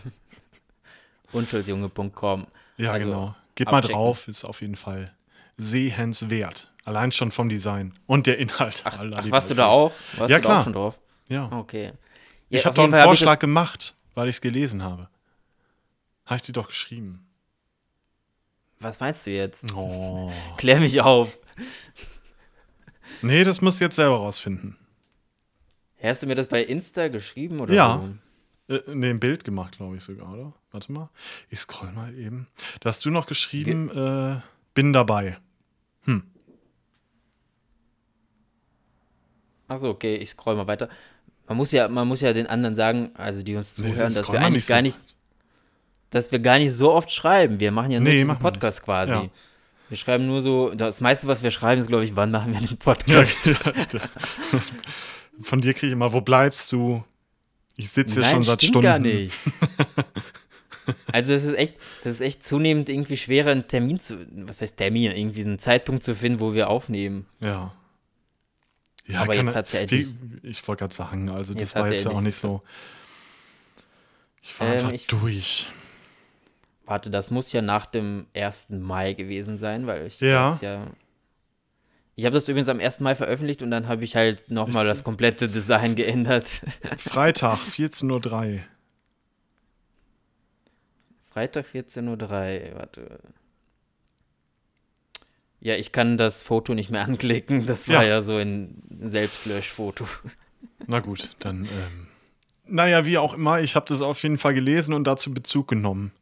Unschuldsjunge.com. 1.32 2.46
Ja, 2.78 2.92
Also, 2.92 3.06
genau. 3.06 3.34
Geht 3.54 3.66
mal 3.70 3.76
abchecken. 3.78 3.94
drauf, 3.96 4.26
ist 4.26 4.44
auf 4.44 4.62
jeden 4.62 4.76
Fall 4.76 5.14
sehenswert. 5.58 6.72
Allein 6.86 7.12
schon 7.12 7.30
vom 7.30 7.50
Design 7.50 7.92
und 8.06 8.26
der 8.26 8.38
Inhalt. 8.38 8.82
Ach, 8.86 8.98
ach 9.14 9.30
warst 9.30 9.50
du 9.50 9.54
da 9.54 9.66
auch? 9.66 9.92
Warst 10.16 10.30
Ja, 10.30 10.38
du 10.38 10.42
da 10.42 10.48
klar. 10.48 10.60
auch 10.60 10.64
schon 10.64 10.72
drauf? 10.72 10.98
Ja. 11.28 11.52
Okay. 11.52 11.92
ich 12.48 12.62
Ja, 12.62 12.64
habe 12.64 12.70
auf 12.70 12.74
doch 12.76 12.82
einen 12.84 12.92
Fall 12.92 13.00
ich 13.00 13.04
Vorschlag 13.04 13.38
gemacht, 13.38 13.94
weil 14.14 14.28
ich 14.28 14.36
es 14.36 14.40
gelesen 14.40 14.82
habe. 14.82 15.08
Habe 16.24 16.36
ich 16.36 16.42
dir 16.42 16.52
doch 16.52 16.68
geschrieben. 16.68 17.26
Was 18.78 18.98
meinst 18.98 19.26
du 19.26 19.30
jetzt? 19.30 19.64
Oh. 19.74 20.32
Klär 20.56 20.80
mich 20.80 21.02
auf. 21.02 21.36
Nee, 23.20 23.44
das 23.44 23.60
musst 23.60 23.78
du 23.80 23.84
jetzt 23.84 23.96
selber 23.96 24.16
rausfinden. 24.16 24.78
Hast 26.02 26.22
du 26.22 26.26
mir 26.26 26.34
das 26.34 26.46
bei 26.48 26.62
Insta 26.62 27.08
geschrieben 27.08 27.60
oder? 27.60 27.74
Ja. 27.74 28.02
wo? 28.68 28.74
Äh, 28.74 28.82
nee, 28.94 29.10
ein 29.10 29.18
Bild 29.20 29.44
gemacht, 29.44 29.76
glaube 29.76 29.96
ich 29.96 30.02
sogar, 30.04 30.32
oder? 30.32 30.52
Warte 30.70 30.92
mal. 30.92 31.10
Ich 31.50 31.58
scroll 31.60 31.90
mal 31.92 32.14
eben. 32.16 32.46
Da 32.80 32.90
hast 32.90 33.04
du 33.04 33.10
noch 33.10 33.26
geschrieben, 33.26 33.90
äh, 33.90 34.40
bin 34.74 34.92
dabei. 34.92 35.36
Achso, 39.68 39.88
okay, 39.90 40.16
ich 40.16 40.30
scroll 40.30 40.56
mal 40.56 40.66
weiter. 40.66 40.88
Man 41.46 41.56
muss 41.56 41.70
ja, 41.72 41.88
man 41.88 42.06
muss 42.08 42.20
ja 42.20 42.32
den 42.32 42.46
anderen 42.46 42.74
sagen, 42.76 43.10
also 43.14 43.42
die 43.42 43.54
uns 43.56 43.78
Nee, 43.78 43.92
zuhören, 43.92 44.14
dass 44.14 44.24
scroll 44.24 44.34
wir 44.36 44.40
eigentlich 44.46 44.66
so 44.66 44.72
gar 44.72 44.82
nicht, 44.82 45.00
dass 46.10 46.32
wir 46.32 46.38
gar 46.40 46.58
nicht 46.58 46.72
so 46.72 46.92
oft 46.92 47.12
schreiben. 47.12 47.60
Wir 47.60 47.70
machen 47.70 47.90
ja 47.92 48.00
nur 48.00 48.08
Nee, 48.12 48.18
diesen 48.18 48.38
Podcast 48.38 48.78
nicht. 48.78 48.84
quasi. 48.84 49.12
Ja. 49.12 49.28
Wir 49.88 49.96
schreiben 49.96 50.26
nur 50.26 50.40
so, 50.42 50.72
das 50.74 51.00
meiste, 51.00 51.26
was 51.28 51.42
wir 51.42 51.50
schreiben, 51.50 51.80
ist, 51.80 51.88
glaube 51.88 52.04
ich, 52.04 52.14
wann 52.16 52.30
machen 52.30 52.52
wir 52.52 52.60
den 52.60 52.76
Podcast? 52.78 53.36
Ja, 53.44 53.82
stimmt. 53.82 54.08
Von 55.42 55.60
dir 55.60 55.72
kriege 55.74 55.88
ich 55.88 55.92
immer, 55.92 56.12
wo 56.12 56.20
bleibst 56.20 56.70
du? 56.72 57.02
Ich 57.76 57.90
sitze 57.90 58.20
hier 58.22 58.30
schon 58.30 58.44
seit 58.44 58.62
Stunden. 58.62 58.82
gar 58.82 58.98
nicht. 58.98 59.36
Also 61.12 61.34
es 61.34 61.44
ist 61.44 61.54
echt, 61.56 61.76
das 62.02 62.14
ist 62.14 62.20
echt 62.20 62.42
zunehmend 62.42 62.88
irgendwie 62.88 63.16
schwerer, 63.16 63.50
einen 63.52 63.68
Termin 63.68 64.00
zu, 64.00 64.26
was 64.32 64.60
heißt 64.60 64.76
Termin, 64.76 65.12
irgendwie 65.12 65.42
einen 65.42 65.58
Zeitpunkt 65.60 66.02
zu 66.02 66.16
finden, 66.16 66.40
wo 66.40 66.52
wir 66.52 66.68
aufnehmen. 66.68 67.26
Ja. 67.38 67.72
Ja, 69.06 69.20
Aber 69.22 69.36
jetzt 69.36 69.54
hat's 69.54 69.72
ja 69.72 69.80
endlich- 69.80 70.08
ich 70.42 70.66
wollte 70.66 70.80
gerade 70.80 70.94
sagen, 70.94 71.28
also 71.28 71.52
das 71.52 71.60
Jetzt 71.60 71.74
war 71.76 71.92
jetzt 71.92 72.06
ja 72.06 72.10
auch 72.10 72.20
nicht 72.20 72.34
so. 72.34 72.62
Ich 74.42 74.58
war 74.58 74.66
Ähm, 74.68 74.72
einfach 74.74 74.92
ich- 74.92 75.06
durch. 75.06 75.68
Warte, 76.86 77.08
das 77.10 77.30
muss 77.30 77.52
ja 77.52 77.62
nach 77.62 77.86
dem 77.86 78.26
1. 78.34 78.80
Mai 78.80 79.12
gewesen 79.12 79.58
sein, 79.58 79.86
weil 79.86 80.06
ich 80.06 80.18
Ja. 80.20 80.50
das 80.52 80.60
ja. 80.60 80.86
Ich 82.20 82.26
habe 82.26 82.34
das 82.34 82.46
übrigens 82.48 82.68
am 82.68 82.80
1. 82.80 83.00
Mai 83.00 83.14
veröffentlicht 83.14 83.62
und 83.62 83.70
dann 83.70 83.88
habe 83.88 84.04
ich 84.04 84.14
halt 84.14 84.50
nochmal 84.50 84.84
das 84.84 85.04
komplette 85.04 85.48
Design 85.48 85.96
geändert. 85.96 86.46
Freitag, 86.98 87.56
14.03 87.56 88.56
Uhr. 88.56 88.60
Freitag 91.30 91.64
14.03 91.72 92.72
Uhr, 92.72 92.78
warte. 92.78 93.20
Ja, 95.60 95.76
ich 95.76 95.92
kann 95.92 96.18
das 96.18 96.42
Foto 96.42 96.74
nicht 96.74 96.90
mehr 96.90 97.06
anklicken. 97.06 97.64
Das 97.64 97.88
war 97.88 98.02
Ja. 98.02 98.10
ja, 98.10 98.20
so 98.20 98.36
ein 98.36 98.82
Selbstlöschfoto. 99.00 100.06
Na 100.86 101.00
gut, 101.00 101.30
dann. 101.38 101.64
Ähm, 101.64 102.08
naja, 102.66 103.06
wie 103.06 103.16
auch 103.16 103.32
immer, 103.32 103.62
ich 103.62 103.76
habe 103.76 103.86
das 103.88 104.02
auf 104.02 104.22
jeden 104.22 104.36
Fall 104.36 104.52
gelesen 104.52 104.92
und 104.92 105.04
dazu 105.04 105.32
Bezug 105.32 105.68
genommen. 105.68 106.12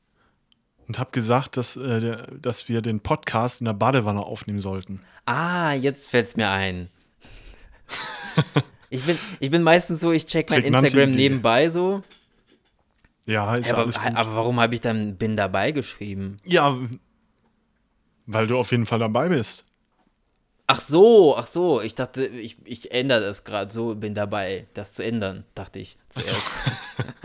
Und 0.89 0.99
habe 0.99 1.11
gesagt, 1.13 1.57
dass, 1.57 1.77
äh, 1.77 2.17
dass 2.41 2.69
wir 2.69 2.81
den 2.81 3.01
Podcast 3.01 3.61
in 3.61 3.67
der 3.67 3.75
Badewanne 3.75 4.25
aufnehmen 4.25 4.61
sollten. 4.61 5.01
Ah, 5.27 5.75
jetzt 5.75 6.11
fällt 6.11 6.29
es 6.29 6.37
mir 6.37 6.51
ein. 6.51 6.89
Ich 8.91 9.05
bin, 9.05 9.19
ich 9.39 9.51
bin 9.51 9.63
meistens 9.63 10.01
so, 10.01 10.13
ich 10.13 10.25
check 10.25 10.49
mein 10.49 10.63
Prägnante 10.63 10.87
Instagram 10.87 11.11
Idee. 11.11 11.29
nebenbei 11.29 11.69
so. 11.69 12.03
Ja, 13.27 13.55
ist 13.55 13.71
aber, 13.73 13.83
alles 13.83 14.01
gut. 14.01 14.15
aber 14.15 14.35
warum 14.35 14.59
habe 14.61 14.75
ich 14.75 14.81
dann 14.81 15.17
bin 15.17 15.37
dabei 15.37 15.73
geschrieben? 15.73 16.39
ja, 16.45 16.75
weil 18.25 18.47
du 18.47 18.59
auf 18.59 18.71
jeden 18.71 18.87
Fall 18.87 18.99
dabei 18.99 19.29
bist. 19.29 19.65
Ach 20.67 20.81
so, 20.81 21.37
ach 21.37 21.47
so. 21.47 21.81
Ich 21.81 21.95
dachte, 21.95 22.27
ich, 22.27 22.57
ich 22.65 22.93
ändere 22.93 23.21
das 23.21 23.45
gerade 23.45 23.71
so, 23.73 23.95
bin 23.95 24.15
dabei, 24.15 24.67
das 24.75 24.93
zu 24.93 25.03
ändern, 25.03 25.45
dachte 25.55 25.79
ich. 25.79 25.97
Zuerst. 26.11 26.37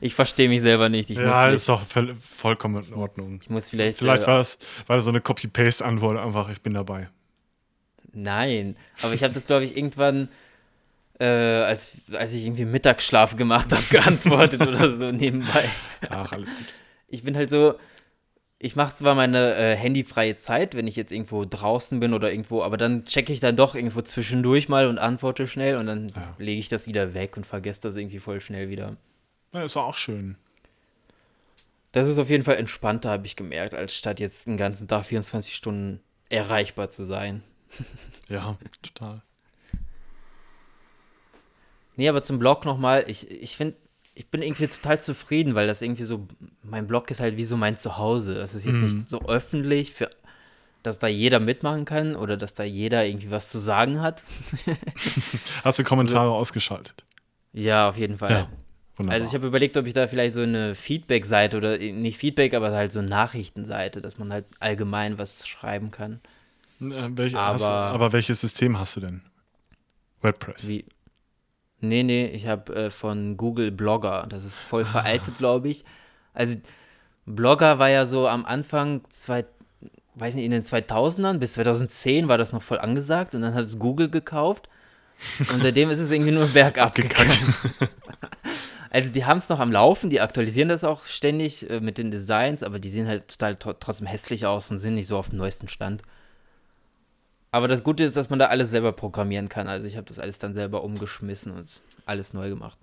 Ich 0.00 0.14
verstehe 0.14 0.48
mich 0.48 0.60
selber 0.62 0.88
nicht. 0.88 1.10
Ich, 1.10 1.18
Ja, 1.18 1.48
ist 1.48 1.68
doch 1.68 1.82
voll, 1.84 2.14
vollkommen 2.14 2.84
in 2.86 2.94
Ordnung. 2.94 3.40
ich 3.42 3.50
muss 3.50 3.68
vielleicht. 3.70 3.98
Vielleicht 3.98 4.24
äh, 4.24 4.26
war 4.26 4.38
das, 4.38 4.58
war 4.86 4.96
das 4.96 5.04
so 5.04 5.10
eine 5.10 5.20
Copy-Paste-Antwort, 5.20 6.18
einfach, 6.18 6.48
ich 6.50 6.60
bin 6.60 6.74
dabei. 6.74 7.08
Nein, 8.12 8.76
aber 9.02 9.14
ich 9.14 9.22
habe 9.22 9.34
das, 9.34 9.46
glaube 9.46 9.64
ich, 9.64 9.76
irgendwann, 9.76 10.28
äh, 11.20 11.24
als, 11.26 11.92
als 12.12 12.32
ich 12.32 12.44
irgendwie 12.46 12.64
Mittagsschlaf 12.64 13.36
gemacht 13.36 13.72
habe, 13.72 13.82
geantwortet 13.90 14.62
oder 14.66 14.90
so 14.96 15.12
nebenbei. 15.12 15.68
Ach, 16.08 16.32
alles 16.32 16.56
gut. 16.56 16.66
Ich 17.08 17.22
bin 17.22 17.36
halt 17.36 17.50
so, 17.50 17.74
ich 18.58 18.76
mache 18.76 18.94
zwar 18.96 19.14
meine 19.14 19.54
äh, 19.54 19.76
handyfreie 19.76 20.36
Zeit, 20.36 20.74
wenn 20.74 20.86
ich 20.86 20.96
jetzt 20.96 21.12
irgendwo 21.12 21.44
draußen 21.44 22.00
bin 22.00 22.12
oder 22.12 22.30
irgendwo, 22.30 22.62
aber 22.62 22.76
dann 22.76 23.04
checke 23.04 23.32
ich 23.32 23.40
dann 23.40 23.56
doch 23.56 23.74
irgendwo 23.74 24.00
zwischendurch 24.02 24.68
mal 24.68 24.86
und 24.88 24.98
antworte 24.98 25.46
schnell 25.46 25.76
und 25.76 25.86
dann 25.86 26.08
Ja. 26.08 26.34
lege 26.38 26.58
ich 26.60 26.68
das 26.68 26.86
wieder 26.86 27.14
weg 27.14 27.36
und 27.36 27.46
vergesse 27.46 27.82
das 27.82 27.96
irgendwie 27.96 28.18
voll 28.18 28.40
schnell 28.40 28.68
wieder. 28.68 28.96
Ja, 29.52 29.62
ist 29.64 29.76
auch 29.76 29.96
schön. 29.96 30.36
Das 31.92 32.06
ist 32.08 32.18
auf 32.18 32.28
jeden 32.28 32.44
Fall 32.44 32.56
entspannter, 32.56 33.10
habe 33.10 33.26
ich 33.26 33.34
gemerkt, 33.34 33.74
als 33.74 33.94
statt 33.94 34.20
jetzt 34.20 34.46
den 34.46 34.56
ganzen 34.56 34.88
Tag 34.88 35.06
24 35.06 35.54
Stunden 35.54 36.00
erreichbar 36.28 36.90
zu 36.90 37.04
sein. 37.04 37.42
Ja, 38.28 38.58
total. 38.82 39.22
Nee, 41.96 42.10
aber 42.10 42.22
zum 42.22 42.38
Blog 42.38 42.66
nochmal, 42.66 43.04
ich, 43.08 43.30
ich 43.30 43.56
finde, 43.56 43.76
ich 44.14 44.28
bin 44.28 44.42
irgendwie 44.42 44.66
total 44.66 45.00
zufrieden, 45.00 45.54
weil 45.54 45.66
das 45.66 45.80
irgendwie 45.80 46.04
so, 46.04 46.28
mein 46.62 46.86
Blog 46.86 47.10
ist 47.10 47.20
halt 47.20 47.38
wie 47.38 47.44
so 47.44 47.56
mein 47.56 47.78
Zuhause. 47.78 48.34
Das 48.34 48.54
ist 48.54 48.66
jetzt 48.66 48.74
Mhm. 48.76 48.82
nicht 48.82 49.08
so 49.08 49.22
öffentlich, 49.26 49.92
für, 49.94 50.10
dass 50.82 50.98
da 50.98 51.06
jeder 51.06 51.40
mitmachen 51.40 51.86
kann 51.86 52.16
oder 52.16 52.36
dass 52.36 52.52
da 52.52 52.64
jeder 52.64 53.06
irgendwie 53.06 53.30
was 53.30 53.48
zu 53.48 53.58
sagen 53.58 54.02
hat. 54.02 54.24
Hast 55.64 55.78
du 55.78 55.84
Kommentare 55.84 56.30
ausgeschaltet? 56.30 57.04
Ja, 57.54 57.88
auf 57.88 57.96
jeden 57.96 58.18
Fall. 58.18 58.46
Wunderbar. 58.98 59.14
Also 59.14 59.26
ich 59.26 59.34
habe 59.34 59.46
überlegt, 59.46 59.76
ob 59.76 59.86
ich 59.86 59.94
da 59.94 60.06
vielleicht 60.08 60.34
so 60.34 60.42
eine 60.42 60.74
Feedback-Seite 60.74 61.56
oder 61.56 61.80
äh, 61.80 61.92
nicht 61.92 62.18
Feedback, 62.18 62.54
aber 62.54 62.70
halt 62.72 62.92
so 62.92 62.98
eine 62.98 63.08
Nachrichtenseite, 63.08 64.00
dass 64.00 64.18
man 64.18 64.32
halt 64.32 64.44
allgemein 64.60 65.18
was 65.18 65.46
schreiben 65.46 65.90
kann. 65.90 66.20
Äh, 66.80 67.08
welch, 67.16 67.34
hast, 67.34 67.62
du- 67.62 67.66
aber- 67.66 67.94
aber 67.94 68.12
welches 68.12 68.40
System 68.40 68.78
hast 68.78 68.96
du 68.96 69.00
denn? 69.00 69.22
WordPress. 70.20 70.66
Wie? 70.68 70.84
Nee, 71.80 72.02
nee, 72.02 72.26
ich 72.26 72.46
habe 72.48 72.74
äh, 72.74 72.90
von 72.90 73.36
Google 73.36 73.70
Blogger. 73.70 74.26
Das 74.28 74.44
ist 74.44 74.60
voll 74.60 74.84
veraltet, 74.84 75.38
glaube 75.38 75.68
ich. 75.68 75.84
Also 76.34 76.56
Blogger 77.24 77.78
war 77.78 77.88
ja 77.88 78.04
so 78.06 78.26
am 78.26 78.44
Anfang, 78.44 79.02
zwei, 79.10 79.44
weiß 80.16 80.34
nicht, 80.34 80.44
in 80.44 80.50
den 80.50 80.64
2000ern 80.64 81.38
bis 81.38 81.52
2010 81.52 82.28
war 82.28 82.36
das 82.38 82.52
noch 82.52 82.62
voll 82.62 82.78
angesagt 82.80 83.34
und 83.34 83.42
dann 83.42 83.54
hat 83.54 83.64
es 83.64 83.78
Google 83.78 84.08
gekauft 84.08 84.68
und 85.52 85.62
seitdem 85.62 85.90
ist 85.90 86.00
es 86.00 86.10
irgendwie 86.10 86.32
nur 86.32 86.46
bergab 86.52 86.94
gegangen. 86.96 87.30
Also 88.90 89.10
die 89.10 89.24
haben 89.26 89.36
es 89.36 89.48
noch 89.48 89.60
am 89.60 89.72
Laufen, 89.72 90.10
die 90.10 90.20
aktualisieren 90.20 90.68
das 90.68 90.84
auch 90.84 91.04
ständig 91.04 91.68
äh, 91.68 91.80
mit 91.80 91.98
den 91.98 92.10
Designs, 92.10 92.62
aber 92.62 92.78
die 92.78 92.88
sehen 92.88 93.06
halt 93.06 93.28
total 93.28 93.54
tro- 93.56 93.76
trotzdem 93.78 94.06
hässlich 94.06 94.46
aus 94.46 94.70
und 94.70 94.78
sind 94.78 94.94
nicht 94.94 95.06
so 95.06 95.18
auf 95.18 95.28
dem 95.28 95.38
neuesten 95.38 95.68
Stand. 95.68 96.02
Aber 97.50 97.68
das 97.68 97.82
Gute 97.82 98.04
ist, 98.04 98.16
dass 98.16 98.30
man 98.30 98.38
da 98.38 98.46
alles 98.46 98.70
selber 98.70 98.92
programmieren 98.92 99.48
kann. 99.48 99.68
Also 99.68 99.86
ich 99.86 99.96
habe 99.96 100.06
das 100.06 100.18
alles 100.18 100.38
dann 100.38 100.54
selber 100.54 100.84
umgeschmissen 100.84 101.52
und 101.52 101.82
alles 102.06 102.34
neu 102.34 102.48
gemacht. 102.48 102.78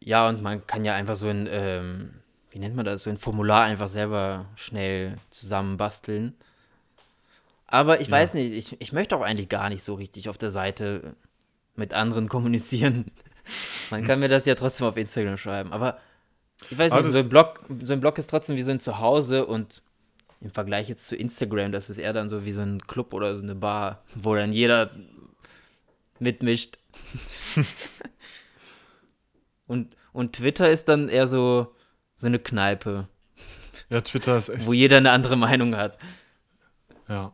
Ja, 0.00 0.28
und 0.28 0.42
man 0.42 0.66
kann 0.66 0.84
ja 0.84 0.94
einfach 0.94 1.14
so 1.14 1.28
ein, 1.28 1.48
ähm, 1.50 2.10
wie 2.50 2.58
nennt 2.58 2.74
man 2.74 2.84
das, 2.84 3.04
so 3.04 3.10
ein 3.10 3.18
Formular 3.18 3.64
einfach 3.64 3.88
selber 3.88 4.46
schnell 4.56 5.16
zusammenbasteln. 5.30 6.34
Aber 7.68 8.00
ich 8.00 8.08
Ja. 8.08 8.14
weiß 8.14 8.34
nicht, 8.34 8.52
ich, 8.52 8.80
ich 8.80 8.92
möchte 8.92 9.16
auch 9.16 9.22
eigentlich 9.22 9.48
gar 9.48 9.68
nicht 9.68 9.82
so 9.82 9.94
richtig 9.94 10.28
auf 10.28 10.38
der 10.38 10.50
Seite 10.50 11.14
mit 11.76 11.94
anderen 11.94 12.28
kommunizieren. 12.28 13.06
Man 13.92 14.04
kann 14.04 14.20
mir 14.20 14.28
das 14.28 14.46
ja 14.46 14.54
trotzdem 14.54 14.86
auf 14.86 14.96
Instagram 14.96 15.36
schreiben. 15.36 15.72
Aber 15.72 15.98
ich 16.70 16.78
weiß 16.78 16.92
nicht, 16.92 17.12
so 17.12 17.18
ein, 17.18 17.28
Blog, 17.28 17.60
so 17.82 17.92
ein 17.92 18.00
Blog 18.00 18.18
ist 18.18 18.28
trotzdem 18.28 18.56
wie 18.56 18.62
so 18.62 18.70
ein 18.70 18.80
Zuhause 18.80 19.46
und 19.46 19.82
im 20.40 20.50
Vergleich 20.50 20.88
jetzt 20.88 21.06
zu 21.06 21.14
Instagram, 21.14 21.70
das 21.70 21.88
ist 21.90 21.98
eher 21.98 22.12
dann 22.12 22.28
so 22.28 22.44
wie 22.44 22.52
so 22.52 22.62
ein 22.62 22.80
Club 22.86 23.14
oder 23.14 23.36
so 23.36 23.42
eine 23.42 23.54
Bar, 23.54 24.02
wo 24.14 24.34
dann 24.34 24.50
jeder 24.52 24.90
mitmischt. 26.18 26.78
und, 29.66 29.94
und 30.12 30.32
Twitter 30.34 30.70
ist 30.70 30.88
dann 30.88 31.08
eher 31.08 31.28
so, 31.28 31.74
so 32.16 32.26
eine 32.26 32.38
Kneipe, 32.38 33.08
Ja, 33.90 34.00
Twitter 34.00 34.38
ist 34.38 34.48
echt. 34.48 34.66
wo 34.66 34.72
jeder 34.72 34.96
eine 34.96 35.10
andere 35.10 35.36
Meinung 35.36 35.76
hat. 35.76 35.98
Ja. 37.08 37.32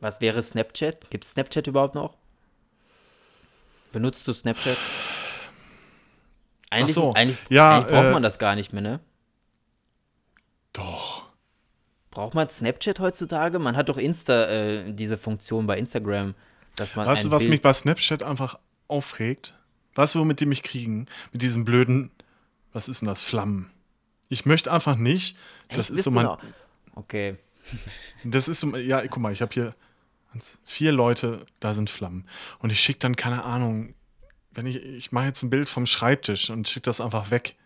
Was 0.00 0.20
wäre 0.20 0.42
Snapchat? 0.42 1.10
Gibt 1.10 1.24
es 1.24 1.30
Snapchat 1.30 1.66
überhaupt 1.66 1.94
noch? 1.94 2.17
Benutzt 3.92 4.28
du 4.28 4.32
Snapchat? 4.32 4.76
Eigentlich, 6.70 6.94
so. 6.94 7.12
eigentlich, 7.14 7.38
Ja, 7.48 7.76
eigentlich 7.76 7.92
braucht 7.92 8.06
äh, 8.06 8.12
man 8.12 8.22
das 8.22 8.38
gar 8.38 8.54
nicht 8.54 8.72
mehr, 8.72 8.82
ne? 8.82 9.00
Doch. 10.72 11.24
Braucht 12.10 12.34
man 12.34 12.48
Snapchat 12.50 13.00
heutzutage? 13.00 13.58
Man 13.58 13.76
hat 13.76 13.88
doch 13.88 13.96
Insta, 13.96 14.44
äh, 14.46 14.92
diese 14.92 15.16
Funktion 15.16 15.66
bei 15.66 15.78
Instagram, 15.78 16.34
dass 16.76 16.96
man 16.96 17.06
Weißt 17.06 17.24
du, 17.24 17.30
was 17.30 17.42
Bild 17.42 17.50
mich 17.50 17.62
bei 17.62 17.72
Snapchat 17.72 18.22
einfach 18.22 18.58
aufregt? 18.88 19.54
Weißt 19.94 20.14
du, 20.14 20.20
womit 20.20 20.40
die 20.40 20.46
mich 20.46 20.62
kriegen? 20.62 21.06
Mit 21.32 21.42
diesen 21.42 21.64
blöden, 21.64 22.10
was 22.72 22.88
ist 22.88 23.00
denn 23.00 23.08
das? 23.08 23.22
Flammen. 23.22 23.70
Ich 24.28 24.46
möchte 24.46 24.70
einfach 24.72 24.96
nicht, 24.96 25.38
das 25.68 25.78
Echt? 25.78 25.90
ist 25.90 25.94
Bist 25.96 26.04
so 26.04 26.10
mein, 26.10 26.28
Okay. 26.94 27.36
das 28.24 28.48
ist 28.48 28.60
so, 28.60 28.76
ja, 28.76 29.06
guck 29.06 29.22
mal, 29.22 29.32
ich 29.32 29.40
habe 29.42 29.52
hier 29.54 29.74
vier 30.64 30.92
Leute, 30.92 31.44
da 31.60 31.74
sind 31.74 31.90
Flammen. 31.90 32.26
Und 32.58 32.70
ich 32.70 32.80
schicke 32.80 32.98
dann, 33.00 33.16
keine 33.16 33.44
Ahnung, 33.44 33.94
wenn 34.52 34.66
ich, 34.66 34.76
ich 34.76 35.12
mache 35.12 35.26
jetzt 35.26 35.42
ein 35.42 35.50
Bild 35.50 35.68
vom 35.68 35.86
Schreibtisch 35.86 36.50
und 36.50 36.68
schicke 36.68 36.84
das 36.84 37.00
einfach 37.00 37.30
weg, 37.30 37.56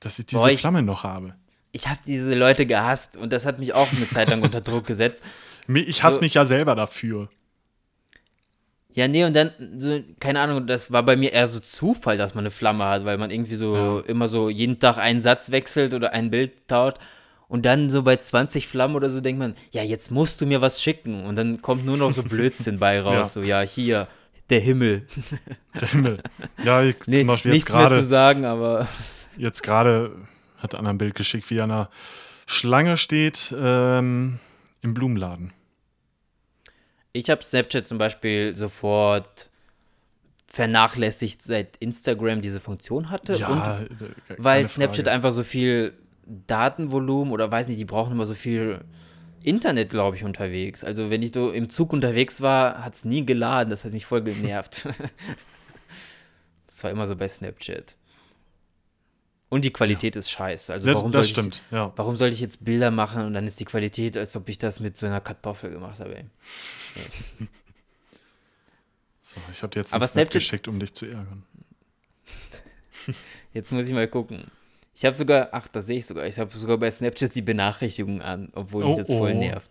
dass 0.00 0.18
ich 0.18 0.26
diese 0.26 0.42
Boah, 0.42 0.50
ich- 0.50 0.60
Flamme 0.60 0.82
noch 0.82 1.04
habe. 1.04 1.34
Ich 1.72 1.88
habe 1.88 1.98
diese 2.06 2.32
Leute 2.34 2.64
gehasst 2.64 3.16
und 3.18 3.32
das 3.34 3.44
hat 3.44 3.58
mich 3.58 3.74
auch 3.74 3.90
eine 3.92 4.06
Zeit 4.08 4.30
lang 4.30 4.42
unter 4.42 4.60
Druck 4.62 4.86
gesetzt. 4.86 5.22
Ich 5.68 6.02
hasse 6.02 6.16
So- 6.16 6.20
mich 6.22 6.34
ja 6.34 6.46
selber 6.46 6.74
dafür. 6.74 7.28
Ja, 8.94 9.08
nee, 9.08 9.24
und 9.24 9.34
dann, 9.34 9.52
so, 9.76 10.02
keine 10.20 10.40
Ahnung, 10.40 10.66
das 10.66 10.90
war 10.90 11.02
bei 11.02 11.16
mir 11.16 11.32
eher 11.32 11.46
so 11.48 11.60
Zufall, 11.60 12.16
dass 12.16 12.34
man 12.34 12.42
eine 12.44 12.50
Flamme 12.50 12.84
hat, 12.86 13.04
weil 13.04 13.18
man 13.18 13.30
irgendwie 13.30 13.56
so 13.56 14.02
immer 14.06 14.26
so 14.26 14.48
jeden 14.48 14.78
Tag 14.78 14.96
einen 14.96 15.20
Satz 15.20 15.50
wechselt 15.50 15.92
oder 15.92 16.12
ein 16.12 16.30
Bild 16.30 16.66
taut. 16.66 16.94
Und 17.48 17.64
dann 17.64 17.90
so 17.90 18.02
bei 18.02 18.16
20 18.16 18.66
Flammen 18.66 18.96
oder 18.96 19.08
so 19.08 19.20
denkt 19.20 19.38
man, 19.38 19.54
ja, 19.70 19.82
jetzt 19.82 20.10
musst 20.10 20.40
du 20.40 20.46
mir 20.46 20.60
was 20.60 20.82
schicken. 20.82 21.24
Und 21.24 21.36
dann 21.36 21.62
kommt 21.62 21.84
nur 21.86 21.96
noch 21.96 22.12
so 22.12 22.22
Blödsinn 22.24 22.78
bei 22.78 23.00
raus. 23.00 23.14
Ja. 23.14 23.24
So, 23.26 23.42
ja, 23.42 23.60
hier, 23.60 24.08
der 24.50 24.60
Himmel. 24.60 25.06
Der 25.80 25.88
Himmel. 25.88 26.22
Ja, 26.64 26.82
ich, 26.82 26.96
Nee, 27.06 27.18
zum 27.18 27.28
Beispiel 27.28 27.54
jetzt 27.54 27.72
mehr 27.72 27.82
zu 27.82 27.88
gerade, 27.88 28.02
sagen, 28.04 28.44
aber 28.44 28.88
jetzt 29.36 29.62
gerade 29.62 30.12
hat 30.58 30.74
einer 30.74 30.90
ein 30.90 30.98
Bild 30.98 31.14
geschickt, 31.14 31.48
wie 31.50 31.60
einer 31.60 31.88
Schlange 32.46 32.96
steht 32.96 33.54
ähm, 33.56 34.38
im 34.82 34.94
Blumenladen. 34.94 35.52
Ich 37.12 37.30
habe 37.30 37.42
Snapchat 37.42 37.86
zum 37.86 37.98
Beispiel 37.98 38.54
sofort 38.56 39.50
vernachlässigt, 40.48 41.42
seit 41.42 41.76
Instagram 41.78 42.40
diese 42.40 42.60
Funktion 42.60 43.10
hatte. 43.10 43.36
Ja, 43.36 43.48
und 43.48 43.62
äh, 43.66 44.34
weil 44.38 44.66
Snapchat 44.66 45.08
einfach 45.08 45.32
so 45.32 45.42
viel 45.42 45.92
Datenvolumen 46.26 47.32
oder 47.32 47.50
weiß 47.50 47.68
nicht, 47.68 47.80
die 47.80 47.84
brauchen 47.84 48.12
immer 48.12 48.26
so 48.26 48.34
viel 48.34 48.80
Internet, 49.42 49.90
glaube 49.90 50.16
ich, 50.16 50.24
unterwegs. 50.24 50.82
Also 50.84 51.08
wenn 51.10 51.22
ich 51.22 51.32
so 51.32 51.50
im 51.50 51.70
Zug 51.70 51.92
unterwegs 51.92 52.40
war, 52.40 52.84
hat 52.84 52.94
es 52.94 53.04
nie 53.04 53.24
geladen. 53.24 53.70
Das 53.70 53.84
hat 53.84 53.92
mich 53.92 54.06
voll 54.06 54.22
genervt. 54.22 54.88
das 56.66 56.82
war 56.84 56.90
immer 56.90 57.06
so 57.06 57.14
bei 57.16 57.28
Snapchat. 57.28 57.96
Und 59.48 59.64
die 59.64 59.72
Qualität 59.72 60.16
ist 60.16 60.28
scheiße. 60.30 60.72
Also 60.72 60.88
Das, 60.88 60.96
warum 60.96 61.12
das 61.12 61.20
soll 61.20 61.24
ich, 61.26 61.30
stimmt, 61.30 61.62
ja. 61.70 61.92
Warum 61.94 62.16
sollte 62.16 62.34
ich 62.34 62.40
jetzt 62.40 62.64
Bilder 62.64 62.90
machen 62.90 63.24
und 63.24 63.34
dann 63.34 63.46
ist 63.46 63.60
die 63.60 63.64
Qualität, 63.64 64.16
als 64.16 64.34
ob 64.34 64.48
ich 64.48 64.58
das 64.58 64.80
mit 64.80 64.96
so 64.96 65.06
einer 65.06 65.20
Kartoffel 65.20 65.70
gemacht 65.70 66.00
habe? 66.00 66.24
So, 69.22 69.40
ich 69.50 69.60
habe 69.62 69.72
dir 69.72 69.80
jetzt 69.80 69.92
Aber 69.92 70.04
ein 70.04 70.08
Snap 70.08 70.28
Snapchat- 70.28 70.32
geschickt, 70.34 70.68
um 70.68 70.78
dich 70.78 70.94
zu 70.94 71.06
ärgern. 71.06 71.42
Jetzt 73.52 73.72
muss 73.72 73.88
ich 73.88 73.92
mal 73.92 74.06
gucken. 74.06 74.44
Ich 74.96 75.04
habe 75.04 75.14
sogar, 75.14 75.50
ach, 75.52 75.68
das 75.68 75.86
sehe 75.86 75.98
ich 75.98 76.06
sogar. 76.06 76.26
Ich 76.26 76.38
habe 76.38 76.56
sogar 76.56 76.78
bei 76.78 76.90
Snapchat 76.90 77.34
die 77.34 77.42
Benachrichtigungen 77.42 78.22
an, 78.22 78.48
obwohl 78.54 78.82
mich 78.82 78.94
Oh, 78.94 78.96
das 78.96 79.08
voll 79.08 79.32
oh. 79.32 79.38
nervt. 79.38 79.70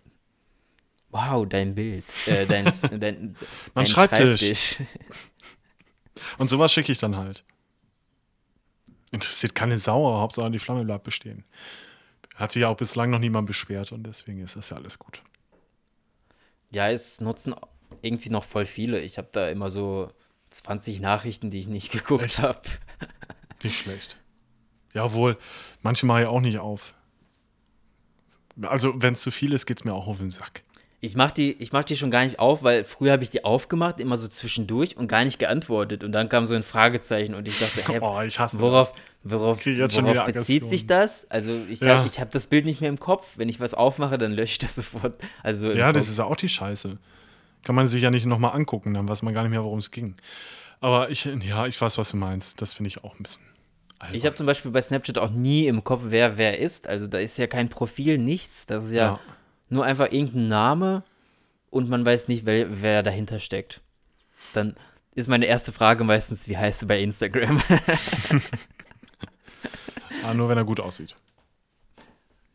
Wow, 1.09 1.49
dein 1.49 1.73
Bild. 1.73 2.03
Äh, 2.28 2.45
dein, 2.45 2.65
dein, 2.99 3.36
dein 3.73 3.86
Schreibtisch. 3.88 4.76
Und 6.38 6.47
sowas 6.47 6.71
schicke 6.71 6.91
ich 6.91 6.99
dann 6.99 7.17
halt. 7.17 7.43
Interessiert 9.11 9.55
keine 9.55 9.80
Sau, 9.80 10.07
aber 10.07 10.19
Hauptsache 10.19 10.51
die 10.51 10.59
Flamme 10.59 10.86
bleibt 10.86 11.05
bestehen. 11.05 11.43
Hat 12.36 12.51
sich 12.51 12.61
ja 12.61 12.67
auch 12.67 12.78
bislang 12.78 13.09
noch 13.09 13.19
niemand 13.19 13.47
beschwert 13.47 13.93
und 13.93 14.03
deswegen 14.03 14.41
ist 14.41 14.55
das 14.55 14.69
ja 14.69 14.78
alles 14.78 14.99
gut. 14.99 15.23
Ja, 16.69 16.91
es 16.91 17.19
nutzen 17.19 17.55
irgendwie 18.01 18.30
noch 18.30 18.43
voll 18.43 18.65
viele. 18.65 18.99
Ich 18.99 19.17
habe 19.17 19.30
da 19.32 19.49
immer 19.49 19.71
so 19.71 20.09
20 20.51 20.99
Nachrichten, 20.99 21.49
die 21.49 21.61
ich 21.61 21.67
nicht 21.67 21.91
geguckt 21.93 22.38
habe. 22.38 22.61
Nicht 23.63 23.80
schlecht. 23.80 24.17
Jawohl, 24.95 25.37
manche 25.83 26.05
mache 26.07 26.21
ich 26.21 26.27
auch 26.27 26.41
nicht 26.41 26.57
auf. 26.57 26.95
Also, 28.61 28.93
wenn 29.01 29.13
es 29.13 29.21
zu 29.21 29.31
viel 29.31 29.51
ist, 29.53 29.65
geht 29.65 29.79
es 29.79 29.83
mir 29.85 29.93
auch 29.93 30.07
auf 30.07 30.17
den 30.17 30.29
Sack. 30.31 30.63
Ich 31.01 31.15
mach 31.15 31.31
die, 31.31 31.51
ich 31.61 31.71
mach 31.73 31.83
die 31.83 31.97
schon 31.97 32.09
gar 32.09 32.23
nicht 32.23 32.39
auf, 32.39 32.63
weil 32.63 32.83
früher 32.83 33.11
habe 33.11 33.21
ich 33.21 33.29
die 33.29 33.43
aufgemacht, 33.43 33.99
immer 33.99 34.17
so 34.17 34.27
zwischendurch 34.27 34.97
und 34.97 35.07
gar 35.07 35.23
nicht 35.25 35.37
geantwortet. 35.37 36.03
Und 36.03 36.13
dann 36.13 36.29
kam 36.29 36.47
so 36.47 36.55
ein 36.55 36.63
Fragezeichen 36.63 37.35
und 37.35 37.47
ich 37.47 37.59
dachte, 37.59 37.81
hä, 37.93 37.99
Oh, 38.01 38.21
ich 38.21 38.39
hasse 38.39 38.59
worauf, 38.59 38.93
worauf, 39.23 39.63
worauf 39.65 40.25
bezieht 40.25 40.67
sich 40.67 40.87
das? 40.87 41.29
Also 41.29 41.63
ich 41.69 41.81
Ja. 41.81 41.97
habe 41.99 42.09
hab 42.09 42.31
das 42.31 42.47
Bild 42.47 42.65
nicht 42.65 42.79
mehr 42.81 42.89
im 42.89 42.99
Kopf. 42.99 43.33
Wenn 43.35 43.49
ich 43.49 43.59
was 43.59 43.73
aufmache, 43.75 44.17
dann 44.17 44.31
lösche 44.31 44.53
ich 44.53 44.57
das 44.59 44.75
sofort. 44.75 45.15
Also 45.43 45.69
Ja, 45.71 45.91
das 45.91 46.05
Kopf. 46.05 46.11
ist 46.11 46.17
ja 46.17 46.25
auch 46.25 46.37
die 46.37 46.49
Scheiße. 46.49 46.97
Kann 47.63 47.75
man 47.75 47.87
sich 47.87 48.01
ja 48.01 48.09
nicht 48.09 48.25
nochmal 48.25 48.53
angucken, 48.55 48.93
dann 48.93 49.07
weiß 49.07 49.21
man 49.21 49.33
gar 49.33 49.41
nicht 49.43 49.51
mehr, 49.51 49.63
worum 49.63 49.79
es 49.79 49.91
ging. 49.91 50.15
Aber 50.79 51.09
ich, 51.11 51.25
ja, 51.25 51.67
ich 51.67 51.79
weiß, 51.79 51.97
was 51.97 52.09
du 52.11 52.17
meinst. 52.17 52.61
Das 52.61 52.73
finde 52.73 52.87
ich 52.87 53.03
auch 53.03 53.13
ein 53.19 53.23
bisschen. 53.23 53.43
Albern. 53.99 54.15
Ich 54.15 54.25
habe 54.25 54.35
zum 54.35 54.45
Beispiel 54.45 54.71
bei 54.71 54.81
Snapchat 54.81 55.17
auch 55.17 55.31
nie 55.31 55.67
im 55.67 55.83
Kopf, 55.83 56.03
wer 56.07 56.37
wer 56.37 56.59
ist. 56.59 56.87
Also 56.87 57.07
da 57.07 57.17
ist 57.19 57.37
ja 57.37 57.47
kein 57.47 57.69
Profil, 57.69 58.17
nichts. 58.17 58.65
Das 58.65 58.85
ist 58.85 58.91
ja, 58.91 59.05
Ja. 59.13 59.19
nur 59.69 59.85
einfach 59.85 60.11
irgendein 60.11 60.47
Name 60.47 61.03
und 61.69 61.89
man 61.89 62.05
weiß 62.05 62.27
nicht, 62.27 62.45
wer, 62.45 62.81
wer 62.81 63.03
dahinter 63.03 63.39
steckt. 63.39 63.81
Dann 64.53 64.75
ist 65.13 65.27
meine 65.29 65.45
erste 65.45 65.71
Frage 65.71 66.03
meistens, 66.03 66.47
wie 66.47 66.57
heißt 66.57 66.81
du 66.81 66.87
bei 66.87 66.99
Instagram? 67.01 67.61
Ah, 70.23 70.33
nur 70.33 70.49
wenn 70.49 70.57
er 70.57 70.65
gut 70.65 70.79
aussieht. 70.79 71.15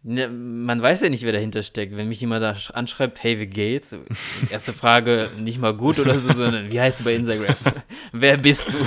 Ne, 0.02 0.28
man 0.28 0.80
weiß 0.80 1.02
ja 1.02 1.10
nicht, 1.10 1.24
wer 1.24 1.32
dahinter 1.32 1.62
steckt. 1.62 1.94
Wenn 1.94 2.08
mich 2.08 2.20
jemand 2.22 2.42
da 2.42 2.52
sch- 2.52 2.70
anschreibt, 2.72 3.22
hey, 3.22 3.38
wie 3.38 3.46
geht's? 3.46 3.94
Erste 4.50 4.72
Frage, 4.72 5.30
nicht 5.38 5.58
mal 5.58 5.74
gut 5.76 5.98
oder 5.98 6.18
so, 6.18 6.32
sondern 6.32 6.72
wie 6.72 6.80
heißt 6.80 7.00
du 7.00 7.04
bei 7.04 7.14
Instagram? 7.14 7.54
wer 8.12 8.38
bist 8.38 8.68
du? 8.72 8.78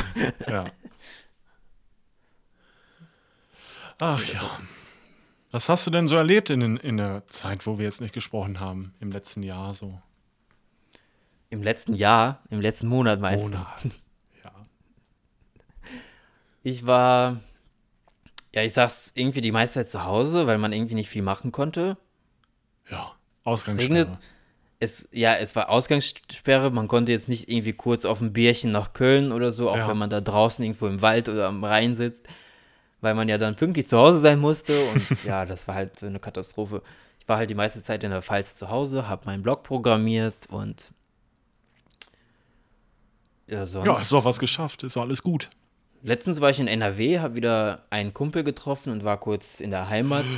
Ja. 0.51 0.65
Ach 4.05 4.33
ja. 4.33 4.59
Was 5.51 5.69
hast 5.69 5.87
du 5.87 5.91
denn 5.91 6.07
so 6.07 6.15
erlebt 6.15 6.49
in, 6.49 6.59
den- 6.59 6.77
in 6.77 6.97
der 6.97 7.25
Zeit, 7.27 7.65
wo 7.67 7.77
wir 7.77 7.85
jetzt 7.85 8.01
nicht 8.01 8.13
gesprochen 8.13 8.59
haben? 8.59 8.93
Im 8.99 9.11
letzten 9.11 9.43
Jahr 9.43 9.73
so? 9.73 9.97
Im 11.49 11.61
letzten 11.63 11.93
Jahr, 11.93 12.41
im 12.49 12.59
letzten 12.59 12.87
Monat 12.87 13.19
meinst 13.21 13.53
du? 13.53 13.57
Monat. 13.59 13.67
Ja. 14.43 14.51
Ich 16.63 16.85
war, 16.85 17.39
ja, 18.53 18.61
ich 18.63 18.73
saß 18.73 19.13
irgendwie 19.15 19.41
die 19.41 19.51
meiste 19.51 19.75
Zeit 19.79 19.89
zu 19.89 20.03
Hause, 20.03 20.47
weil 20.47 20.57
man 20.57 20.73
irgendwie 20.73 20.95
nicht 20.95 21.09
viel 21.09 21.21
machen 21.21 21.51
konnte. 21.51 21.97
Ja. 22.89 23.11
Es 23.41 23.45
Ausgangssperre. 23.45 23.99
regnet. 23.99 24.17
Es, 24.79 25.07
ja, 25.13 25.35
es 25.35 25.55
war 25.55 25.69
Ausgangssperre. 25.69 26.71
Man 26.71 26.87
konnte 26.89 27.11
jetzt 27.13 27.29
nicht 27.29 27.47
irgendwie 27.49 27.71
kurz 27.73 28.03
auf 28.05 28.19
ein 28.21 28.33
Bierchen 28.33 28.71
nach 28.71 28.91
Köln 28.93 29.31
oder 29.31 29.51
so, 29.51 29.69
auch 29.69 29.77
Ja. 29.77 29.87
wenn 29.87 29.97
man 29.97 30.09
da 30.09 30.19
draußen 30.19 30.63
irgendwo 30.65 30.87
im 30.87 31.01
Wald 31.01 31.29
oder 31.29 31.47
am 31.47 31.63
Rhein 31.63 31.95
sitzt, 31.95 32.27
weil 33.03 33.15
man 33.15 33.27
ja 33.27 33.37
dann 33.37 33.55
pünktlich 33.55 33.87
zu 33.87 33.97
Hause 33.97 34.19
sein 34.19 34.39
musste. 34.39 34.73
Und 34.93 35.23
ja, 35.25 35.45
das 35.45 35.67
war 35.67 35.75
halt 35.75 35.99
so 35.99 36.07
eine 36.07 36.19
Katastrophe. 36.19 36.81
Ich 37.19 37.27
war 37.27 37.37
halt 37.37 37.49
die 37.49 37.55
meiste 37.55 37.83
Zeit 37.83 38.03
in 38.03 38.11
der 38.11 38.21
Pfalz 38.21 38.55
zu 38.55 38.69
Hause, 38.69 39.07
habe 39.09 39.25
meinen 39.25 39.43
Blog 39.43 39.63
programmiert 39.63 40.47
und 40.49 40.91
ja, 43.47 43.65
sonst. 43.65 43.85
Ja, 43.85 43.99
ist 43.99 44.11
doch 44.11 44.23
was 44.23 44.39
geschafft. 44.39 44.83
Ist 44.83 44.95
doch 44.95 45.01
alles 45.01 45.21
gut. 45.21 45.49
Letztens 46.01 46.39
war 46.39 46.49
ich 46.49 46.59
in 46.59 46.67
NRW, 46.67 47.19
habe 47.19 47.35
wieder 47.35 47.83
einen 47.89 48.13
Kumpel 48.13 48.43
getroffen 48.43 48.91
und 48.91 49.03
war 49.03 49.19
kurz 49.19 49.59
in 49.59 49.69
der 49.69 49.89
Heimat. 49.89 50.25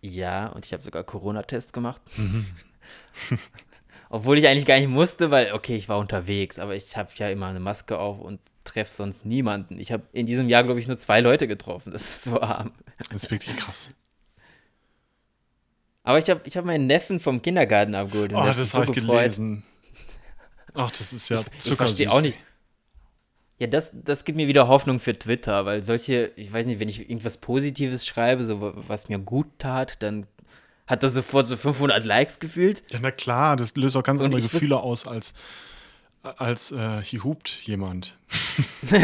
Ja, 0.00 0.46
und 0.46 0.64
ich 0.64 0.72
habe 0.72 0.80
sogar 0.80 1.02
Corona-Test 1.02 1.72
gemacht. 1.72 2.00
Obwohl 4.10 4.38
ich 4.38 4.46
eigentlich 4.46 4.64
gar 4.64 4.78
nicht 4.78 4.86
musste, 4.86 5.32
weil, 5.32 5.52
okay, 5.52 5.76
ich 5.76 5.88
war 5.88 5.98
unterwegs, 5.98 6.60
aber 6.60 6.76
ich 6.76 6.96
habe 6.96 7.10
ja 7.16 7.28
immer 7.30 7.48
eine 7.48 7.58
Maske 7.58 7.98
auf 7.98 8.20
und 8.20 8.38
treffe 8.68 8.92
sonst 8.94 9.24
niemanden. 9.26 9.78
Ich 9.80 9.92
habe 9.92 10.02
in 10.12 10.26
diesem 10.26 10.48
Jahr, 10.48 10.64
glaube 10.64 10.80
ich, 10.80 10.86
nur 10.86 10.98
zwei 10.98 11.20
Leute 11.20 11.48
getroffen. 11.48 11.92
Das 11.92 12.02
ist 12.02 12.24
so 12.24 12.40
arm. 12.40 12.72
Das 13.12 13.24
ist 13.24 13.30
wirklich 13.30 13.56
krass. 13.56 13.90
Aber 16.02 16.18
ich 16.18 16.28
habe 16.30 16.40
ich 16.44 16.56
hab 16.56 16.64
meinen 16.64 16.86
Neffen 16.86 17.20
vom 17.20 17.42
Kindergarten 17.42 17.94
abgeholt. 17.94 18.32
Oh, 18.34 18.42
das 18.44 18.56
sich 18.56 18.70
so 18.70 18.78
habe 18.78 18.86
ich 18.90 18.92
gefreut. 18.96 19.18
gelesen. 19.20 19.62
Ach, 20.74 20.90
das 20.90 21.12
ist 21.12 21.28
ja 21.28 21.42
Ich 21.58 21.74
verstehe 21.74 22.10
auch 22.10 22.20
nicht. 22.20 22.38
Ja, 23.58 23.66
das, 23.66 23.90
das 23.92 24.24
gibt 24.24 24.36
mir 24.36 24.46
wieder 24.46 24.68
Hoffnung 24.68 25.00
für 25.00 25.18
Twitter, 25.18 25.66
weil 25.66 25.82
solche, 25.82 26.30
ich 26.36 26.52
weiß 26.52 26.66
nicht, 26.66 26.78
wenn 26.78 26.88
ich 26.88 27.00
irgendwas 27.00 27.38
Positives 27.38 28.06
schreibe, 28.06 28.44
so 28.44 28.60
wa- 28.60 28.72
was 28.86 29.08
mir 29.08 29.18
gut 29.18 29.48
tat, 29.58 30.00
dann 30.02 30.26
hat 30.86 31.02
das 31.02 31.14
sofort 31.14 31.46
so 31.48 31.56
500 31.56 32.04
Likes 32.04 32.38
gefühlt. 32.38 32.84
Ja, 32.92 33.00
na 33.02 33.10
klar, 33.10 33.56
das 33.56 33.74
löst 33.74 33.96
auch 33.96 34.04
ganz 34.04 34.20
Und 34.20 34.26
andere 34.26 34.40
ich 34.40 34.48
Gefühle 34.50 34.78
aus 34.78 35.08
als 35.08 35.34
als 36.22 36.72
äh, 36.72 37.02
hier 37.02 37.24
hupt 37.24 37.48
jemand. 37.66 38.16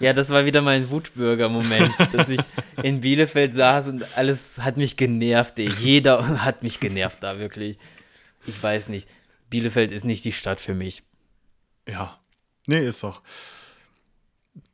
Ja, 0.00 0.12
das 0.12 0.30
war 0.30 0.44
wieder 0.44 0.60
mein 0.60 0.90
Wutbürger-Moment, 0.90 1.94
dass 2.12 2.28
ich 2.28 2.40
in 2.82 3.00
Bielefeld 3.00 3.54
saß 3.54 3.88
und 3.88 4.16
alles 4.16 4.58
hat 4.58 4.76
mich 4.76 4.96
genervt, 4.96 5.58
ey. 5.58 5.68
Jeder 5.68 6.42
hat 6.44 6.62
mich 6.62 6.80
genervt 6.80 7.22
da, 7.22 7.38
wirklich. 7.38 7.78
Ich 8.44 8.62
weiß 8.62 8.88
nicht. 8.88 9.08
Bielefeld 9.50 9.92
ist 9.92 10.04
nicht 10.04 10.24
die 10.24 10.32
Stadt 10.32 10.60
für 10.60 10.74
mich. 10.74 11.04
Ja. 11.88 12.18
Nee, 12.66 12.84
ist 12.84 13.02
doch. 13.02 13.22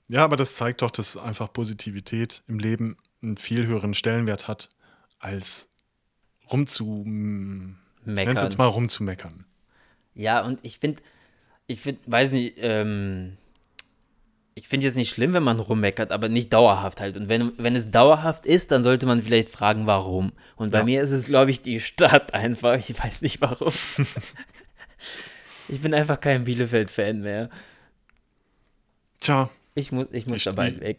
Ja, 0.08 0.24
aber 0.24 0.36
das 0.36 0.54
zeigt 0.54 0.82
doch, 0.82 0.90
dass 0.90 1.16
einfach 1.16 1.52
Positivität 1.52 2.42
im 2.48 2.58
Leben 2.58 2.96
einen 3.22 3.36
viel 3.36 3.66
höheren 3.66 3.94
Stellenwert 3.94 4.48
hat, 4.48 4.70
als 5.18 5.68
rumzu. 6.50 7.04
Nenn's 7.06 8.40
jetzt 8.40 8.58
mal 8.58 8.66
rumzumeckern. 8.66 9.44
Ja, 10.14 10.42
und 10.44 10.58
ich 10.62 10.78
finde, 10.78 11.02
ich 11.66 11.80
finde, 11.80 12.00
weiß 12.06 12.32
nicht, 12.32 12.54
ähm, 12.58 13.36
ich 14.54 14.66
finde 14.68 14.86
jetzt 14.86 14.96
nicht 14.96 15.10
schlimm, 15.10 15.32
wenn 15.32 15.42
man 15.44 15.60
rummeckert, 15.60 16.10
aber 16.12 16.28
nicht 16.28 16.52
dauerhaft 16.52 17.00
halt. 17.00 17.16
Und 17.16 17.28
wenn, 17.28 17.52
wenn 17.56 17.76
es 17.76 17.90
dauerhaft 17.90 18.44
ist, 18.44 18.70
dann 18.72 18.82
sollte 18.82 19.06
man 19.06 19.22
vielleicht 19.22 19.48
fragen, 19.48 19.86
warum. 19.86 20.32
Und 20.56 20.72
bei 20.72 20.78
Ja. 20.78 20.84
mir 20.84 21.00
ist 21.02 21.12
es, 21.12 21.26
glaube 21.26 21.50
ich, 21.50 21.62
die 21.62 21.80
Stadt 21.80 22.34
einfach. 22.34 22.76
Ich 22.76 22.98
weiß 23.02 23.22
nicht 23.22 23.40
warum. 23.40 23.72
ich 25.68 25.80
bin 25.80 25.94
einfach 25.94 26.20
kein 26.20 26.44
Bielefeld-Fan 26.44 27.20
mehr. 27.20 27.48
Tja, 29.20 29.50
Ich 29.74 29.92
muss, 29.92 30.08
ich 30.12 30.26
muss 30.26 30.38
Ich- 30.38 30.44
da 30.44 30.52
bald 30.52 30.80
weg. 30.80 30.98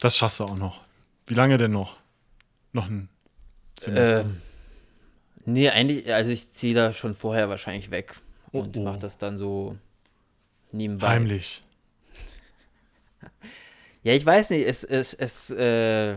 das 0.00 0.16
schaffst 0.16 0.40
du 0.40 0.44
auch 0.44 0.56
noch. 0.56 0.82
Wie 1.26 1.34
lange 1.34 1.56
denn 1.56 1.72
noch? 1.72 1.96
Noch 2.72 2.86
ein 2.86 3.08
Semester. 3.78 4.20
Ähm, 4.22 4.40
nee, 5.46 5.68
eigentlich, 5.70 6.12
also 6.12 6.30
ich 6.30 6.52
ziehe 6.52 6.74
da 6.74 6.92
schon 6.92 7.14
vorher 7.14 7.48
wahrscheinlich 7.48 7.90
weg 7.90 8.14
Oh, 8.52 8.60
und 8.60 8.76
oh. 8.76 8.80
mache 8.80 8.98
das 8.98 9.18
dann 9.18 9.36
so 9.36 9.76
nebenbei. 10.72 11.08
Heimlich. 11.08 11.62
Ja, 14.02 14.12
ich 14.12 14.24
weiß 14.24 14.50
nicht, 14.50 14.66
es, 14.66 14.84
es, 14.84 15.14
es, 15.14 15.50
äh, 15.50 16.16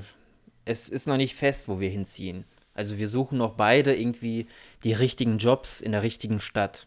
es 0.66 0.90
ist 0.90 1.08
noch 1.08 1.18
nicht 1.18 1.36
fest, 1.36 1.68
wo 1.68 1.80
wir 1.80 1.90
hinziehen. 1.90 2.44
Also 2.74 2.98
wir 2.98 3.08
suchen 3.08 3.38
noch 3.38 3.54
beide 3.54 3.96
irgendwie 3.96 4.46
die 4.84 4.94
richtigen 4.94 5.38
Jobs 5.38 5.82
in 5.82 5.94
der 5.94 6.04
richtigen 6.04 6.40
Stadt. 6.40 6.86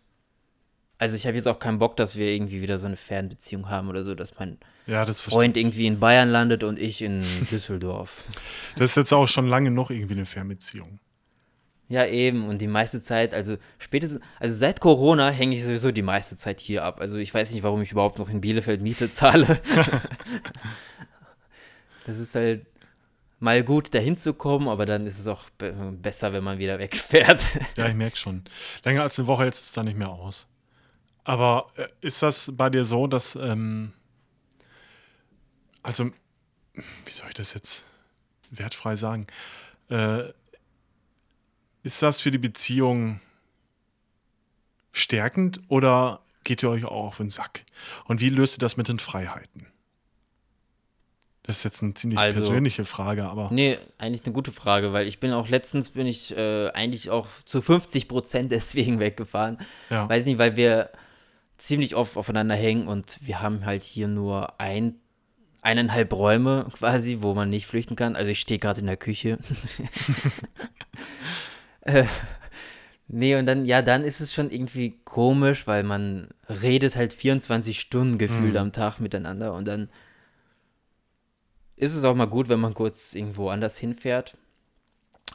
Also 0.99 1.17
ich 1.17 1.27
habe 1.27 1.37
jetzt 1.37 1.49
auch 1.49 1.59
keinen 1.59 1.79
Bock, 1.79 1.97
dass 1.97 2.17
wir 2.17 2.27
irgendwie 2.31 2.61
wieder 2.61 2.79
so 2.79 2.87
eine 2.87 2.97
Fernbeziehung 2.97 3.71
haben 3.71 3.89
oder 3.89 4.05
so, 4.05 4.15
dass 4.15 4.39
mein 4.39 4.59
Ja, 4.87 5.07
das 5.07 5.23
Freund 5.23 5.57
irgendwie 5.57 5.87
in 5.87 5.99
Bayern 5.99 6.29
landet 6.29 6.63
und 6.63 6.79
ich 6.79 7.01
in 7.01 7.25
Düsseldorf. 7.51 8.25
Das 8.77 8.91
ist 8.91 8.97
jetzt 8.97 9.15
auch 9.15 9.27
schon 9.27 9.47
lange 9.47 9.71
noch 9.71 9.91
irgendwie 9.91 10.15
eine 10.15 10.27
Fernbeziehung. 10.27 11.01
Ja, 11.91 12.07
eben. 12.07 12.47
Und 12.47 12.59
die 12.59 12.69
meiste 12.69 13.03
Zeit, 13.03 13.35
also 13.35 13.57
spätestens, 13.81 14.23
also 14.39 14.57
seit 14.57 14.81
Corona 14.81 15.31
hänge 15.31 15.57
ich 15.57 15.65
sowieso 15.65 15.91
die 15.91 16.03
meiste 16.03 16.37
Zeit 16.37 16.61
hier 16.61 16.85
ab. 16.85 17.01
Also 17.01 17.19
ich 17.19 17.35
weiß 17.35 17.51
nicht, 17.51 17.65
warum 17.65 17.83
ich 17.83 17.91
überhaupt 17.91 18.21
noch 18.21 18.29
in 18.29 18.41
Bielefeld 18.41 18.81
Miete 18.81 19.11
zahle. 19.13 19.61
das 22.07 22.19
ist 22.21 22.37
halt 22.37 22.65
mal 23.41 23.65
gut, 23.65 23.93
dahin 23.93 24.17
zu 24.17 24.35
kommen, 24.35 24.69
aber 24.69 24.87
dann 24.87 25.05
ist 25.05 25.19
es 25.19 25.27
auch 25.27 25.51
be 25.59 25.73
besser, 26.01 26.33
wenn 26.33 26.45
man 26.45 26.59
wieder 26.61 26.79
wegfährt. 26.79 27.43
Ja, 27.77 27.89
ich 27.89 27.95
merke 27.95 28.17
schon. 28.17 28.45
Länger 28.85 29.03
als 29.03 29.19
eine 29.19 29.27
Woche 29.27 29.43
hält 29.43 29.55
es 29.55 29.73
dann 29.73 29.87
nicht 29.87 29.99
mehr 29.99 30.11
aus. 30.11 30.47
Aber 31.25 31.73
äh, 31.75 31.89
ist 32.01 32.23
das 32.23 32.53
bei 32.55 32.71
dir 32.71 32.85
so, 32.85 33.09
dass, 33.09 33.35
ähm, 33.35 33.93
also, 35.83 36.13
wie 36.75 37.11
soll 37.11 37.27
ich 37.31 37.35
das 37.35 37.53
jetzt 37.53 37.85
wertfrei 38.53 38.95
sagen? 38.95 39.27
Äh, 39.89 40.33
ist 41.83 42.03
das 42.03 42.21
für 42.21 42.31
die 42.31 42.39
Beziehung 42.39 43.21
stärkend 44.93 45.61
oder 45.69 46.21
geht 46.45 46.63
ihr 46.63 46.71
euch 46.71 46.85
auch 46.85 47.07
auf 47.09 47.17
den 47.19 47.31
Sack? 47.31 47.65
Und 48.07 48.21
wie 48.21 48.29
löst 48.29 48.57
ihr 48.57 48.61
das 48.61 48.77
mit 48.77 48.89
den 48.89 48.99
Freiheiten? 48.99 49.67
Das 51.43 51.59
ist 51.59 51.65
jetzt 51.65 51.83
eine 51.83 51.95
ziemlich 51.95 52.19
Also- 52.19 52.41
persönliche 52.41 52.85
Frage, 52.85 53.25
aber 53.25 53.49
Nee, 53.53 53.79
eigentlich 53.99 54.25
eine 54.25 54.33
gute 54.33 54.53
Frage, 54.53 54.93
weil 54.93 55.09
ich 55.09 55.21
bin 55.21 55.33
auch 55.33 55.49
letztens 55.49 55.91
bin 55.91 56.07
ich 56.07 56.37
äh, 56.37 56.69
eigentlich 56.71 57.11
auch 57.11 57.27
zu 57.45 57.63
50 57.63 58.09
Prozent 58.09 58.53
deswegen 58.53 59.01
weggefahren. 59.01 59.59
ja. 59.89 60.09
Weiß 60.09 60.27
nicht, 60.27 60.39
weil 60.39 60.57
wir 60.57 60.91
ziemlich 61.57 61.95
oft 61.95 62.17
aufeinander 62.17 62.55
hängen 62.55 62.87
und 62.89 63.19
wir 63.23 63.41
haben 63.41 63.65
halt 63.67 63.85
hier 63.85 64.09
nur 64.09 64.59
ein, 64.61 64.95
eineinhalb 65.61 66.13
Räume 66.13 66.67
quasi, 66.73 67.19
wo 67.21 67.35
man 67.35 67.51
nicht 67.51 67.67
flüchten 67.67 67.97
kann. 67.97 68.17
Also 68.17 68.31
ich 68.31 68.41
stehe 68.41 68.59
gerade 68.61 68.81
in 68.81 68.87
der 68.87 68.97
Küche. 68.97 69.39
äh, 71.95 72.07
nee, 73.09 73.37
und 73.37 73.47
dann, 73.47 73.65
ja, 73.65 73.83
dann 73.83 74.05
ist 74.05 74.21
es 74.21 74.33
schon 74.33 74.51
irgendwie 74.51 74.99
komisch, 75.05 75.67
weil 75.67 75.83
man 75.83 76.29
redet 76.49 76.97
halt 76.97 77.13
24 77.13 77.79
Stunden 77.81 78.19
gefühlt 78.19 78.53
Mhm. 78.53 78.59
am 78.59 78.73
Tag 78.73 78.99
miteinander 79.01 79.55
und 79.55 79.67
dann 79.69 79.89
ist 81.77 81.95
es 81.95 82.05
auch 82.05 82.15
mal 82.15 82.27
gut, 82.27 82.49
wenn 82.49 82.61
man 82.61 82.75
kurz 82.75 83.15
irgendwo 83.15 83.49
anders 83.49 83.79
hinfährt. 83.79 84.37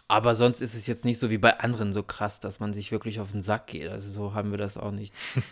Aber 0.07 0.35
sonst 0.35 0.61
ist 0.61 0.75
es 0.75 0.85
jetzt 0.87 1.05
nicht 1.05 1.17
so 1.17 1.29
wie 1.31 1.37
bei 1.39 1.59
anderen 1.59 1.91
so 1.93 2.03
krass, 2.03 2.39
dass 2.39 2.59
man 2.59 2.73
sich 2.73 2.91
wirklich 2.91 3.19
auf 3.19 3.31
den 3.31 3.41
Sack 3.41 3.67
geht. 3.67 3.87
Also 3.89 4.11
so 4.11 4.33
haben 4.33 4.51
wir 4.51 4.57
das 4.57 4.77
auch 4.77 4.91
nicht. 4.91 5.13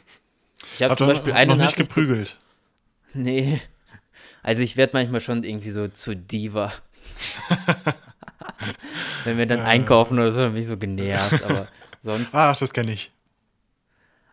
Ich 0.75 0.81
habe 0.81 0.95
zum 0.95 1.07
Beispiel 1.07 1.33
noch 1.33 1.39
eine 1.39 1.53
nicht 1.53 1.59
Nachricht 1.61 1.77
geprügelt. 1.77 2.37
Nee. 3.13 3.59
Also 4.43 4.61
ich 4.61 4.77
werde 4.77 4.93
manchmal 4.93 5.19
schon 5.19 5.43
irgendwie 5.43 5.71
so 5.71 5.87
zu 5.89 6.15
Diva. 6.15 6.71
Wenn 9.23 9.37
wir 9.37 9.45
dann 9.45 9.59
Äh. 9.59 9.63
einkaufen 9.63 10.19
oder 10.19 10.31
so, 10.31 10.39
dann 10.39 10.53
bin 10.53 10.61
ich 10.61 10.67
so 10.67 10.77
genervt. 10.77 11.43
Aber 11.43 11.67
sonst. 12.01 12.33
Ach, 12.35 12.57
das 12.57 12.73
kenne 12.73 12.91
ich. 12.93 13.11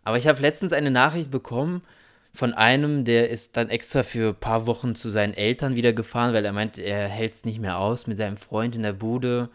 Aber 0.05 0.16
ich 0.18 0.26
habe 0.26 0.41
letztens 0.41 0.72
eine 0.72 0.91
Nachricht 0.91 1.31
bekommen 1.31 1.83
von 2.33 2.55
einem, 2.55 3.05
der 3.05 3.28
ist 3.28 3.57
dann 3.57 3.68
extra 3.70 4.03
für 4.03 4.28
ein 4.28 4.35
paar 4.37 4.66
Wochen 4.66 4.95
zu 4.95 5.11
seinen 5.11 5.35
Eltern 5.35 5.74
wieder 5.76 5.93
gefahren, 5.93 6.33
weil 6.33 6.45
er 6.45 6.53
meint, 6.53 6.78
er 6.78 7.09
hält 7.09 7.33
es 7.35 7.45
nicht 7.45 7.59
mehr 7.59 7.78
aus 7.78 8.07
mit 8.07 8.18
seinem 8.18 8.37
Freund 8.37 8.76
in 8.76 8.83
der 8.83 8.93
Bude. 8.93 9.51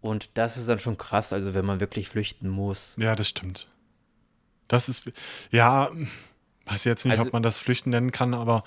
Und 0.00 0.30
das 0.34 0.56
ist 0.56 0.68
dann 0.68 0.80
schon 0.80 0.98
krass, 0.98 1.32
also 1.32 1.54
wenn 1.54 1.64
man 1.64 1.80
wirklich 1.80 2.08
flüchten 2.08 2.48
muss. 2.48 2.94
Ja, 2.98 3.14
das 3.16 3.28
stimmt. 3.28 3.68
Das 4.68 4.88
ist, 4.88 5.04
ja, 5.50 5.90
weiß 6.66 6.84
jetzt 6.84 7.04
nicht, 7.04 7.12
Also- 7.18 7.26
ob 7.28 7.32
man 7.32 7.42
das 7.42 7.58
Flüchten 7.58 7.90
nennen 7.90 8.12
kann, 8.12 8.34
aber 8.34 8.64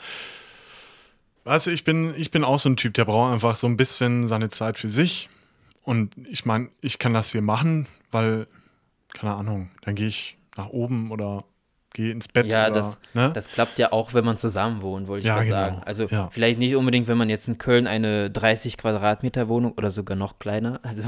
weißt 1.46 1.68
du, 1.68 1.72
ich 1.72 1.84
bin, 1.84 2.14
ich 2.18 2.32
bin 2.32 2.44
auch 2.44 2.60
so 2.60 2.70
ein 2.70 2.76
Typ, 2.76 2.94
der 2.96 3.06
braucht 3.06 3.32
einfach 3.34 3.56
so 3.56 3.68
ein 3.68 3.78
bisschen 3.78 4.28
seine 4.28 4.50
Zeit 4.50 4.78
für 4.78 4.90
sich. 4.90 5.30
Und 5.84 6.16
ich 6.30 6.46
meine, 6.46 6.70
ich 6.82 7.00
kann 7.00 7.14
das 7.14 7.32
hier 7.32 7.42
machen, 7.42 7.88
weil, 8.12 8.48
keine 9.14 9.34
Ahnung, 9.36 9.70
dann 9.84 9.96
gehe 9.96 10.08
ich 10.08 10.38
nach 10.58 10.68
oben 10.70 11.12
oder 11.12 11.44
gehe 11.94 12.12
ins 12.12 12.28
Bett. 12.28 12.48
Ja, 12.48 12.66
oder, 12.66 12.72
das, 12.74 13.00
ne? 13.14 13.32
das 13.34 13.50
klappt 13.50 13.80
ja 13.80 13.92
auch, 13.94 14.14
wenn 14.14 14.26
man 14.26 14.36
zusammen 14.38 14.82
wohnt, 14.82 15.08
wollte 15.08 15.22
ich 15.24 15.28
Ja, 15.30 15.36
gerade 15.36 15.46
genau. 15.48 15.60
sagen. 15.60 15.82
Also 15.86 16.08
Ja. 16.10 16.30
vielleicht 16.32 16.60
nicht 16.60 16.76
unbedingt, 16.76 17.08
wenn 17.08 17.18
man 17.18 17.30
jetzt 17.30 17.48
in 17.48 17.58
Köln 17.58 17.88
eine 17.88 18.30
30 18.32 18.78
Quadratmeter 18.78 19.48
Wohnung 19.48 19.74
oder 19.74 19.92
sogar 19.92 20.18
noch 20.18 20.40
kleiner. 20.40 20.80
Also, 20.84 21.04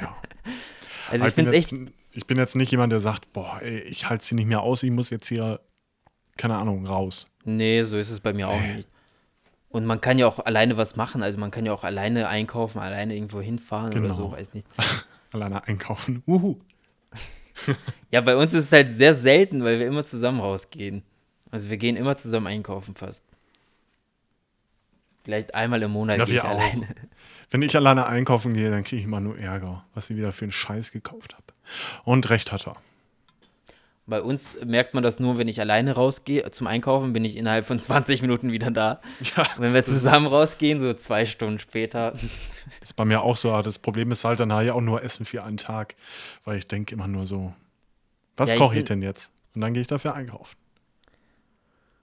ja. 0.00 0.16
also 1.10 1.22
Aber 1.22 1.28
ich 1.28 1.34
finde 1.34 1.50
es 1.50 1.56
echt, 1.56 1.72
jetzt, 1.72 1.92
ich 2.12 2.26
bin 2.26 2.36
jetzt 2.36 2.54
nicht 2.54 2.70
jemand, 2.70 2.92
der 2.92 3.00
sagt, 3.00 3.32
boah, 3.32 3.60
ey, 3.62 3.80
ich 3.80 4.08
halte 4.08 4.24
sie 4.24 4.34
nicht 4.34 4.46
mehr 4.46 4.60
aus, 4.60 4.82
ich 4.82 4.90
muss 4.90 5.10
jetzt 5.10 5.26
hier, 5.28 5.58
keine 6.36 6.56
Ahnung, 6.56 6.86
raus. 6.86 7.26
nee, 7.44 7.82
so 7.82 7.96
ist 7.98 8.10
es 8.10 8.20
bei 8.20 8.32
mir 8.32 8.48
auch 8.48 8.60
Nee. 8.60 8.74
nicht. 8.74 8.88
Und 9.70 9.84
man 9.84 10.00
kann 10.00 10.18
ja 10.18 10.26
auch 10.26 10.38
alleine 10.38 10.76
was 10.76 10.96
machen, 10.96 11.22
also 11.22 11.38
man 11.38 11.50
kann 11.50 11.66
ja 11.66 11.72
auch 11.72 11.84
alleine 11.84 12.28
einkaufen, 12.28 12.78
alleine 12.78 13.14
irgendwo 13.14 13.40
hinfahren 13.40 13.90
oder 13.92 14.00
Genau. 14.00 14.14
so, 14.14 14.32
weiß 14.32 14.54
nicht. 14.54 14.66
Alleine 15.32 15.62
einkaufen. 15.66 16.22
Uhu. 16.26 16.56
Ja, 18.10 18.20
bei 18.22 18.36
uns 18.36 18.54
ist 18.54 18.66
es 18.66 18.72
halt 18.72 18.92
sehr 18.96 19.14
selten, 19.14 19.62
weil 19.64 19.78
wir 19.80 19.86
immer 19.86 20.06
zusammen 20.06 20.40
rausgehen. 20.40 21.02
Also 21.50 21.68
wir 21.68 21.76
gehen 21.76 21.96
immer 21.96 22.14
zusammen 22.16 22.46
einkaufen 22.46 22.94
fast. 22.94 23.24
Vielleicht 25.24 25.54
einmal 25.54 25.82
im 25.82 25.90
Monat 25.90 26.24
gehe 26.24 26.36
ich 26.36 26.42
auch. 26.42 26.48
alleine. 26.48 26.86
Wenn 27.50 27.62
ich 27.62 27.76
alleine 27.76 28.06
einkaufen 28.06 28.54
gehe, 28.54 28.70
dann 28.70 28.84
kriege 28.84 29.00
ich 29.00 29.04
immer 29.06 29.20
nur 29.20 29.36
Ärger, 29.38 29.84
was 29.92 30.08
ich 30.08 30.16
wieder 30.16 30.32
für 30.32 30.44
einen 30.46 30.52
Scheiß 30.52 30.92
gekauft 30.92 31.34
habe. 31.34 31.44
Und 32.04 32.30
recht 32.30 32.52
hat 32.52 32.66
er. 32.66 32.74
Bei 34.08 34.22
uns 34.22 34.56
merkt 34.64 34.94
man 34.94 35.02
das 35.02 35.20
nur, 35.20 35.36
wenn 35.36 35.48
ich 35.48 35.60
alleine 35.60 35.92
rausgehe 35.92 36.50
zum 36.50 36.66
Einkaufen, 36.66 37.12
bin 37.12 37.24
ich 37.26 37.36
innerhalb 37.36 37.66
von 37.66 37.78
20 37.80 38.22
Minuten 38.22 38.50
wieder 38.52 38.70
da. 38.70 39.00
Ja, 39.36 39.46
wenn 39.58 39.74
wir 39.74 39.84
zusammen 39.84 40.26
rausgehen, 40.26 40.80
so 40.80 40.94
zwei 40.94 41.26
Stunden 41.26 41.58
später. 41.58 42.12
das 42.12 42.22
ist 42.82 42.96
bei 42.96 43.04
mir 43.04 43.20
auch 43.22 43.36
so. 43.36 43.50
aber 43.52 43.62
Das 43.62 43.78
Problem 43.78 44.10
ist 44.10 44.24
halt 44.24 44.40
dann 44.40 44.48
nachher 44.48 44.74
auch 44.74 44.80
nur 44.80 45.02
Essen 45.02 45.26
für 45.26 45.44
einen 45.44 45.58
Tag, 45.58 45.94
weil 46.44 46.56
ich 46.58 46.66
denke 46.66 46.94
immer 46.94 47.06
nur 47.06 47.26
so, 47.26 47.52
was 48.36 48.48
Ja, 48.50 48.54
ich 48.56 48.60
koche 48.60 48.74
ich 48.78 48.84
bin- 48.86 49.00
denn 49.00 49.02
jetzt? 49.02 49.30
Und 49.54 49.60
dann 49.60 49.74
gehe 49.74 49.82
ich 49.82 49.86
dafür 49.88 50.14
einkaufen. 50.14 50.56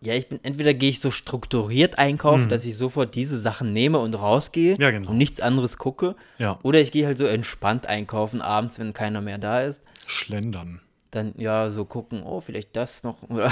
Ja, 0.01 0.13
ich 0.13 0.27
bin, 0.27 0.39
entweder 0.43 0.73
gehe 0.75 0.89
ich 0.89 0.99
so 0.99 1.09
strukturiert 1.09 1.97
einkaufen, 1.97 2.49
dass 2.49 2.65
ich 2.65 2.77
sofort 2.77 3.15
diese 3.15 3.39
Sachen 3.39 3.73
nehme 3.73 3.97
und 3.97 4.13
rausgehe. 4.13 4.75
Ja, 4.77 4.91
genau. 4.91 5.09
und 5.09 5.17
nichts 5.17 5.39
anderes 5.41 5.77
gucke. 5.77 6.15
Ja, 6.37 6.59
Oder 6.61 6.79
ich 6.81 6.91
gehe 6.91 7.07
halt 7.07 7.17
so 7.17 7.25
entspannt 7.25 7.87
einkaufen 7.87 8.41
abends, 8.41 8.77
wenn 8.77 8.93
keiner 8.93 9.21
mehr 9.21 9.39
da 9.39 9.61
ist. 9.61 9.81
schlendern. 10.05 10.81
Dann 11.15 11.33
ja, 11.37 11.69
so 11.69 11.85
gucken, 11.85 12.23
oh, 12.23 12.41
vielleicht 12.41 12.75
das 12.75 13.03
noch. 13.03 13.23
Oder 13.29 13.49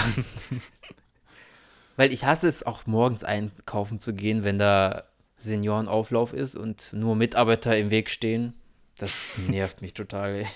Weil 1.95 2.11
ich 2.11 2.26
hasse 2.26 2.49
es 2.49 2.66
auch 2.66 2.86
morgens 2.88 3.24
einkaufen 3.24 3.99
zu 3.99 4.14
gehen, 4.14 4.43
wenn 4.43 4.59
da 4.59 5.03
Seniorenauflauf 5.38 6.34
ist 6.34 6.57
und 6.57 6.91
nur 6.91 7.16
Mitarbeiter 7.16 7.78
im 7.78 7.89
Weg 7.89 8.09
stehen. 8.09 8.53
Das 8.97 9.14
nervt 9.47 9.82
mich 9.82 9.93
total. 9.93 10.36
Ey. 10.36 10.47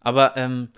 Aber 0.00 0.36
ähm, 0.36 0.68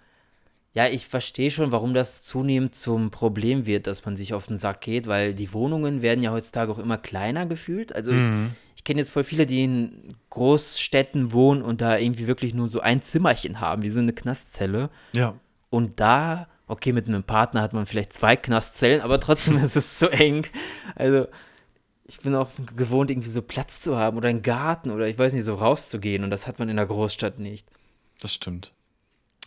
ja, 0.74 0.86
ich 0.86 1.06
verstehe 1.06 1.50
schon, 1.50 1.70
warum 1.70 1.92
das 1.92 2.22
zunehmend 2.22 2.74
zum 2.74 3.10
Problem 3.10 3.66
wird, 3.66 3.86
dass 3.86 4.04
man 4.06 4.16
sich 4.16 4.32
auf 4.32 4.46
den 4.46 4.58
Sack 4.58 4.80
geht, 4.80 5.06
weil 5.06 5.34
die 5.34 5.52
Wohnungen 5.52 6.00
werden 6.00 6.22
ja 6.22 6.30
heutzutage 6.32 6.72
auch 6.72 6.78
immer 6.78 6.96
kleiner 6.96 7.44
gefühlt. 7.44 7.94
Also 7.94 8.10
ich, 8.12 8.30
ich 8.76 8.84
kenne 8.84 9.00
jetzt 9.00 9.10
voll 9.10 9.24
viele, 9.24 9.44
die 9.44 9.64
in 9.64 10.16
Großstädten 10.30 11.32
wohnen 11.32 11.60
und 11.60 11.82
da 11.82 11.98
irgendwie 11.98 12.26
wirklich 12.26 12.54
nur 12.54 12.68
so 12.68 12.80
ein 12.80 13.02
Zimmerchen 13.02 13.60
haben, 13.60 13.82
wie 13.82 13.90
so 13.90 14.00
eine 14.00 14.14
Knastzelle. 14.14 14.88
Ja, 15.14 15.34
Und 15.68 16.00
da, 16.00 16.48
okay, 16.68 16.92
mit 16.92 17.06
einem 17.06 17.22
Partner 17.22 17.60
hat 17.60 17.74
man 17.74 17.84
vielleicht 17.84 18.14
zwei 18.14 18.34
Knastzellen, 18.34 19.02
aber 19.02 19.20
trotzdem 19.20 19.56
ist 19.62 19.76
es 19.76 19.98
so 19.98 20.06
eng. 20.06 20.46
Also, 20.94 21.26
ich 22.06 22.18
bin 22.20 22.34
auch 22.34 22.48
gewohnt, 22.76 23.10
irgendwie 23.10 23.28
so 23.28 23.42
Platz 23.42 23.80
zu 23.80 23.98
haben 23.98 24.16
oder 24.16 24.30
einen 24.30 24.42
Garten 24.42 24.90
oder 24.90 25.06
ich 25.06 25.18
weiß 25.18 25.34
nicht, 25.34 25.44
so 25.44 25.54
rauszugehen 25.54 26.24
und 26.24 26.30
das 26.30 26.46
hat 26.46 26.58
man 26.58 26.70
in 26.70 26.76
der 26.76 26.86
Großstadt 26.86 27.38
nicht. 27.38 27.68
das 28.20 28.32
stimmt. 28.32 28.72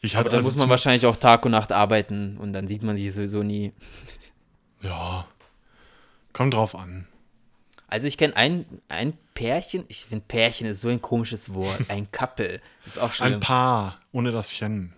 Ich 0.05 0.15
Aber 0.15 0.21
hatte 0.25 0.29
da 0.31 0.37
also 0.37 0.51
muss 0.51 0.59
man 0.59 0.69
wahrscheinlich 0.69 1.05
auch 1.05 1.15
Tag 1.15 1.45
und 1.45 1.51
Nacht 1.51 1.71
arbeiten 1.71 2.37
und 2.37 2.53
dann 2.53 2.67
sieht 2.67 2.83
man 2.83 2.97
sich 2.97 3.13
sowieso 3.13 3.43
nie. 3.43 3.73
Ja, 4.81 5.25
kommt 6.33 6.53
drauf 6.53 6.75
an. 6.75 7.07
Also 7.87 8.07
ich 8.07 8.17
kenne 8.17 8.35
ein, 8.35 8.65
ein 8.89 9.13
Pärchen, 9.33 9.85
ich 9.87 10.05
finde 10.05 10.25
Pärchen 10.27 10.67
ist 10.67 10.81
so 10.81 10.89
ein 10.89 11.01
komisches 11.01 11.53
Wort, 11.53 11.81
ein 11.89 12.11
Couple, 12.11 12.61
ist 12.85 12.99
auch 12.99 13.11
schlimm. 13.11 13.33
Ein 13.35 13.39
Paar, 13.39 13.99
ohne 14.11 14.31
das 14.31 14.51
Chen. 14.51 14.93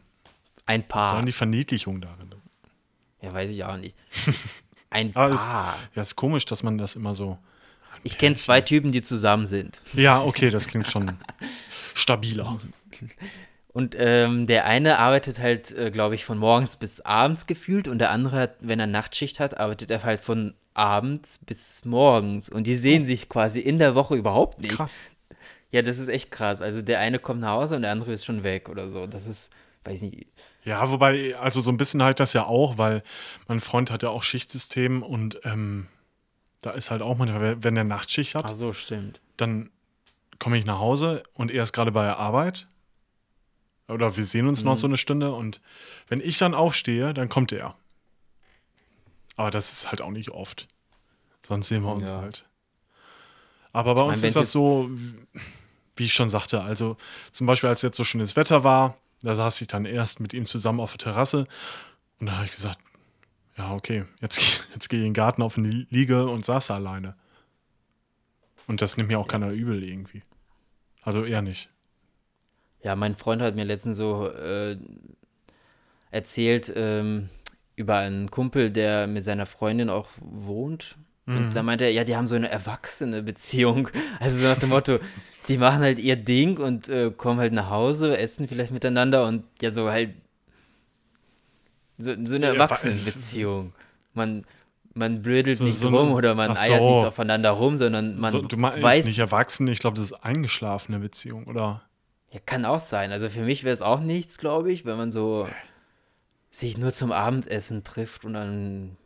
ein 0.65 0.81
Was 0.81 0.87
Paar. 0.87 1.15
soll 1.17 1.25
die 1.25 1.31
Verniedlichung 1.31 2.01
darin? 2.01 2.33
Ja, 3.21 3.33
weiß 3.33 3.49
ich 3.49 3.63
auch 3.63 3.77
nicht. 3.77 3.97
Ein 4.89 5.11
Paar. 5.11 5.75
Ja, 5.95 6.01
ist 6.01 6.15
komisch, 6.15 6.45
dass 6.45 6.63
man 6.63 6.77
das 6.77 6.95
immer 6.95 7.13
so. 7.13 7.37
Ich 8.03 8.17
kenne 8.17 8.37
zwei 8.37 8.61
Typen, 8.61 8.91
die 8.93 9.01
zusammen 9.01 9.45
sind. 9.45 9.81
Ja, 9.93 10.21
okay, 10.21 10.49
das 10.49 10.67
klingt 10.67 10.87
schon 10.87 11.17
stabiler. 11.93 12.57
Und 13.77 13.95
ähm, 13.99 14.47
der 14.47 14.65
eine 14.65 14.97
arbeitet 14.97 15.37
halt, 15.37 15.71
äh, 15.71 15.91
glaube 15.91 16.15
ich, 16.15 16.25
von 16.25 16.39
morgens 16.39 16.77
bis 16.77 16.99
abends 17.01 17.45
gefühlt 17.45 17.87
und 17.87 17.99
der 17.99 18.09
andere, 18.09 18.39
hat, 18.39 18.55
wenn 18.59 18.79
er 18.79 18.87
Nachtschicht 18.87 19.39
hat, 19.39 19.59
arbeitet 19.59 19.91
er 19.91 20.01
halt 20.01 20.19
von 20.19 20.55
abends 20.73 21.39
bis 21.45 21.85
morgens. 21.85 22.49
Und 22.49 22.65
die 22.65 22.75
sehen 22.75 23.05
sich 23.05 23.29
quasi 23.29 23.59
in 23.59 23.77
der 23.77 23.93
Woche 23.93 24.15
überhaupt 24.15 24.61
nicht. 24.61 24.75
Krass. 24.75 24.99
Ja, 25.69 25.83
das 25.83 25.99
ist 25.99 26.07
echt 26.07 26.31
krass. 26.31 26.59
Also 26.59 26.81
der 26.81 26.99
eine 27.01 27.19
kommt 27.19 27.41
nach 27.41 27.51
Hause 27.51 27.75
und 27.75 27.83
der 27.83 27.91
andere 27.91 28.13
ist 28.13 28.25
schon 28.25 28.43
weg 28.43 28.67
oder 28.67 28.89
so. 28.89 29.05
Das 29.05 29.27
ist, 29.27 29.51
weiß 29.83 30.01
nicht. 30.01 30.25
Ja, 30.63 30.89
wobei, 30.89 31.35
also 31.37 31.61
so 31.61 31.69
ein 31.69 31.77
bisschen 31.77 32.01
halt 32.01 32.19
das 32.19 32.33
ja 32.33 32.47
auch, 32.47 32.79
weil 32.79 33.03
mein 33.47 33.59
Freund 33.59 33.91
hat 33.91 34.01
ja 34.01 34.09
auch 34.09 34.23
Schichtsystem 34.23 35.03
und 35.03 35.39
ähm, 35.43 35.85
da 36.61 36.71
ist 36.71 36.89
halt 36.89 37.03
auch 37.03 37.15
manchmal, 37.15 37.63
wenn 37.63 37.77
er 37.77 37.83
Nachtschicht 37.83 38.33
hat, 38.33 38.45
Ach 38.47 38.55
so, 38.55 38.73
stimmt. 38.73 39.21
dann 39.37 39.69
komme 40.39 40.57
ich 40.57 40.65
nach 40.65 40.79
Hause 40.79 41.21
und 41.33 41.51
er 41.51 41.61
ist 41.61 41.73
gerade 41.73 41.91
bei 41.91 42.05
der 42.05 42.17
Arbeit. 42.17 42.65
Oder 43.87 44.17
wir 44.17 44.25
sehen 44.25 44.47
uns 44.47 44.63
noch 44.63 44.73
Mhm. 44.73 44.79
so 44.79 44.87
eine 44.87 44.97
Stunde 44.97 45.31
und 45.33 45.61
wenn 46.09 46.19
ich 46.19 46.37
dann 46.37 46.53
aufstehe, 46.53 47.13
dann 47.13 47.29
kommt 47.29 47.51
er. 47.51 47.75
Aber 49.35 49.51
das 49.51 49.71
ist 49.71 49.89
halt 49.89 50.01
auch 50.01 50.11
nicht 50.11 50.31
oft. 50.31 50.67
Sonst 51.45 51.67
sehen 51.69 51.83
wir 51.83 51.91
uns 51.93 52.09
Ja. 52.09 52.19
halt. 52.21 52.47
Aber 53.71 53.95
bei 53.95 54.01
Ich 54.01 54.07
uns 54.09 54.21
mein, 54.21 54.27
ist 54.29 54.35
das 54.35 54.51
so, 54.51 54.89
wie 55.95 56.05
ich 56.05 56.13
schon 56.13 56.29
sagte, 56.29 56.61
also 56.61 56.97
zum 57.31 57.47
Beispiel, 57.47 57.69
als 57.69 57.81
jetzt 57.81 57.97
so 57.97 58.03
schönes 58.03 58.35
Wetter 58.35 58.63
war, 58.63 58.97
da 59.21 59.35
saß 59.35 59.61
ich 59.61 59.67
dann 59.67 59.85
erst 59.85 60.19
mit 60.19 60.33
ihm 60.33 60.45
zusammen 60.45 60.79
auf 60.79 60.91
der 60.91 60.99
Terrasse 60.99 61.47
und 62.19 62.27
da 62.27 62.33
habe 62.33 62.45
ich 62.45 62.51
gesagt, 62.51 62.79
ja, 63.57 63.73
okay, 63.73 64.05
jetzt, 64.21 64.67
jetzt 64.73 64.89
gehe 64.89 64.99
ich 64.99 65.05
in 65.05 65.09
den 65.11 65.13
Garten 65.13 65.41
auf 65.41 65.57
eine 65.57 65.69
Liege 65.69 66.27
und 66.27 66.43
saß 66.45 66.71
alleine. 66.71 67.15
Und 68.67 68.81
das 68.81 68.97
nimmt 68.97 69.09
mir 69.09 69.17
auch 69.19 69.27
keiner 69.27 69.51
übel 69.51 69.81
irgendwie. 69.83 70.23
Also 71.03 71.23
eher 71.23 71.41
nicht. 71.41 71.69
Ja, 72.83 72.95
mein 72.95 73.15
Freund 73.15 73.41
hat 73.41 73.55
mir 73.55 73.65
letztens 73.65 73.97
so 73.97 74.29
äh, 74.29 74.77
erzählt 76.11 76.71
ähm, 76.75 77.29
über 77.75 77.97
einen 77.97 78.31
Kumpel, 78.31 78.71
der 78.71 79.07
mit 79.07 79.23
seiner 79.25 79.45
Freundin 79.45 79.89
auch 79.89 80.07
wohnt. 80.19 80.97
Und 81.29 81.53
da 81.53 81.61
meinte 81.61 81.83
er, 81.83 81.91
ja, 81.91 82.05
die 82.05 82.15
haben 82.15 82.29
so 82.29 82.35
eine 82.35 82.49
erwachsene 82.49 83.21
Beziehung. 83.21 83.89
Also 84.21 84.39
so 84.39 84.47
nach 84.47 84.57
dem 84.59 84.69
Motto, 84.69 84.97
die 85.49 85.57
machen 85.57 85.81
halt 85.81 85.99
ihr 85.99 86.15
Ding 86.15 86.57
und 86.57 86.87
äh, 86.87 87.11
kommen 87.11 87.39
halt 87.41 87.51
nach 87.51 87.69
Hause, 87.69 88.17
essen 88.17 88.47
vielleicht 88.47 88.71
miteinander 88.71 89.25
und 89.27 89.43
ja, 89.61 89.71
so 89.71 89.89
halt 89.89 90.11
so, 91.97 92.13
so 92.23 92.35
eine 92.35 92.45
Erwachsenenbeziehung. 92.47 93.73
Man, 94.13 94.45
man 94.93 95.21
blödelt 95.21 95.57
So- 95.57 95.65
nicht 95.65 95.77
so 95.77 95.89
rum 95.89 96.13
oder 96.13 96.33
man 96.33 96.51
Ach 96.51 96.61
eiert 96.61 96.79
so. 96.79 96.89
nicht 96.95 97.05
aufeinander 97.05 97.51
rum, 97.51 97.75
sondern 97.77 98.17
man 98.17 98.31
so, 98.31 98.41
du 98.41 98.55
meinst 98.57 98.81
weiß, 98.81 99.05
nicht 99.05 99.19
erwachsen, 99.19 99.67
ich 99.67 99.77
glaube, 99.79 99.95
das 99.97 100.05
ist 100.11 100.13
eingeschlafene 100.23 100.97
Beziehung, 100.99 101.45
oder? 101.45 101.83
Ja, 102.31 102.39
kann 102.45 102.65
auch 102.65 102.79
sein. 102.79 103.11
Also 103.11 103.29
für 103.29 103.41
mich 103.43 103.63
wäre 103.63 103.73
es 103.73 103.81
auch 103.81 103.99
nichts, 104.01 104.37
glaube 104.37 104.71
ich, 104.71 104.85
wenn 104.85 104.97
man 104.97 105.11
so 105.11 105.47
sich 106.51 106.77
nur 106.77 106.91
zum 106.91 107.11
Abendessen 107.11 107.83
trifft 107.83 108.25
und 108.25 108.33
dann, 108.33 108.97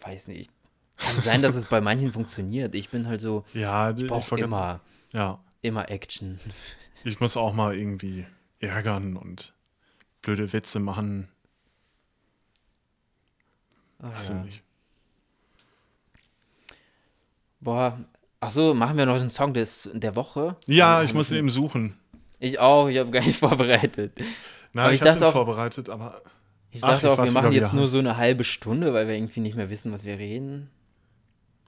weiß 0.00 0.28
nicht. 0.28 0.50
Kann 0.96 1.22
sein, 1.22 1.42
dass 1.42 1.54
es 1.54 1.66
bei 1.66 1.80
manchen 1.82 2.12
funktioniert. 2.12 2.74
Ich 2.74 2.88
bin 2.90 3.06
halt 3.08 3.20
so, 3.20 3.44
Ja, 3.52 3.90
ich 3.90 4.06
brauche 4.06 4.38
immer, 4.40 4.80
Ja, 5.12 5.38
immer 5.62 5.88
Action. 5.90 6.40
ich 7.04 7.20
muss 7.20 7.36
auch 7.36 7.52
mal 7.52 7.76
irgendwie 7.76 8.26
ärgern 8.60 9.16
und 9.16 9.52
blöde 10.22 10.52
Witze 10.52 10.80
machen. 10.80 11.28
Weiß 13.98 14.30
ich 14.30 14.36
ja. 14.36 14.42
nicht. 14.42 14.62
Boah, 17.60 17.98
ach 18.40 18.50
so, 18.50 18.74
machen 18.74 18.96
wir 18.96 19.06
noch 19.06 19.18
den 19.18 19.30
Song 19.30 19.54
des, 19.54 19.90
der 19.94 20.16
Woche? 20.16 20.56
Ja, 20.66 21.02
ich 21.02 21.14
muss 21.14 21.30
wir- 21.30 21.38
eben 21.38 21.50
suchen. 21.50 21.98
Ich 22.40 22.58
auch, 22.58 22.88
ich 22.88 22.98
habe 22.98 23.10
gar 23.10 23.22
nicht 23.24 23.38
vorbereitet. 23.38 24.12
Aber 24.74 24.88
ich, 24.92 25.00
ich 25.00 25.00
habe 25.06 25.10
dachte 25.12 25.26
auch- 25.28 25.32
vorbereitet, 25.32 25.88
aber 25.88 26.22
Ich 26.70 26.82
Ach, 26.82 26.90
dachte 27.00 27.06
ich 27.06 27.12
auch, 27.12 27.24
wir 27.24 27.32
machen 27.32 27.52
jetzt 27.52 27.72
nur 27.72 27.86
so 27.86 27.98
eine 27.98 28.16
halbe 28.16 28.44
Stunde, 28.44 28.92
weil 28.92 29.06
wir 29.08 29.14
irgendwie 29.14 29.40
nicht 29.40 29.56
mehr 29.56 29.70
wissen, 29.70 29.92
was 29.92 30.04
wir 30.04 30.18
reden. 30.18 30.70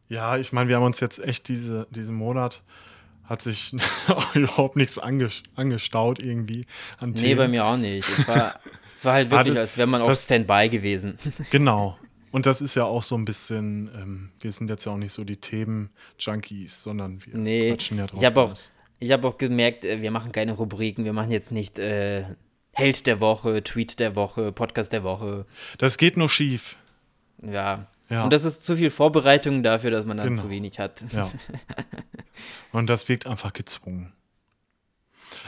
ja, 0.08 0.36
ich 0.36 0.52
meine, 0.52 0.68
wir 0.68 0.76
haben 0.76 0.84
uns 0.84 1.00
jetzt 1.00 1.18
echt 1.22 1.48
diese, 1.48 1.86
diesen 1.90 2.14
Monat 2.16 2.62
hat 3.24 3.42
sich 3.42 3.74
überhaupt 4.34 4.76
nichts 4.76 4.98
anges 4.98 5.42
angestaut 5.56 6.20
irgendwie 6.20 6.64
an 6.98 7.10
Nee, 7.10 7.20
Themen. 7.20 7.38
bei 7.38 7.48
mir 7.48 7.64
auch 7.64 7.76
nicht. 7.76 8.08
Es 8.08 8.28
war, 8.28 8.60
es 8.94 9.04
war 9.04 9.14
halt 9.14 9.30
wirklich, 9.30 9.58
als 9.58 9.76
wäre 9.76 9.88
man 9.88 10.00
auf 10.02 10.08
das- 10.08 10.24
Standby 10.26 10.68
gewesen. 10.68 11.18
Genau. 11.50 11.98
Und 12.32 12.44
das 12.46 12.60
ist 12.60 12.74
ja 12.74 12.84
auch 12.84 13.02
so 13.02 13.16
ein 13.16 13.24
bisschen, 13.24 13.88
ähm, 13.96 14.30
wir 14.40 14.52
sind 14.52 14.68
jetzt 14.68 14.84
ja 14.84 14.92
auch 14.92 14.96
nicht 14.96 15.12
so 15.12 15.24
die 15.24 15.38
Themen-Junkies, 15.38 16.82
sondern 16.82 17.24
wir 17.24 17.36
Nee, 17.36 17.70
quatschen 17.70 17.98
ja 17.98 18.06
drauf. 18.06 18.20
ich 18.20 18.26
habe 18.26 18.40
auch. 18.42 18.54
Ich 18.99 19.12
hab 19.12 19.24
auch 19.24 19.38
gemerkt, 19.38 19.84
äh, 19.84 20.01
wir 20.03 20.11
machen 20.11 20.32
keine 20.32 20.53
Rubriken, 20.53 21.05
wir 21.05 21.12
machen 21.12 21.30
jetzt 21.30 21.53
nicht 21.53 21.78
äh, 21.78 22.24
Held 22.72 23.07
der 23.07 23.20
Woche, 23.20 23.62
Tweet 23.64 23.99
der 24.01 24.14
Woche, 24.16 24.53
Podcast 24.53 24.92
der 24.92 25.03
Woche. 25.03 25.47
Das 25.78 25.97
geht 25.99 26.16
nur 26.16 26.28
schief. 26.28 26.76
Ja. 27.42 27.86
Ja. 28.09 28.22
Und 28.24 28.32
das 28.32 28.44
ist 28.44 28.64
zu 28.64 28.76
viel 28.76 28.90
Vorbereitung 28.90 29.62
dafür, 29.62 29.90
dass 29.90 30.05
man 30.07 30.16
dann 30.18 30.28
Genau. 30.28 30.42
zu 30.42 30.51
wenig 30.51 30.78
hat. 30.78 31.03
Ja. 31.12 31.30
Und 32.72 32.88
das 32.88 33.09
wirkt 33.09 33.26
einfach 33.26 33.53
gezwungen. 33.53 34.12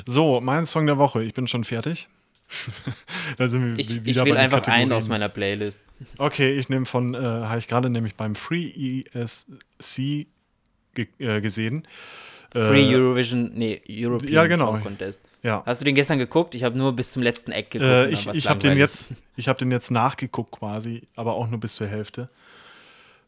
So, 0.07 0.41
mein 0.41 0.67
Song 0.67 0.87
der 0.87 0.99
Woche. 0.99 1.23
Ich 1.23 1.35
bin 1.35 1.47
schon 1.47 1.65
fertig. 1.65 2.09
da 3.37 3.49
sind 3.49 3.65
wir 3.65 3.79
Ich, 3.79 3.89
wi- 3.91 3.99
ich 3.99 4.05
wieder 4.07 4.25
will 4.25 4.33
bei 4.35 4.39
einfach 4.41 4.67
einen 4.69 4.91
aus 4.93 5.05
Kategorien. 5.05 5.09
meiner 5.11 5.29
Playlist. 5.29 5.81
Okay, 6.17 6.59
ich 6.59 6.69
nehme 6.69 6.87
von, 6.87 7.15
äh, 7.15 7.19
habe 7.19 7.59
ich 7.59 7.69
gerade 7.69 7.91
nämlich 7.91 8.15
beim 8.17 8.35
Free 8.35 9.05
ESC 9.13 10.27
ge 10.95 11.09
äh, 11.19 11.41
gesehen. 11.41 11.87
Free 12.51 12.91
Äh, 12.91 12.97
Eurovision, 12.97 13.53
nee, 13.55 13.81
European 13.89 14.33
ja, 14.33 14.47
genau. 14.47 14.67
Song 14.67 14.83
Contest. 14.83 15.21
Ja. 15.43 15.63
Hast 15.67 15.81
du 15.81 15.85
den 15.85 15.95
gestern 15.95 16.19
geguckt? 16.19 16.55
Ich 16.55 16.65
habe 16.65 16.77
nur 16.79 16.95
bis 16.95 17.13
zum 17.13 17.23
letzten 17.23 17.53
Eck 17.53 17.71
geguckt. 17.71 17.91
Äh, 17.91 18.09
ich 18.09 18.27
ich 18.29 18.49
habe 18.49 18.61
den 18.61 18.77
jetzt, 18.77 19.11
ich 19.37 19.49
habe 19.49 19.59
den 19.59 19.71
jetzt 19.71 19.91
nachgeguckt 19.91 20.53
quasi, 20.53 21.03
aber 21.15 21.35
auch 21.35 21.49
nur 21.49 21.61
bis 21.61 21.75
zur 21.75 21.87
Hälfte. 21.87 22.31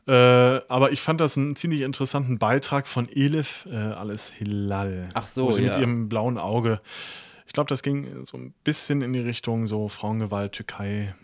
Äh, 0.06 0.12
aber 0.12 0.92
ich 0.92 1.00
fand 1.02 1.20
das 1.20 1.36
einen 1.36 1.54
ziemlich 1.54 1.82
interessanten 1.82 2.38
Beitrag 2.38 2.86
von 2.86 3.08
Elif, 3.08 3.68
äh, 3.70 3.76
alles 3.76 4.30
Hilal. 4.30 5.08
Ach 5.14 5.26
so, 5.26 5.52
sie 5.52 5.62
mit 5.62 5.74
ja. 5.74 5.80
ihrem 5.80 6.08
blauen 6.08 6.38
Auge. 6.38 6.80
Ich 7.46 7.52
glaube, 7.52 7.68
das 7.68 7.82
ging 7.82 8.24
so 8.24 8.38
ein 8.38 8.54
bisschen 8.64 9.02
in 9.02 9.12
die 9.12 9.20
Richtung 9.20 9.66
so 9.66 9.88
Frauengewalt, 9.88 10.52
Türkei. 10.52 11.14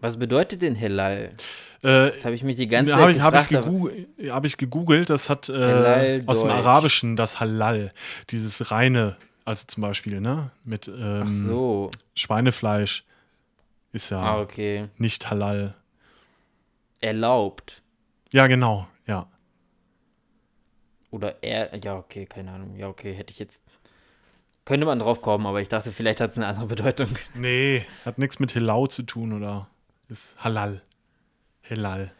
Was 0.00 0.18
bedeutet 0.18 0.62
denn 0.62 0.74
Hilal? 0.74 1.32
Äh, 1.82 2.06
Das 2.08 2.24
habe 2.24 2.34
ich 2.34 2.42
mich 2.42 2.56
die 2.56 2.66
ganze 2.68 2.94
habe 2.94 3.04
Zeit 3.12 3.16
ich, 3.16 3.22
hab 3.22 3.34
ich, 3.34 3.48
gefragt. 3.48 3.66
aber- 3.66 3.72
gegoogelt, 3.72 4.08
hab 4.32 4.44
ich 4.44 4.56
gegoogelt, 4.56 5.10
das 5.10 5.28
hat 5.30 5.48
äh, 5.48 6.22
aus 6.26 6.40
dem. 6.40 6.50
Arabischen 6.50 7.16
das 7.16 7.40
Halal, 7.40 7.92
dieses 8.30 8.70
reine, 8.70 9.16
also 9.44 9.64
zum 9.66 9.82
Beispiel, 9.82 10.20
ne, 10.20 10.50
mit 10.64 10.88
ähm, 10.88 11.26
so. 11.30 11.90
Schweinefleisch 12.14 13.04
ist 13.92 14.10
ja 14.10 14.20
Ah, 14.20 14.40
okay. 14.40 14.88
nicht 14.98 15.28
halal. 15.30 15.74
Erlaubt. 17.00 17.82
Ja, 18.32 18.46
genau, 18.46 18.86
ja. 19.06 19.28
Oder 21.10 21.42
er, 21.42 21.74
ja, 21.82 21.96
okay, 21.96 22.26
keine 22.26 22.50
Ahnung. 22.52 22.76
Ja, 22.76 22.88
okay, 22.88 23.12
hätte 23.12 23.30
ich 23.32 23.38
jetzt. 23.38 23.62
Könnte 24.66 24.84
man 24.84 24.98
drauf 24.98 25.22
kommen, 25.22 25.46
aber 25.46 25.60
ich 25.60 25.68
dachte, 25.68 25.92
vielleicht 25.92 26.20
hat 26.20 26.32
es 26.32 26.36
eine 26.36 26.48
andere 26.48 26.66
Bedeutung. 26.66 27.08
Nee, 27.34 27.86
hat 28.04 28.18
nichts 28.18 28.40
mit 28.40 28.50
Hilau 28.50 28.88
zu 28.88 29.04
tun 29.04 29.32
oder 29.32 29.70
ist 30.08 30.36
halal. 30.42 30.82
Halal. 31.70 32.12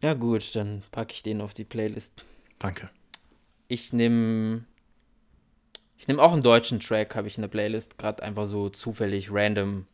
Ja, 0.00 0.14
gut, 0.14 0.56
dann 0.56 0.82
packe 0.90 1.12
ich 1.12 1.22
den 1.22 1.42
auf 1.42 1.52
die 1.52 1.64
Playlist. 1.64 2.24
Danke. 2.58 2.88
Ich 3.68 3.92
nehme. 3.92 4.64
Ich 5.98 6.08
nehme 6.08 6.22
auch 6.22 6.32
einen 6.32 6.42
deutschen 6.42 6.80
Track, 6.80 7.14
habe 7.14 7.28
ich 7.28 7.36
in 7.36 7.42
der 7.42 7.48
Playlist. 7.48 7.98
Gerade 7.98 8.22
einfach 8.22 8.46
so 8.46 8.70
zufällig 8.70 9.30
random. 9.30 9.86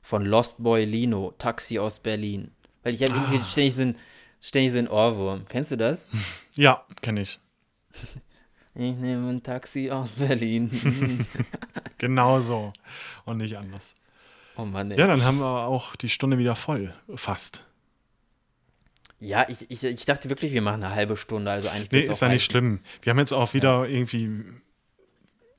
Von 0.00 0.24
Lost 0.24 0.56
Boy 0.62 0.86
Lino, 0.86 1.34
Taxi 1.36 1.78
aus 1.78 1.98
Berlin. 1.98 2.52
Weil 2.82 2.94
ich 2.94 3.02
habe 3.02 3.12
irgendwie 3.12 3.42
ständig 3.42 3.74
so 3.74 3.92
ständig 4.40 4.72
so 4.72 4.78
ein 4.78 4.88
Ohrwurm. 4.88 5.44
Kennst 5.48 5.70
du 5.70 5.76
das? 5.76 6.06
Ja, 6.54 6.84
kenne 7.02 7.20
ich. 7.20 7.38
Ich 8.78 8.94
nehme 8.94 9.28
ein 9.28 9.42
Taxi 9.42 9.90
aus 9.90 10.10
Berlin. 10.12 10.70
Genau 12.00 12.38
so. 12.38 12.72
Und 13.24 13.38
nicht 13.38 13.58
anders. 13.58 13.92
oh 14.56 14.64
Mann, 14.64 14.92
ey. 14.92 14.98
Ja, 15.00 15.08
dann 15.08 15.24
haben 15.24 15.38
wir 15.38 15.66
auch 15.66 15.96
die 15.96 16.08
Stunde 16.08 16.38
wieder 16.38 16.54
voll. 16.54 16.94
Fast. 17.12 17.64
Ja, 19.18 19.46
ich, 19.48 19.68
ich, 19.68 19.82
ich 19.82 20.04
dachte 20.04 20.28
wirklich, 20.28 20.52
wir 20.52 20.62
machen 20.62 20.84
eine 20.84 20.94
halbe 20.94 21.16
Stunde. 21.16 21.50
Also 21.50 21.68
eigentlich 21.68 21.90
Nee, 21.90 22.08
ist 22.08 22.22
ja 22.22 22.28
nicht 22.28 22.44
schlimm. 22.44 22.78
Wir 23.02 23.10
haben 23.10 23.18
jetzt 23.18 23.32
auch 23.32 23.52
wieder 23.52 23.88
irgendwie 23.88 24.44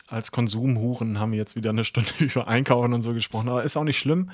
als 0.07 0.31
Konsumhuren 0.31 1.19
haben 1.19 1.33
wir 1.33 1.39
jetzt 1.39 1.57
wieder 1.57 1.71
eine 1.71 1.83
Stunde 1.83 2.09
über 2.19 2.47
Einkaufen 2.47 2.93
und 2.93 3.01
so 3.01 3.13
gesprochen, 3.13 3.49
aber 3.49 3.63
ist 3.63 3.75
auch 3.75 3.83
nicht 3.83 3.99
schlimm. 3.99 4.31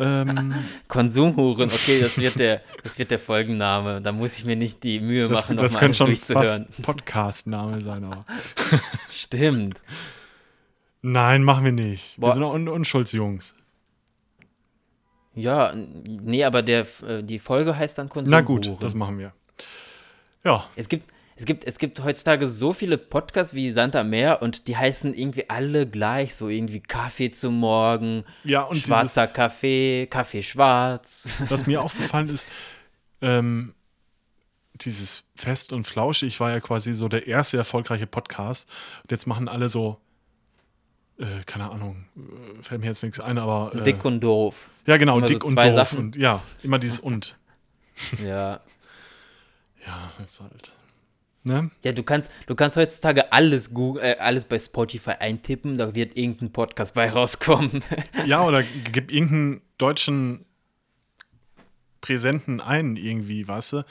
Ähm, 0.00 0.54
Konsumhuren, 0.88 1.68
okay, 1.70 2.00
das 2.00 2.16
wird 2.18 2.38
der, 2.38 2.62
das 2.82 2.98
wird 2.98 3.10
der 3.10 3.18
Folgenname. 3.18 4.00
Da 4.00 4.12
muss 4.12 4.38
ich 4.38 4.44
mir 4.44 4.56
nicht 4.56 4.82
die 4.82 4.98
Mühe 5.00 5.28
das 5.28 5.42
machen, 5.42 5.56
das 5.58 5.72
nochmal 5.74 5.80
könnte 5.80 5.84
alles 5.84 5.96
schon 5.98 6.06
durchzuhören. 6.06 6.66
fast 6.70 6.82
Podcast-Name 6.82 7.80
sein, 7.82 8.04
aber. 8.04 8.24
Stimmt. 9.10 9.80
Nein, 11.02 11.42
machen 11.44 11.64
wir 11.64 11.72
nicht. 11.72 12.16
Wir 12.16 12.20
Boah. 12.22 12.32
sind 12.34 12.42
auch 12.42 12.54
Un 12.54 12.68
Unschuldsjungs. 12.68 13.54
Ja, 15.34 15.72
nee, 15.74 16.44
aber 16.44 16.62
der, 16.62 16.86
äh, 17.06 17.22
die 17.22 17.38
Folge 17.38 17.76
heißt 17.76 17.98
dann 17.98 18.06
Na 18.06 18.12
Konsumhuren. 18.42 18.44
gut, 18.46 18.82
das 18.82 18.94
machen 18.94 19.18
wir. 19.18 19.32
Ja, 20.44 20.66
Es 20.76 20.88
gibt, 20.88 21.10
es 21.40 21.46
gibt, 21.46 21.64
es 21.64 21.78
gibt 21.78 22.04
heutzutage 22.04 22.46
so 22.46 22.74
viele 22.74 22.98
Podcasts 22.98 23.54
wie 23.54 23.70
Sand 23.70 23.96
am 23.96 24.10
Meer 24.10 24.42
und 24.42 24.68
die 24.68 24.76
heißen 24.76 25.14
irgendwie 25.14 25.48
alle 25.48 25.86
gleich, 25.86 26.34
so 26.34 26.50
irgendwie 26.50 26.80
Kaffee 26.80 27.30
zum 27.30 27.58
Morgen, 27.58 28.24
ja 28.44 28.60
und 28.64 28.76
schwarzer 28.76 29.26
Kaffee, 29.26 30.06
Kaffee 30.06 30.42
schwarz. 30.42 31.30
dieses, 31.38 31.50
was 31.50 31.66
mir 31.66 31.80
aufgefallen 31.82 32.28
ist, 32.28 32.46
ähm, 33.22 33.72
dieses 34.74 35.24
Fest 35.34 35.72
und 35.72 35.84
Flauschig 35.84 36.38
war 36.40 36.50
ja 36.50 36.60
quasi 36.60 36.92
so 36.92 37.08
der 37.08 37.26
erste 37.26 37.56
erfolgreiche 37.56 38.06
Podcast. 38.06 38.68
Und 39.02 39.10
jetzt 39.10 39.26
machen 39.26 39.48
alle 39.48 39.70
so 39.70 39.98
äh, 41.18 41.42
keine 41.46 41.70
Ahnung, 41.70 42.04
äh, 42.16 42.62
fällt 42.62 42.82
mir 42.82 42.88
jetzt 42.88 43.02
nichts 43.02 43.18
ein, 43.18 43.38
aber. 43.38 43.72
Äh, 43.74 43.84
Dick 43.84 44.04
und 44.04 44.20
doof. 44.20 44.68
Ja, 44.84 44.98
genau, 44.98 45.16
immer 45.16 45.26
so 45.26 45.32
dick 45.32 45.44
und 45.44 45.54
zwei 45.54 45.68
doof. 45.68 45.74
Sachen. 45.74 45.98
Und, 46.00 46.16
ja, 46.16 46.42
immer 46.62 46.78
dieses 46.78 47.00
und. 47.00 47.38
Ja. 48.26 48.60
Ja, 49.86 50.12
das 50.18 50.32
ist 50.32 50.40
halt. 50.40 50.72
Ne? 51.42 51.70
Ja, 51.84 51.92
du 51.92 52.02
kannst, 52.02 52.30
du 52.46 52.54
kannst 52.54 52.76
heutzutage 52.76 53.32
alles 53.32 53.72
Google, 53.72 54.02
äh, 54.02 54.16
alles 54.18 54.44
bei 54.44 54.58
Spotify 54.58 55.12
eintippen, 55.12 55.78
da 55.78 55.94
wird 55.94 56.16
irgendein 56.16 56.52
Podcast 56.52 56.94
bei 56.94 57.08
rauskommen. 57.10 57.82
Ja, 58.26 58.44
oder 58.44 58.62
gib 58.92 59.10
irgendeinen 59.10 59.62
deutschen 59.78 60.44
Präsenten 62.02 62.60
ein, 62.60 62.96
irgendwie, 62.96 63.46
weißt 63.48 63.72
du? 63.74 63.84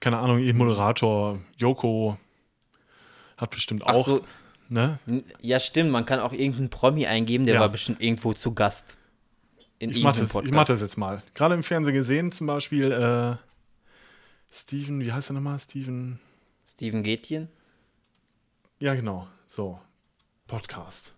Keine 0.00 0.18
Ahnung, 0.18 0.38
ihr 0.38 0.54
Moderator, 0.54 1.40
Joko, 1.56 2.18
hat 3.36 3.50
bestimmt 3.50 3.84
auch. 3.84 4.06
so. 4.06 4.24
Ne? 4.68 4.98
Ja, 5.40 5.60
stimmt, 5.60 5.90
man 5.90 6.06
kann 6.06 6.18
auch 6.20 6.32
irgendeinen 6.32 6.70
Promi 6.70 7.06
eingeben, 7.06 7.44
der 7.46 7.56
Ja. 7.56 7.60
war 7.60 7.68
bestimmt 7.68 8.00
irgendwo 8.00 8.32
zu 8.32 8.54
Gast. 8.54 8.96
In 9.78 9.90
Ich 9.90 10.02
mach, 10.02 10.14
irgendeinem 10.16 10.42
das, 10.42 10.48
ich 10.48 10.54
mach 10.54 10.66
das 10.66 10.80
jetzt 10.80 10.96
mal. 10.96 11.22
Gerade 11.34 11.54
im 11.54 11.62
Fernsehen 11.64 11.94
gesehen, 11.94 12.30
zum 12.32 12.46
Beispiel 12.46 12.92
äh, 12.92 13.36
Steven, 14.54 15.00
wie 15.00 15.12
heißt 15.12 15.30
er 15.30 15.34
nochmal? 15.34 15.58
Steven. 15.58 16.20
Steven 16.72 17.02
Gätjen, 17.02 17.48
Ja, 18.78 18.94
genau. 18.94 19.28
So. 19.46 19.78
Podcast. 20.46 21.12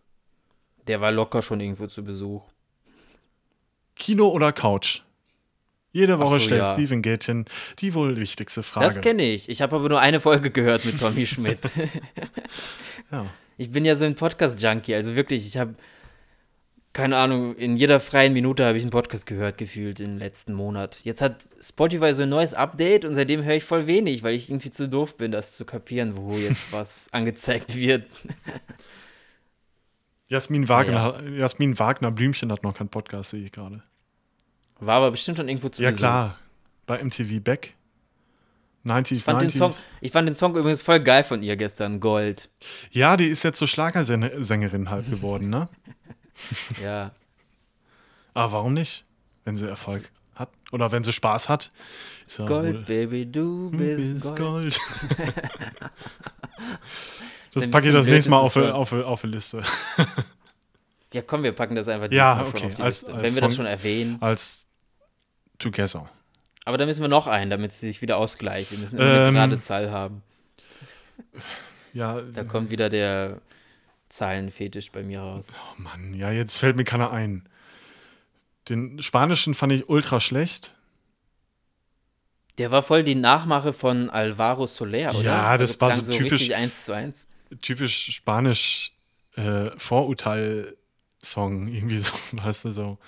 der 0.89 1.01
war 1.01 1.13
locker 1.13 1.43
schon 1.43 1.61
irgendwo 1.61 1.87
zu 1.87 2.05
Besuch. 2.05 2.43
Kino 3.95 4.29
oder 4.31 4.53
Couch? 4.53 5.03
Jede 5.93 6.19
Woche 6.19 6.41
so, 6.41 6.47
stellt 6.47 6.65
ja. 6.65 6.73
Steven 6.73 7.03
Gätchen 7.03 7.45
die 7.79 7.95
wohl 7.95 8.17
wichtigste 8.17 8.65
Frage. 8.65 8.87
Das 8.87 9.01
kenne 9.01 9.23
ich. 9.23 9.49
Ich 9.49 9.63
habe 9.63 9.77
aber 9.77 9.89
nur 9.89 10.01
eine 10.01 10.21
Folge 10.21 10.51
gehört 10.51 10.85
mit 10.85 10.99
Tommy 10.99 11.25
Schmidt. 11.25 11.61
ja. 13.13 13.27
Ich 13.57 13.71
bin 13.71 13.85
ja 13.85 13.95
so 13.95 14.05
ein 14.05 14.17
Podcast-Junkie, 14.17 14.95
also 14.95 15.15
wirklich, 15.15 15.47
ich 15.47 15.57
habe, 15.57 15.77
keine 16.95 17.17
Ahnung, 17.19 17.55
in 17.57 17.77
jeder 17.77 18.01
freien 18.01 18.33
Minute 18.33 18.65
habe 18.65 18.79
ich 18.79 18.83
einen 18.85 18.91
Podcast 18.93 19.27
gehört, 19.27 19.59
gefühlt 19.59 20.01
im 20.01 20.17
letzten 20.17 20.55
Monat. 20.55 21.01
Jetzt 21.05 21.21
hat 21.21 21.45
Spotify 21.61 22.15
so 22.15 22.23
ein 22.23 22.29
neues 22.29 22.55
Update 22.55 23.05
und 23.05 23.15
seitdem 23.15 23.43
höre 23.45 23.57
ich 23.57 23.65
voll 23.65 23.87
wenig, 23.87 24.23
weil 24.23 24.33
ich 24.35 24.49
irgendwie 24.49 24.71
zu 24.71 24.89
doof 24.89 25.17
bin, 25.17 25.33
das 25.33 25.57
zu 25.57 25.65
kapieren, 25.65 26.17
wo 26.17 26.37
jetzt 26.37 26.73
was 26.73 27.09
angezeigt 27.13 27.75
wird. 27.77 28.07
Jasmin 30.29 30.69
Wagner, 30.69 31.23
Jasmin 31.29 31.79
Wagner 31.79 32.11
Blümchen 32.11 32.51
hat 32.51 32.63
noch 32.63 32.77
keinen 32.77 32.89
Podcast, 32.89 33.31
sehe 33.31 33.45
ich 33.45 33.53
gerade. 33.53 33.83
War 34.81 34.97
aber 34.97 35.11
bestimmt 35.11 35.37
schon 35.39 35.49
irgendwo 35.49 35.69
zu 35.69 35.83
Ja, 35.83 35.91
Besuch. 35.91 35.99
klar. 36.01 36.39
Bei 36.87 37.03
MTV 37.03 37.41
Back. 37.43 37.75
90s, 38.85 39.13
Ich 39.13 39.23
fand, 39.25 39.41
den 39.43 39.51
90s. 39.51 39.59
Song, 39.59 39.75
ich 40.01 40.13
fand 40.13 40.29
den 40.29 40.35
Song 40.35 40.55
übrigens 40.57 40.83
voll 40.83 41.01
geil 41.01 41.25
von 41.25 41.43
ihr 41.43 41.57
gestern, 41.57 42.01
Gold. 42.01 42.51
Ja, 42.91 43.17
die 43.17 43.27
ist 43.29 43.43
jetzt 43.43 43.59
so 43.59 43.67
Schlagersängerin 43.67 44.91
halt 44.91 45.11
geworden, 45.11 45.51
ne? 45.51 45.69
Ja. 46.83 47.13
Aber 48.35 48.53
warum 48.53 48.75
nicht? 48.75 49.05
Wenn 49.45 49.57
sie 49.57 49.69
Erfolg 49.69 50.11
hat 50.35 50.49
oder 50.73 50.91
wenn 50.91 51.05
sie 51.05 51.13
Spaß 51.13 51.49
hat. 51.49 51.71
Ja 52.39 52.47
Gold, 52.47 52.87
Baby, 52.87 53.27
du 53.31 53.71
bist, 53.71 54.15
bist 54.15 54.37
Gold. 54.37 54.39
Gold. 54.39 54.81
das 57.55 57.71
packe 57.71 57.89
ich 57.89 57.93
das 57.93 58.07
nächste 58.07 58.31
Mal 58.31 58.39
auf, 58.39 58.57
auf, 58.57 58.93
auf 58.93 59.21
die 59.21 59.27
Liste. 59.29 59.63
Ja, 61.13 61.23
komm, 61.23 61.45
wir 61.45 61.53
packen 61.53 61.77
das 61.77 61.87
einfach 61.87 62.11
Ja, 62.11 62.41
okay, 62.45 62.59
schon 62.59 62.67
auf 62.67 62.75
die 62.75 62.83
als- 62.83 63.03
Liste, 63.03 63.15
als 63.15 63.23
wenn 63.29 63.35
wir 63.37 63.41
das 63.43 63.53
Song- 63.53 63.57
schon 63.59 63.67
erwähnen. 63.67 64.17
Als 64.21 64.67
Together. 65.61 66.11
Aber 66.65 66.77
da 66.77 66.87
müssen 66.87 67.03
wir 67.03 67.09
noch 67.09 67.29
einen, 67.29 67.51
damit 67.53 67.73
sie 67.73 67.87
sich 67.87 68.03
wieder 68.03 68.17
ausgleicht. 68.17 68.73
Wir 68.73 68.79
müssen 68.79 68.99
immer 68.99 69.09
eine 69.09 69.29
Ähm, 69.29 69.35
gerade 69.35 69.61
Zahl 69.61 69.93
haben. 69.93 70.25
Ja, 71.93 72.21
Da 72.21 72.43
kommt 72.43 72.73
wieder 72.73 72.89
der 72.89 73.41
Zahlenfetisch 74.09 74.93
bei 74.93 75.03
mir 75.03 75.21
raus. 75.21 75.49
oh 75.53 75.83
Mann, 75.83 76.15
ja, 76.15 76.31
jetzt 76.31 76.59
fällt 76.59 76.77
mir 76.77 76.85
keiner 76.85 77.11
ein. 77.13 77.49
Den 78.69 79.03
Spanischen 79.03 79.55
fand 79.55 79.73
ich 79.73 79.89
ultra 79.89 80.21
schlecht. 80.21 80.75
Der 82.59 82.71
war 82.71 82.83
voll 82.83 83.03
die 83.03 83.17
Nachmache 83.17 83.73
von 83.73 84.09
Alvaro 84.11 84.67
Soler, 84.69 85.11
oder? 85.11 85.17
Also 85.17 85.23
Ja, 85.25 85.57
das 85.57 85.81
war 85.81 85.91
klang 85.91 86.03
so 86.03 86.13
typisch- 86.13 86.33
richtig 86.33 86.55
eins 86.55 86.85
zu 86.85 86.93
eins. 86.93 87.27
Typisch 87.61 88.11
Spanisch 88.13 88.93
äh, 89.37 89.71
Vorurteil-Song. 89.77 91.67
Irgendwie 91.69 91.97
so, 91.99 92.13
weißt 92.33 92.67
du, 92.67 92.71
so. 92.73 92.99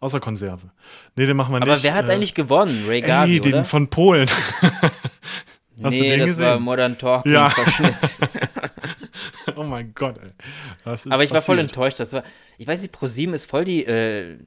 Außer 0.00 0.20
Konserve. 0.20 0.70
Nee, 1.16 1.26
den 1.26 1.36
machen 1.36 1.52
wir 1.54 1.62
Aber 1.62 1.72
nicht. 1.74 1.84
wer 1.84 1.94
hat 1.94 2.08
äh, 2.08 2.12
eigentlich 2.12 2.34
gewonnen? 2.34 2.84
Ray 2.86 3.00
Gabi, 3.00 3.34
Ey, 3.34 3.40
den 3.40 3.54
oder? 3.54 3.64
von 3.64 3.88
Polen. 3.88 4.28
Hast 5.82 5.92
nee, 5.92 5.98
du 6.00 6.04
den 6.08 6.18
das 6.20 6.26
gesehen? 6.28 6.44
war 6.44 6.58
Modern 6.60 6.98
Talking 6.98 7.32
Ja. 7.32 7.52
Oh 9.56 9.62
mein 9.64 9.92
Gott, 9.94 10.16
ey. 10.22 10.30
Was 10.84 11.06
ist 11.06 11.12
Aber 11.12 11.24
ich 11.24 11.30
war 11.32 11.42
voll 11.42 11.56
passiert? 11.56 11.70
enttäuscht. 11.70 12.00
Das 12.00 12.12
war, 12.12 12.22
ich 12.58 12.66
weiß 12.66 12.82
nicht, 12.82 12.92
ProSieben 12.92 13.34
ist 13.34 13.48
voll 13.50 13.64
die, 13.64 13.84
äh, 13.86 14.38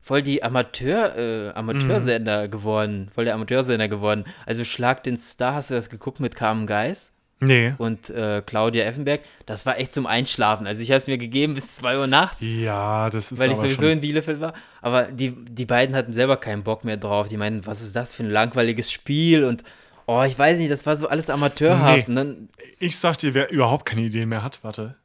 voll 0.00 0.22
die 0.22 0.42
Amateur, 0.42 1.16
äh, 1.16 1.50
Amateursender 1.54 2.46
Mhm. 2.46 2.50
geworden. 2.50 3.10
Voll 3.14 3.24
der 3.24 3.34
Amateursender 3.34 3.88
geworden. 3.88 4.24
Also 4.46 4.64
Schlag 4.64 5.02
den 5.02 5.16
Star, 5.16 5.54
hast 5.54 5.70
du 5.70 5.74
das 5.74 5.90
geguckt 5.90 6.20
mit 6.20 6.34
Carmen 6.36 6.66
Geis? 6.66 7.12
Nee. 7.38 7.74
und 7.76 8.08
äh, 8.08 8.40
Claudia 8.46 8.86
Effenberg, 8.86 9.20
das 9.44 9.66
war 9.66 9.78
echt 9.78 9.92
zum 9.92 10.06
Einschlafen. 10.06 10.66
Also 10.66 10.80
ich 10.80 10.88
habe 10.90 10.96
es 11.00 11.06
mir 11.06 11.18
gegeben 11.18 11.52
bis 11.52 11.76
2 11.76 11.98
Uhr 11.98 12.06
nachts, 12.06 12.38
Ja, 12.40 13.10
das 13.10 13.30
ist 13.30 13.38
weil 13.38 13.50
ich 13.50 13.58
sowieso 13.58 13.82
schon, 13.82 13.90
in 13.90 14.00
Bielefeld 14.00 14.40
war. 14.40 14.54
Aber 14.80 15.02
die, 15.02 15.32
die 15.44 15.66
beiden 15.66 15.94
hatten 15.94 16.14
selber 16.14 16.38
keinen 16.38 16.62
Bock 16.62 16.82
mehr 16.84 16.96
drauf. 16.96 17.28
Die 17.28 17.36
meinen, 17.36 17.66
was 17.66 17.82
ist 17.82 17.94
das 17.94 18.14
für 18.14 18.22
ein 18.22 18.30
langweiliges 18.30 18.90
Spiel? 18.90 19.44
Und 19.44 19.64
oh, 20.06 20.22
ich 20.22 20.38
weiß 20.38 20.58
nicht, 20.58 20.70
das 20.70 20.86
war 20.86 20.96
so 20.96 21.08
alles 21.08 21.30
amateurhaft. 21.30 22.08
Nee. 22.08 22.36
Ich 22.78 22.96
sag 22.96 23.18
dir, 23.18 23.34
wer 23.34 23.50
überhaupt 23.50 23.84
keine 23.84 24.02
Idee 24.02 24.26
mehr 24.26 24.42
hat, 24.42 24.62
warte. 24.62 24.96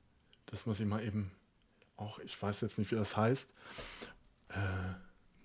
Das 0.46 0.66
muss 0.66 0.80
ich 0.80 0.86
mal 0.86 1.04
eben. 1.04 1.32
Auch, 1.98 2.20
ich 2.20 2.40
weiß 2.42 2.62
jetzt 2.62 2.80
nicht, 2.80 2.92
wie 2.92 2.96
das 2.96 3.16
heißt. 3.18 3.54
Äh, 4.50 4.56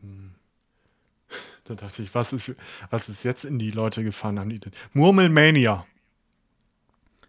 hm. 0.03 0.35
Da 1.65 1.75
dachte 1.75 2.01
ich, 2.03 2.15
was 2.15 2.33
ist, 2.33 2.55
was 2.91 3.09
ist 3.09 3.25
jetzt 3.25 3.45
in 3.45 3.59
die 3.59 3.73
Leute 3.73 4.05
gefallen? 4.05 4.39
Haben 4.39 4.51
die 4.51 4.61
denn? 4.61 4.73
Murmelmania. 4.93 5.85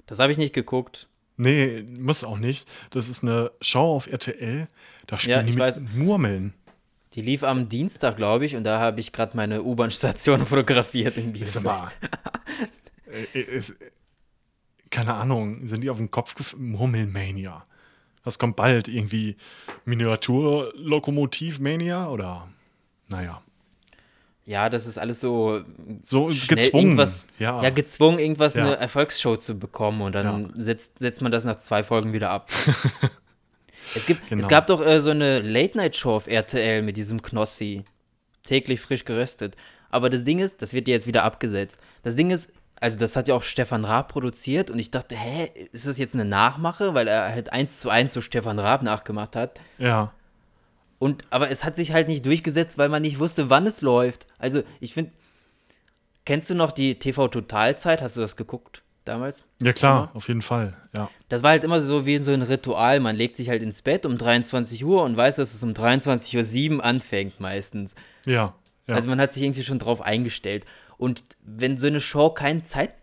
das 0.06 0.20
habe 0.20 0.32
ich 0.32 0.38
nicht 0.38 0.54
geguckt. 0.54 1.08
Nee, 1.38 1.86
muss 2.00 2.24
auch 2.24 2.38
nicht. 2.38 2.68
Das 2.90 3.10
ist 3.10 3.24
eine 3.24 3.52
Show 3.62 3.96
auf 3.96 4.08
RTL. 4.08 4.68
Da 5.06 5.18
spielen 5.18 5.46
die 5.46 5.50
ich 5.52 5.56
mit 5.56 5.64
weiß. 5.64 5.82
Murmeln. 5.96 6.54
Die 7.14 7.22
lief 7.22 7.44
am 7.44 7.70
Dienstag, 7.70 8.16
glaube 8.18 8.46
ich, 8.46 8.56
und 8.56 8.64
da 8.64 8.80
habe 8.80 9.00
ich 9.00 9.12
gerade 9.12 9.36
meine 9.38 9.62
U-Bahn-Station 9.64 10.46
fotografiert 10.46 11.18
in 11.18 11.34
Bielefeld. 11.34 11.66
Äh, 13.34 13.34
äh, 13.34 13.42
ist, 13.42 13.76
keine 14.90 15.14
Ahnung, 15.14 15.68
sind 15.68 15.84
die 15.84 15.90
auf 15.90 15.98
den 15.98 16.12
Kopf 16.12 16.36
gefallen? 16.36 16.72
Murmelmania. 16.72 17.66
Das 18.24 18.38
kommt 18.40 18.56
bald. 18.58 18.88
Irgendwie 18.90 19.38
Miniaturlokomotiv-Mania 19.86 22.08
oder? 22.10 22.48
Naja. 23.10 23.42
Ja, 24.46 24.70
das 24.70 24.86
ist 24.88 24.98
alles 24.98 25.20
so 25.20 25.62
So 26.04 26.28
gezwungen. 26.28 26.86
Irgendwas, 26.86 27.28
ja. 27.38 27.62
ja. 27.62 27.70
gezwungen, 27.70 28.18
irgendwas 28.20 28.54
Ja. 28.54 28.64
eine 28.66 28.78
Erfolgsshow 28.78 29.36
zu 29.36 29.60
bekommen 29.60 30.02
und 30.02 30.14
dann 30.14 30.54
setzt, 30.56 31.00
setzt 31.00 31.22
man 31.22 31.34
das 31.34 31.44
nach 31.44 31.58
zwei 31.58 31.84
Folgen 31.84 32.14
wieder 32.14 32.30
ab. 32.30 32.50
es, 33.96 34.06
gibt, 34.06 34.28
Genau. 34.30 34.42
es 34.42 34.48
gab 34.48 34.68
doch 34.68 34.86
äh, 34.86 35.00
so 35.00 35.12
eine 35.12 35.40
Late-Night-Show 35.40 36.16
auf 36.16 36.28
RTL 36.28 36.82
mit 36.82 36.98
diesem 36.98 37.22
Knossi. 37.22 37.84
Täglich 38.44 38.80
frisch 38.82 39.06
geröstet. 39.06 39.56
Aber 39.90 40.10
das 40.10 40.24
Ding 40.24 40.40
ist, 40.40 40.62
das 40.62 40.74
wird 40.74 40.88
ja 40.88 40.94
jetzt 40.96 41.08
wieder 41.08 41.24
abgesetzt. 41.24 41.78
Das 42.04 42.16
Ding 42.16 42.30
ist, 42.32 42.50
also 42.80 42.98
das 43.00 43.16
hat 43.16 43.28
ja 43.28 43.36
auch 43.36 43.44
Stefan 43.44 43.86
Raab 43.86 44.10
produziert 44.12 44.70
und 44.70 44.80
ich 44.80 44.92
dachte, 44.92 45.16
hä, 45.16 45.50
ist 45.72 45.88
das 45.88 45.98
jetzt 45.98 46.14
eine 46.14 46.26
Nachmache, 46.26 46.94
weil 46.94 47.08
er 47.08 47.30
halt 47.30 47.52
eins 47.52 47.80
zu 47.80 47.90
eins 47.90 48.14
so 48.14 48.22
Stefan 48.22 48.60
Raab 48.60 48.84
nachgemacht 48.84 49.36
hat. 49.36 49.60
ja. 49.78 50.14
Und, 51.00 51.26
aber 51.30 51.52
es 51.52 51.64
hat 51.64 51.76
sich 51.76 51.94
halt 51.94 52.08
nicht 52.08 52.26
durchgesetzt, 52.26 52.80
weil 52.80 52.90
man 52.90 53.04
nicht 53.04 53.20
wusste, 53.20 53.52
wann 53.52 53.68
es 53.68 53.82
läuft. 53.82 54.26
Also, 54.40 54.64
ich 54.80 54.96
finde, 54.96 55.12
kennst 56.26 56.50
du 56.50 56.56
noch 56.56 56.72
die 56.72 56.98
TV-Totalzeit? 56.98 58.02
Hast 58.02 58.18
du 58.18 58.22
das 58.22 58.36
geguckt 58.36 58.82
damals? 59.08 59.44
Ja, 59.62 59.74
klar, 59.74 60.12
auf 60.14 60.28
jeden 60.28 60.42
Fall. 60.42 60.76
Ja. 60.96 61.10
Das 61.30 61.44
war 61.44 61.52
halt 61.52 61.64
immer 61.64 61.80
so 61.80 62.06
wie 62.06 62.18
so 62.18 62.32
ein 62.32 62.42
Ritual. 62.42 63.00
Man 63.00 63.16
legt 63.16 63.36
sich 63.36 63.50
halt 63.50 63.64
ins 63.64 63.82
Bett 63.82 64.06
um 64.06 64.18
23 64.18 64.84
Uhr 64.86 65.04
und 65.04 65.18
weiß, 65.18 65.38
dass 65.38 65.54
es 65.54 65.64
um 65.64 65.72
23.07 65.72 66.78
Uhr 66.78 66.84
anfängt 66.84 67.40
meistens. 67.40 67.96
Ja. 68.26 68.54
ja. 68.88 68.96
Also 68.96 69.10
man 69.10 69.20
hat 69.20 69.34
sich 69.34 69.44
irgendwie 69.44 69.64
schon 69.64 69.80
drauf 69.80 70.02
eingestellt. 70.02 70.66
Und 70.98 71.24
wenn 71.44 71.78
so 71.78 71.88
eine 71.88 72.02
Show 72.02 72.30
kein 72.30 72.66
Zeit, 72.66 72.94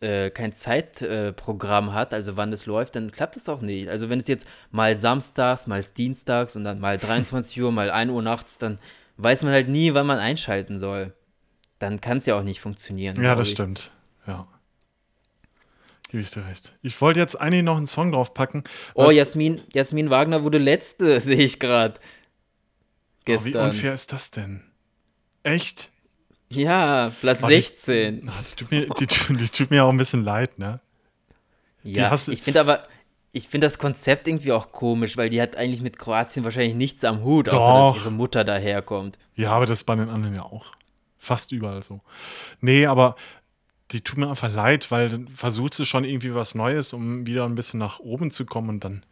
äh, 0.00 0.30
kein 0.30 0.52
Zeitprogramm 0.52 1.88
äh, 1.88 1.92
hat, 1.92 2.14
also 2.14 2.36
wann 2.36 2.52
es 2.52 2.66
läuft, 2.66 2.96
dann 2.96 3.10
klappt 3.10 3.36
es 3.36 3.48
auch 3.48 3.60
nicht. 3.60 3.88
Also 3.88 4.10
wenn 4.10 4.18
es 4.18 4.28
jetzt 4.28 4.46
mal 4.70 4.96
samstags, 4.96 5.66
mal 5.66 5.82
dienstags 5.82 6.56
und 6.56 6.64
dann 6.64 6.80
mal 6.80 6.98
23 6.98 7.62
Uhr, 7.62 7.72
mal 7.72 7.90
1 7.90 8.10
Uhr 8.10 8.22
nachts, 8.22 8.58
dann 8.58 8.78
weiß 9.16 9.42
man 9.42 9.52
halt 9.52 9.68
nie, 9.68 9.94
wann 9.94 10.06
man 10.06 10.18
einschalten 10.18 10.78
soll. 10.78 11.12
Dann 11.78 12.00
kann 12.00 12.18
es 12.18 12.26
ja 12.26 12.36
auch 12.36 12.42
nicht 12.42 12.60
funktionieren. 12.60 13.22
ja, 13.22 13.34
das 13.34 13.48
ich. 13.48 13.52
stimmt. 13.52 13.90
Ja. 14.26 14.46
Gebe 16.16 16.24
ich 16.24 16.30
dir 16.30 16.46
recht. 16.46 16.72
Ich 16.80 16.98
wollte 17.02 17.20
jetzt 17.20 17.38
eigentlich 17.38 17.62
noch 17.62 17.76
einen 17.76 17.84
Song 17.86 18.10
draufpacken. 18.10 18.64
Oh, 18.94 19.10
Jasmin, 19.10 19.60
Jasmin 19.74 20.08
Wagner 20.08 20.44
wurde 20.44 20.56
letzte, 20.56 21.20
sehe 21.20 21.36
ich 21.36 21.58
gerade. 21.58 22.00
Oh, 22.00 22.02
wie 23.26 23.32
Gestern. 23.32 23.66
unfair 23.66 23.92
ist 23.92 24.12
das 24.14 24.30
denn? 24.30 24.62
Echt? 25.42 25.90
ja, 26.48 27.12
Platz 27.20 27.40
Oh, 27.42 27.48
die- 27.48 27.54
16. 27.56 28.20
Na, 28.24 28.32
die, 28.48 28.54
tut 28.56 28.70
mir, 28.70 28.86
die, 28.88 29.06
die 29.36 29.48
tut 29.50 29.70
mir 29.70 29.84
auch 29.84 29.90
ein 29.90 29.98
bisschen 29.98 30.24
leid, 30.24 30.58
ne? 30.58 30.80
Ja, 31.82 32.08
hast 32.08 32.28
ich 32.28 32.40
finde 32.42 32.60
aber, 32.60 32.84
Ich 33.32 33.48
finde 33.48 33.66
das 33.66 33.78
Konzept 33.78 34.26
irgendwie 34.26 34.52
auch 34.52 34.72
komisch, 34.72 35.18
weil 35.18 35.28
die 35.28 35.42
hat 35.42 35.56
eigentlich 35.56 35.82
mit 35.82 35.98
Kroatien 35.98 36.44
wahrscheinlich 36.46 36.74
nichts 36.74 37.04
am 37.04 37.24
Hut, 37.24 37.50
außer 37.50 37.58
Doch. 37.58 37.94
dass 37.96 38.04
ihre 38.04 38.12
Mutter 38.12 38.42
daherkommt. 38.42 39.18
Ja, 39.34 39.50
aber 39.50 39.66
das 39.66 39.80
ist 39.80 39.84
bei 39.84 39.96
den 39.96 40.08
anderen 40.08 40.34
ja 40.34 40.44
auch. 40.44 40.64
Fast 41.18 41.52
überall 41.52 41.82
so. 41.82 42.00
Nee, 42.62 42.86
aber 42.86 43.16
die 43.92 44.00
tut 44.00 44.18
mir 44.18 44.28
einfach 44.28 44.52
leid, 44.52 44.90
weil 44.90 45.08
dann 45.08 45.28
versucht 45.28 45.74
sie 45.74 45.86
schon 45.86 46.04
irgendwie 46.04 46.34
was 46.34 46.54
Neues, 46.54 46.92
um 46.92 47.26
wieder 47.26 47.44
ein 47.44 47.54
bisschen 47.54 47.78
nach 47.78 48.00
oben 48.00 48.30
zu 48.30 48.44
kommen 48.44 48.68
und 48.68 48.84
dann 48.84 49.04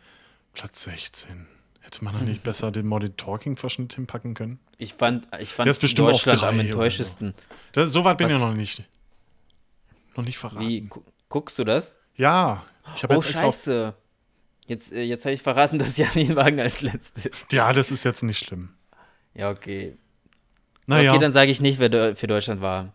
Platz 0.53 0.83
16. 0.85 1.47
Hätte 1.81 2.03
man 2.05 2.14
da 2.14 2.20
nicht 2.20 2.43
besser 2.43 2.70
den 2.70 2.87
Modern 2.87 3.16
Talking 3.16 3.57
Verschnitt 3.57 3.95
hinpacken 3.95 4.35
können? 4.35 4.59
Ich 4.79 4.95
fand, 4.95 5.29
ich 5.39 5.53
fand 5.53 5.68
ist 5.68 5.81
bestimmt 5.81 6.09
Deutschland 6.09 6.43
am 6.43 6.55
oder 6.55 6.62
so. 6.62 6.68
enttäuschesten. 6.68 7.35
Das, 7.72 7.93
so 7.93 8.05
weit 8.05 8.16
bin 8.18 8.29
ich 8.29 8.35
Was- 8.35 8.41
noch 8.43 8.55
nicht. 8.55 8.83
Noch 10.16 10.25
nicht 10.25 10.39
verraten. 10.39 10.66
Wie 10.66 10.81
gu 10.83 11.03
guckst 11.29 11.59
du 11.59 11.64
das? 11.64 11.97
Ja, 12.16 12.64
ich 12.97 13.05
Oh, 13.09 13.12
jetzt 13.14 13.31
scheiße. 13.33 13.95
Jetzt, 14.66 14.93
äh, 14.93 15.03
jetzt 15.03 15.25
habe 15.25 15.35
ich 15.35 15.43
verraten, 15.43 15.79
dass 15.81 15.97
Janine 15.99 16.37
Wagen 16.37 16.61
als 16.61 16.81
letzte 16.81 17.29
ist. 17.29 17.53
Ja, 17.53 17.72
das 17.72 17.91
ist 17.91 18.05
jetzt 18.05 18.22
nicht 18.22 18.39
schlimm. 18.45 18.70
Ja, 19.35 19.51
okay. 19.51 19.97
Naja, 20.87 21.12
Okay, 21.12 21.20
dann, 21.20 21.33
sage 21.33 21.51
ich 21.51 21.61
nicht, 21.61 21.79
wer 21.81 22.14
für 22.16 22.27
Deutschland 22.27 22.61
war. 22.61 22.93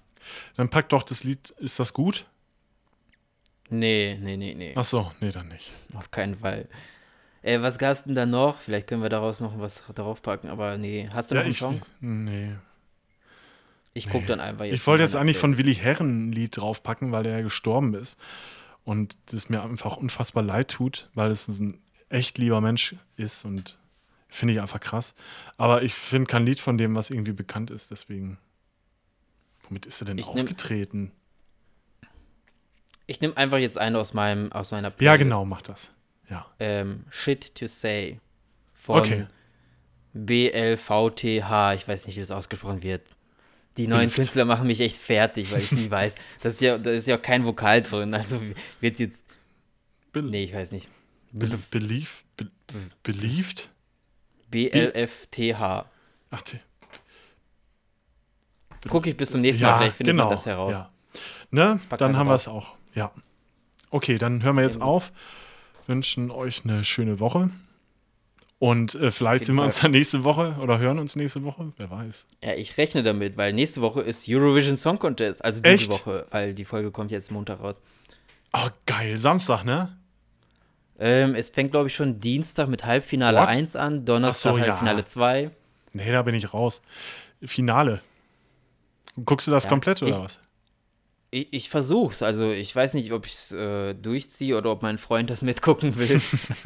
Pack 0.70 0.90
doch 0.90 1.04
das 1.04 1.24
Lied. 1.24 1.50
Ist 1.60 1.80
das 1.80 1.94
gut? 1.94 2.26
Nee, 3.70 4.18
nee, 4.22 4.38
nee, 4.38 4.56
nee. 4.56 4.74
Ach 4.76 4.84
so, 4.86 5.12
nee, 5.20 5.32
dann 5.32 5.48
nicht. 5.50 5.72
Auf 5.96 6.12
keinen 6.12 6.38
Fall. 6.38 6.68
Äh, 7.42 7.62
was 7.62 7.78
gab's 7.78 8.04
denn 8.04 8.16
da 8.16 8.26
noch? 8.26 8.60
Vielleicht 8.60 8.88
können 8.88 9.02
wir 9.02 9.10
daraus 9.10 9.40
noch 9.40 9.60
was 9.60 9.84
darauf 9.96 10.22
packen, 10.22 10.50
aber 10.50 10.78
nee. 10.78 11.08
Hast 11.14 11.32
du 11.32 11.36
noch 11.36 11.40
Ja, 11.42 11.44
einen 11.44 11.52
ich, 11.52 11.58
Song? 11.60 11.82
nee. 12.02 12.52
Ich 13.94 14.08
guck 14.10 14.26
dann 14.28 14.40
einfach 14.40 14.66
jetzt. 14.66 14.76
Ich 14.76 14.88
wollte 14.88 15.04
jetzt 15.04 15.16
eigentlich 15.16 15.38
von 15.38 15.58
Willi 15.58 15.76
Herren 15.76 16.30
ein 16.30 16.32
Lied 16.32 16.58
draufpacken, 16.58 17.12
weil 17.12 17.24
der 17.24 17.38
ja 17.38 17.42
gestorben 17.42 17.94
ist. 17.96 18.20
Und 18.86 19.18
das 19.28 19.50
mir 19.50 19.62
einfach 19.62 19.98
unfassbar 19.98 20.44
leid 20.44 20.70
tut, 20.70 21.10
weil 21.16 21.32
es 21.32 21.48
ein 21.48 21.80
echt 22.08 22.38
lieber 22.38 22.62
Mensch 22.62 22.96
ist 23.18 23.46
und 23.46 23.78
finde 24.30 24.54
ich 24.54 24.62
einfach 24.62 24.80
krass. 24.80 25.16
Aber 25.58 25.84
ich 25.84 25.94
finde 25.94 26.28
kein 26.28 26.46
Lied 26.46 26.60
von 26.60 26.78
dem, 26.78 26.96
was 26.96 27.10
irgendwie 27.10 27.34
bekannt 27.34 27.72
ist, 27.72 27.92
deswegen. 27.92 28.38
Womit 29.70 29.86
ist 29.86 30.02
er 30.02 30.06
denn 30.06 30.18
Ich 30.18 30.28
nehm- 30.28 30.44
aufgetreten? 30.46 31.12
Ich 33.08 33.22
nehme 33.22 33.36
einfach 33.38 33.58
jetzt 33.58 33.78
einen 33.78 33.96
aus 33.96 34.14
meinem 34.14 34.52
aus 34.52 34.72
meiner 34.72 34.90
Ja, 34.90 34.94
Playlist. 34.96 35.20
genau, 35.24 35.46
mach 35.46 35.62
das. 35.62 35.90
Ja. 36.30 36.46
Ähm, 36.60 37.06
Shit 37.10 37.56
to 37.56 37.68
Say 37.68 38.20
von 38.74 39.00
Okay. 39.00 39.28
BLVTH. 40.14 41.74
Ich 41.76 41.88
weiß 41.88 42.06
nicht, 42.08 42.18
wie 42.18 42.22
es 42.22 42.32
ausgesprochen 42.32 42.84
wird. 42.84 43.02
Die 43.78 43.88
neuen 43.88 44.02
Hilft. 44.02 44.16
Künstler 44.16 44.46
machen 44.46 44.68
mich 44.68 44.82
echt 44.82 44.98
fertig, 44.98 45.52
weil 45.52 45.60
ich 45.60 45.72
nie 45.72 45.90
weiß. 45.92 46.16
Das 46.42 46.56
ist 46.56 46.62
ja, 46.62 46.78
da 46.78 46.90
ist 46.92 47.08
ja 47.08 47.18
auch 47.18 47.22
kein 47.22 47.46
Vokal 47.46 47.82
drin. 47.82 48.14
Also 48.14 48.42
wird 48.80 49.00
jetzt. 49.00 49.24
Be 50.12 50.22
Nee, 50.24 50.44
ich 50.44 50.54
weiß 50.54 50.72
nicht. 50.72 50.90
be 51.32 51.48
belief 51.72 52.24
be 52.38 52.50
believed? 53.04 53.70
BLFTH. 54.52 55.86
Ach. 56.32 56.42
Gucke 58.88 59.10
ich 59.10 59.18
bis 59.18 59.32
zum 59.32 59.42
nächsten 59.42 59.64
Mal, 59.64 59.78
vielleicht 59.78 59.98
findet 59.98 60.16
man 60.16 60.30
das 60.30 60.46
heraus. 60.46 60.76
Ja. 60.76 60.90
Ne? 61.52 61.80
Dann 61.98 62.16
haben 62.16 62.28
wir 62.28 62.36
es 62.36 62.48
auch. 62.48 62.74
Ja. 62.96 63.12
Okay, 63.92 64.18
dann 64.18 64.44
hören 64.44 64.56
wir 64.56 64.64
jetzt 64.64 64.82
auf. 64.82 65.12
Wünschen 65.88 66.32
euch 66.32 66.64
eine 66.64 66.84
schöne 66.84 67.20
Woche. 67.20 67.50
Und 68.60 68.94
äh, 68.96 69.10
vielleicht 69.10 69.46
sehen 69.46 69.56
wir 69.56 69.64
uns 69.64 69.80
dann 69.80 69.92
nächste 69.92 70.26
Woche 70.26 70.58
oder 70.62 70.80
hören 70.80 71.00
uns 71.00 71.16
nächste 71.16 71.44
Woche. 71.44 71.72
Wer 71.78 71.90
weiß. 71.90 72.28
Ja, 72.44 72.54
ich 72.54 72.78
rechne 72.78 73.04
damit, 73.04 73.38
weil 73.38 73.54
nächste 73.54 73.82
Woche 73.82 74.02
ist 74.02 74.26
Eurovision 74.28 74.76
Song 74.76 75.00
Contest. 75.00 75.44
Also 75.44 75.62
diese 75.62 75.74
Echt? 75.74 75.92
Woche, 75.92 76.26
weil 76.30 76.54
die 76.54 76.66
Folge 76.66 76.92
kommt 76.92 77.10
jetzt 77.10 77.32
Montag 77.32 77.62
raus. 77.62 77.82
Oh, 78.54 78.68
geil. 78.86 79.18
Samstag, 79.18 79.64
ne? 79.64 79.98
Ähm, 81.00 81.36
es 81.36 81.50
fängt, 81.52 81.72
glaube 81.72 81.88
ich, 81.88 81.96
schon 81.96 82.20
Dienstag 82.20 82.68
mit 82.68 82.86
Halbfinale 82.86 83.40
What? 83.40 83.48
1 83.48 83.76
an, 83.78 84.04
Donnerstag 84.04 84.52
so, 84.52 84.58
ja. 84.58 84.66
Halbfinale 84.66 85.06
2. 85.06 85.52
Nee, 85.94 86.12
da 86.12 86.22
bin 86.22 86.36
ich 86.36 86.54
raus. 86.54 86.82
Finale. 87.42 88.02
Guckst 89.26 89.48
du 89.48 89.52
das 89.52 89.66
Ja, 89.66 89.70
komplett 89.70 90.02
oder 90.02 90.12
ich- 90.12 90.20
was? 90.20 90.40
Ich, 91.32 91.48
ich 91.52 91.70
versuch's. 91.70 92.24
Also 92.24 92.50
ich 92.50 92.76
weiß 92.76 92.96
nicht, 92.96 93.12
ob 93.14 93.28
ich 93.28 93.34
es 93.34 93.52
äh, 93.52 93.94
durchziehe 93.94 94.58
oder 94.58 94.72
ob 94.72 94.82
mein 94.82 94.98
Freund 94.98 95.30
das 95.30 95.44
mitgucken 95.44 95.96
will. 95.98 96.20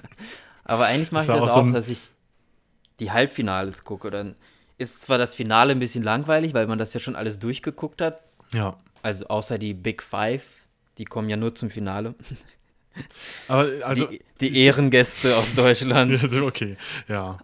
Aber 0.63 0.85
eigentlich 0.85 1.11
mache 1.11 1.23
ich 1.23 1.27
das 1.27 1.41
auch 1.41 1.49
so 1.49 1.55
auch, 1.69 1.73
dass 1.73 1.89
ich 1.89 1.99
die 3.01 3.11
Halbfinales 3.11 3.83
gucke. 3.83 4.09
Dann 4.09 4.35
ist 4.77 5.01
zwar 5.01 5.17
das 5.17 5.35
Finale 5.35 5.73
ein 5.73 5.79
bisschen 5.79 6.03
langweilig, 6.03 6.53
weil 6.53 6.67
man 6.67 6.79
das 6.79 6.93
ja 6.93 7.01
schon 7.01 7.17
alles 7.17 7.39
durchgeguckt 7.39 8.01
hat. 8.01 8.21
Ja. 8.53 8.77
Also 9.01 9.27
außer 9.27 9.57
die 9.57 9.73
Big 9.73 10.01
Five, 10.01 10.43
die 10.97 11.03
kommen 11.03 11.27
ja 11.29 11.35
nur 11.35 11.53
zum 11.55 11.69
Finale. 11.69 12.15
Aber 13.49 13.67
also. 13.83 14.05
die, 14.05 14.21
die 14.39 14.61
Ehrengäste 14.61 15.35
aus 15.35 15.55
Deutschland. 15.55 16.21
Also, 16.23 16.45
okay, 16.45 16.77
ja. 17.09 17.37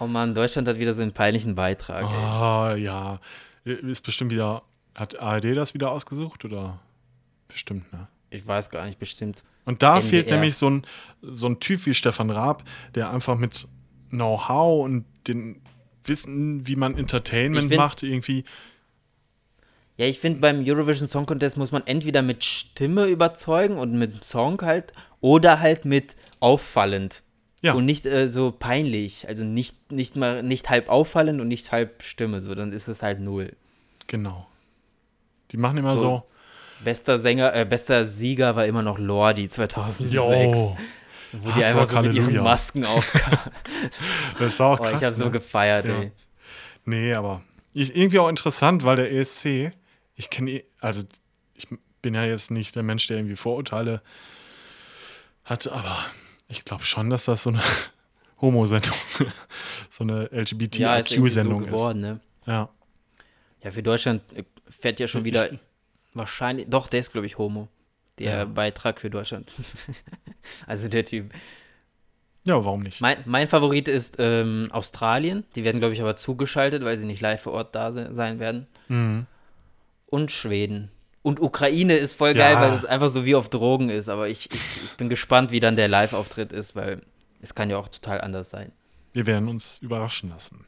Oh 0.00 0.06
Mann, 0.08 0.34
Deutschland 0.34 0.66
hat 0.66 0.80
wieder 0.80 0.94
so 0.94 1.02
einen 1.02 1.12
peinlichen 1.12 1.54
Beitrag. 1.54 2.04
Ah, 2.06 2.74
ja. 2.74 3.20
Ist 3.66 4.02
bestimmt 4.02 4.30
wieder. 4.30 4.62
Hat 4.94 5.18
ARD 5.18 5.54
das 5.56 5.74
wieder 5.74 5.90
ausgesucht 5.90 6.44
oder? 6.44 6.80
Bestimmt, 7.48 7.92
ne? 7.92 8.08
Ich 8.30 8.46
weiß 8.46 8.70
gar 8.70 8.86
nicht, 8.86 8.98
bestimmt. 8.98 9.42
Und 9.64 9.82
da 9.82 9.96
NDR. 9.96 10.08
fehlt 10.10 10.30
nämlich 10.30 10.56
so 10.56 10.70
ein, 10.70 10.86
so 11.22 11.48
ein 11.48 11.60
Typ 11.60 11.84
wie 11.86 11.92
Stefan 11.94 12.30
Raab, 12.30 12.64
der 12.94 13.10
einfach 13.10 13.36
mit 13.36 13.68
Know-how 14.10 14.84
und 14.84 15.04
den 15.26 15.60
Wissen, 16.04 16.66
wie 16.66 16.76
man 16.76 16.96
Entertainment 16.96 17.68
find- 17.68 17.76
macht, 17.76 18.02
irgendwie. 18.02 18.44
Ja, 19.98 20.06
ich 20.06 20.20
finde, 20.20 20.40
beim 20.40 20.62
Eurovision 20.66 21.08
Song 21.08 21.26
Contest 21.26 21.56
muss 21.56 21.72
man 21.72 21.86
entweder 21.86 22.22
mit 22.22 22.44
Stimme 22.44 23.06
überzeugen 23.06 23.76
und 23.78 23.92
mit 23.94 24.24
Song 24.24 24.60
halt 24.62 24.92
oder 25.20 25.58
halt 25.60 25.84
mit 25.84 26.14
auffallend. 26.38 27.22
Ja. 27.66 27.74
Und 27.74 27.84
nicht 27.84 28.06
äh, 28.06 28.28
so 28.28 28.52
peinlich. 28.52 29.26
Also 29.28 29.44
nicht, 29.44 29.90
nicht 29.92 30.14
mal 30.16 30.42
nicht 30.42 30.70
halb 30.70 30.88
auffallend 30.88 31.40
und 31.40 31.48
nicht 31.48 31.72
halb 31.72 32.02
Stimme. 32.02 32.40
So, 32.40 32.54
dann 32.54 32.72
ist 32.72 32.86
es 32.88 33.02
halt 33.02 33.20
null. 33.20 33.52
Genau. 34.06 34.46
Die 35.50 35.56
machen 35.56 35.78
immer 35.78 35.96
So. 35.96 36.02
so. 36.02 36.22
Bester 36.84 37.18
Sänger, 37.18 37.54
äh, 37.54 37.64
bester 37.64 38.04
Sieger 38.04 38.54
war 38.54 38.66
immer 38.66 38.82
noch 38.82 38.98
Lordi 38.98 39.48
2006. 39.48 40.14
Jo. 40.14 40.76
Wo 41.32 41.48
die 41.50 41.54
Hard 41.54 41.64
einfach 41.64 41.80
Rock, 41.82 41.88
so 41.90 42.00
mit 42.02 42.14
ihren. 42.14 42.42
Masken 42.44 42.84
aufkamen. 42.86 43.38
Das 44.38 44.58
war 44.60 44.68
auch 44.74 44.80
Oh, 44.80 44.82
krass. 44.84 45.00
ich 45.00 45.04
habe 45.06 45.14
so 45.16 45.24
ne? 45.24 45.30
gefeiert, 45.32 45.86
Ja. 45.86 46.00
ey. 46.02 46.12
Nee, 46.84 47.14
aber 47.14 47.42
ich, 47.74 47.96
irgendwie 47.96 48.18
auch 48.20 48.28
interessant, 48.28 48.84
weil 48.84 48.96
der 48.96 49.10
ESC, 49.12 49.72
ich 50.14 50.30
kenne, 50.30 50.62
also 50.80 51.02
ich 51.54 51.66
bin 52.02 52.14
ja 52.14 52.24
jetzt 52.24 52.50
nicht 52.52 52.76
der 52.76 52.82
Mensch, 52.84 53.06
der 53.08 53.16
irgendwie 53.16 53.36
Vorurteile 53.36 54.02
hat, 55.44 55.66
aber 55.66 55.96
ich 56.48 56.64
glaube 56.64 56.84
schon, 56.84 57.10
dass 57.10 57.24
das 57.26 57.42
so 57.42 57.50
eine 57.50 57.60
Homo-Sendung, 58.40 58.94
so 59.90 60.04
eine 60.04 60.28
Ja, 60.32 60.40
ist 60.40 60.50
so 60.50 60.56
LGBTIQ-Sendung 60.56 61.62
ist. 61.64 61.70
geworden, 61.70 62.00
ne? 62.00 62.20
Ja. 62.46 62.68
Ja, 63.62 63.70
für 63.70 63.82
Deutschland 63.82 64.22
äh, 64.34 64.44
fährt 64.68 65.00
ja 65.00 65.08
schon 65.08 65.22
Ich- 65.22 65.26
wieder 65.26 65.48
wahrscheinlich, 66.14 66.66
doch, 66.68 66.88
der 66.88 67.00
ist, 67.00 67.12
glaube 67.12 67.26
ich, 67.26 67.38
Homo. 67.38 67.68
Der 68.18 68.38
Ja. 68.38 68.44
Beitrag 68.46 69.00
für 69.00 69.10
Deutschland. 69.10 69.50
also 70.66 70.88
der 70.88 71.04
Typ. 71.04 71.32
ja, 72.44 72.64
warum 72.64 72.80
nicht? 72.80 73.00
Mein, 73.02 73.18
mein 73.26 73.46
Favorit 73.48 73.88
ist 73.88 74.16
ähm, 74.18 74.68
Australien. 74.70 75.44
Die 75.54 75.64
werden, 75.64 75.78
glaube 75.78 75.92
ich, 75.92 76.00
aber 76.00 76.16
zugeschaltet, 76.16 76.82
weil 76.84 76.96
sie 76.96 77.04
nicht 77.06 77.20
live 77.20 77.42
vor 77.42 77.52
Ort 77.52 77.74
da 77.74 77.92
se 77.92 78.14
sein 78.14 78.38
werden. 78.38 78.66
Mhm. 78.88 79.26
Und 80.06 80.30
Schweden. 80.30 80.90
Und 81.26 81.40
Ukraine 81.40 81.96
ist 81.96 82.14
voll 82.14 82.34
geil, 82.34 82.52
Ja. 82.54 82.60
weil 82.60 82.72
es 82.74 82.84
einfach 82.84 83.08
so 83.10 83.24
wie 83.24 83.34
auf 83.34 83.48
Drogen 83.48 83.88
ist. 83.88 84.08
Aber 84.08 84.28
ich, 84.28 84.48
ich, 84.52 84.84
ich 84.84 84.96
bin 84.96 85.08
gespannt, 85.08 85.50
wie 85.50 85.58
dann 85.58 85.74
der 85.74 85.88
Live-Auftritt 85.88 86.52
ist, 86.52 86.76
weil 86.76 87.00
es 87.40 87.56
kann 87.56 87.68
ja 87.68 87.78
auch 87.78 87.88
total 87.88 88.20
anders 88.20 88.48
sein. 88.50 88.70
Wir 89.12 89.26
werden 89.26 89.48
uns 89.48 89.80
überraschen 89.80 90.30
lassen. 90.30 90.66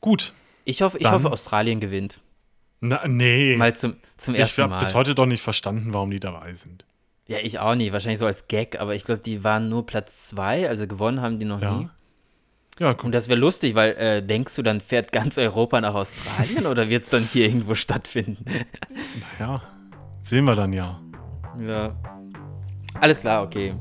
Gut. 0.00 0.32
Ich 0.64 0.82
hoffe, 0.82 0.98
ich 0.98 1.08
hoffe 1.08 1.30
Australien 1.30 1.78
gewinnt. 1.78 2.18
Na, 2.80 3.06
nee. 3.06 3.56
Mal 3.56 3.74
zum, 3.76 3.96
zum 4.16 4.34
ich 4.34 4.40
ersten 4.40 4.62
habe 4.62 4.70
Mal. 4.70 4.78
bis 4.80 4.94
heute 4.96 5.14
doch 5.14 5.26
nicht 5.26 5.42
verstanden, 5.42 5.94
warum 5.94 6.10
die 6.10 6.18
dabei 6.20 6.54
sind. 6.54 6.84
Ja, 7.28 7.38
ich 7.40 7.58
auch 7.60 7.76
nicht. 7.76 7.92
Wahrscheinlich 7.92 8.18
so 8.18 8.26
als 8.26 8.48
Gag, 8.48 8.80
aber 8.80 8.96
ich 8.96 9.04
glaube, 9.04 9.20
die 9.20 9.44
waren 9.44 9.68
nur 9.68 9.86
Platz 9.86 10.26
zwei, 10.26 10.68
also 10.68 10.86
gewonnen 10.88 11.20
haben 11.22 11.38
die 11.38 11.44
noch 11.46 11.62
Ja. 11.62 11.72
nie. 11.72 11.88
Ja, 12.78 12.90
Und 12.90 12.96
guck. 12.98 13.12
das 13.12 13.28
wäre 13.28 13.38
lustig, 13.40 13.74
weil 13.74 13.92
äh, 13.96 14.22
denkst 14.22 14.54
du, 14.56 14.62
dann 14.62 14.80
fährt 14.80 15.10
ganz 15.12 15.38
Europa 15.38 15.80
nach 15.80 15.94
Australien 15.94 16.66
oder 16.66 16.90
wird 16.90 17.04
es 17.04 17.08
dann 17.08 17.22
hier 17.22 17.46
irgendwo 17.46 17.74
stattfinden? 17.74 18.44
Ja. 19.38 19.62
Sehen 20.22 20.44
wir 20.44 20.54
dann 20.54 20.72
ja. 20.72 21.00
ja. 21.60 21.94
Alles 23.00 23.20
klar, 23.20 23.44
okay. 23.44 23.74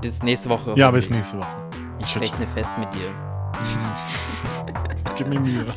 Bis 0.00 0.22
nächste 0.22 0.48
Woche. 0.48 0.72
Ja, 0.76 0.90
bis 0.90 1.10
nächste 1.10 1.38
Woche. 1.38 1.70
Ich 2.02 2.18
rechne 2.18 2.46
fest 2.46 2.70
mit 2.78 2.88
dir. 2.94 3.12
Gib 5.16 5.28
mir 5.28 5.40
Mühe. 5.40 5.66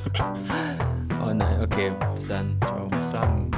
Oh 1.26 1.34
nein, 1.34 1.61
okay. 1.61 1.93
Bis 2.13 2.28
dann. 2.28 2.57
Ciao. 2.59 2.88
Bis 2.88 3.11
dann. 3.11 3.49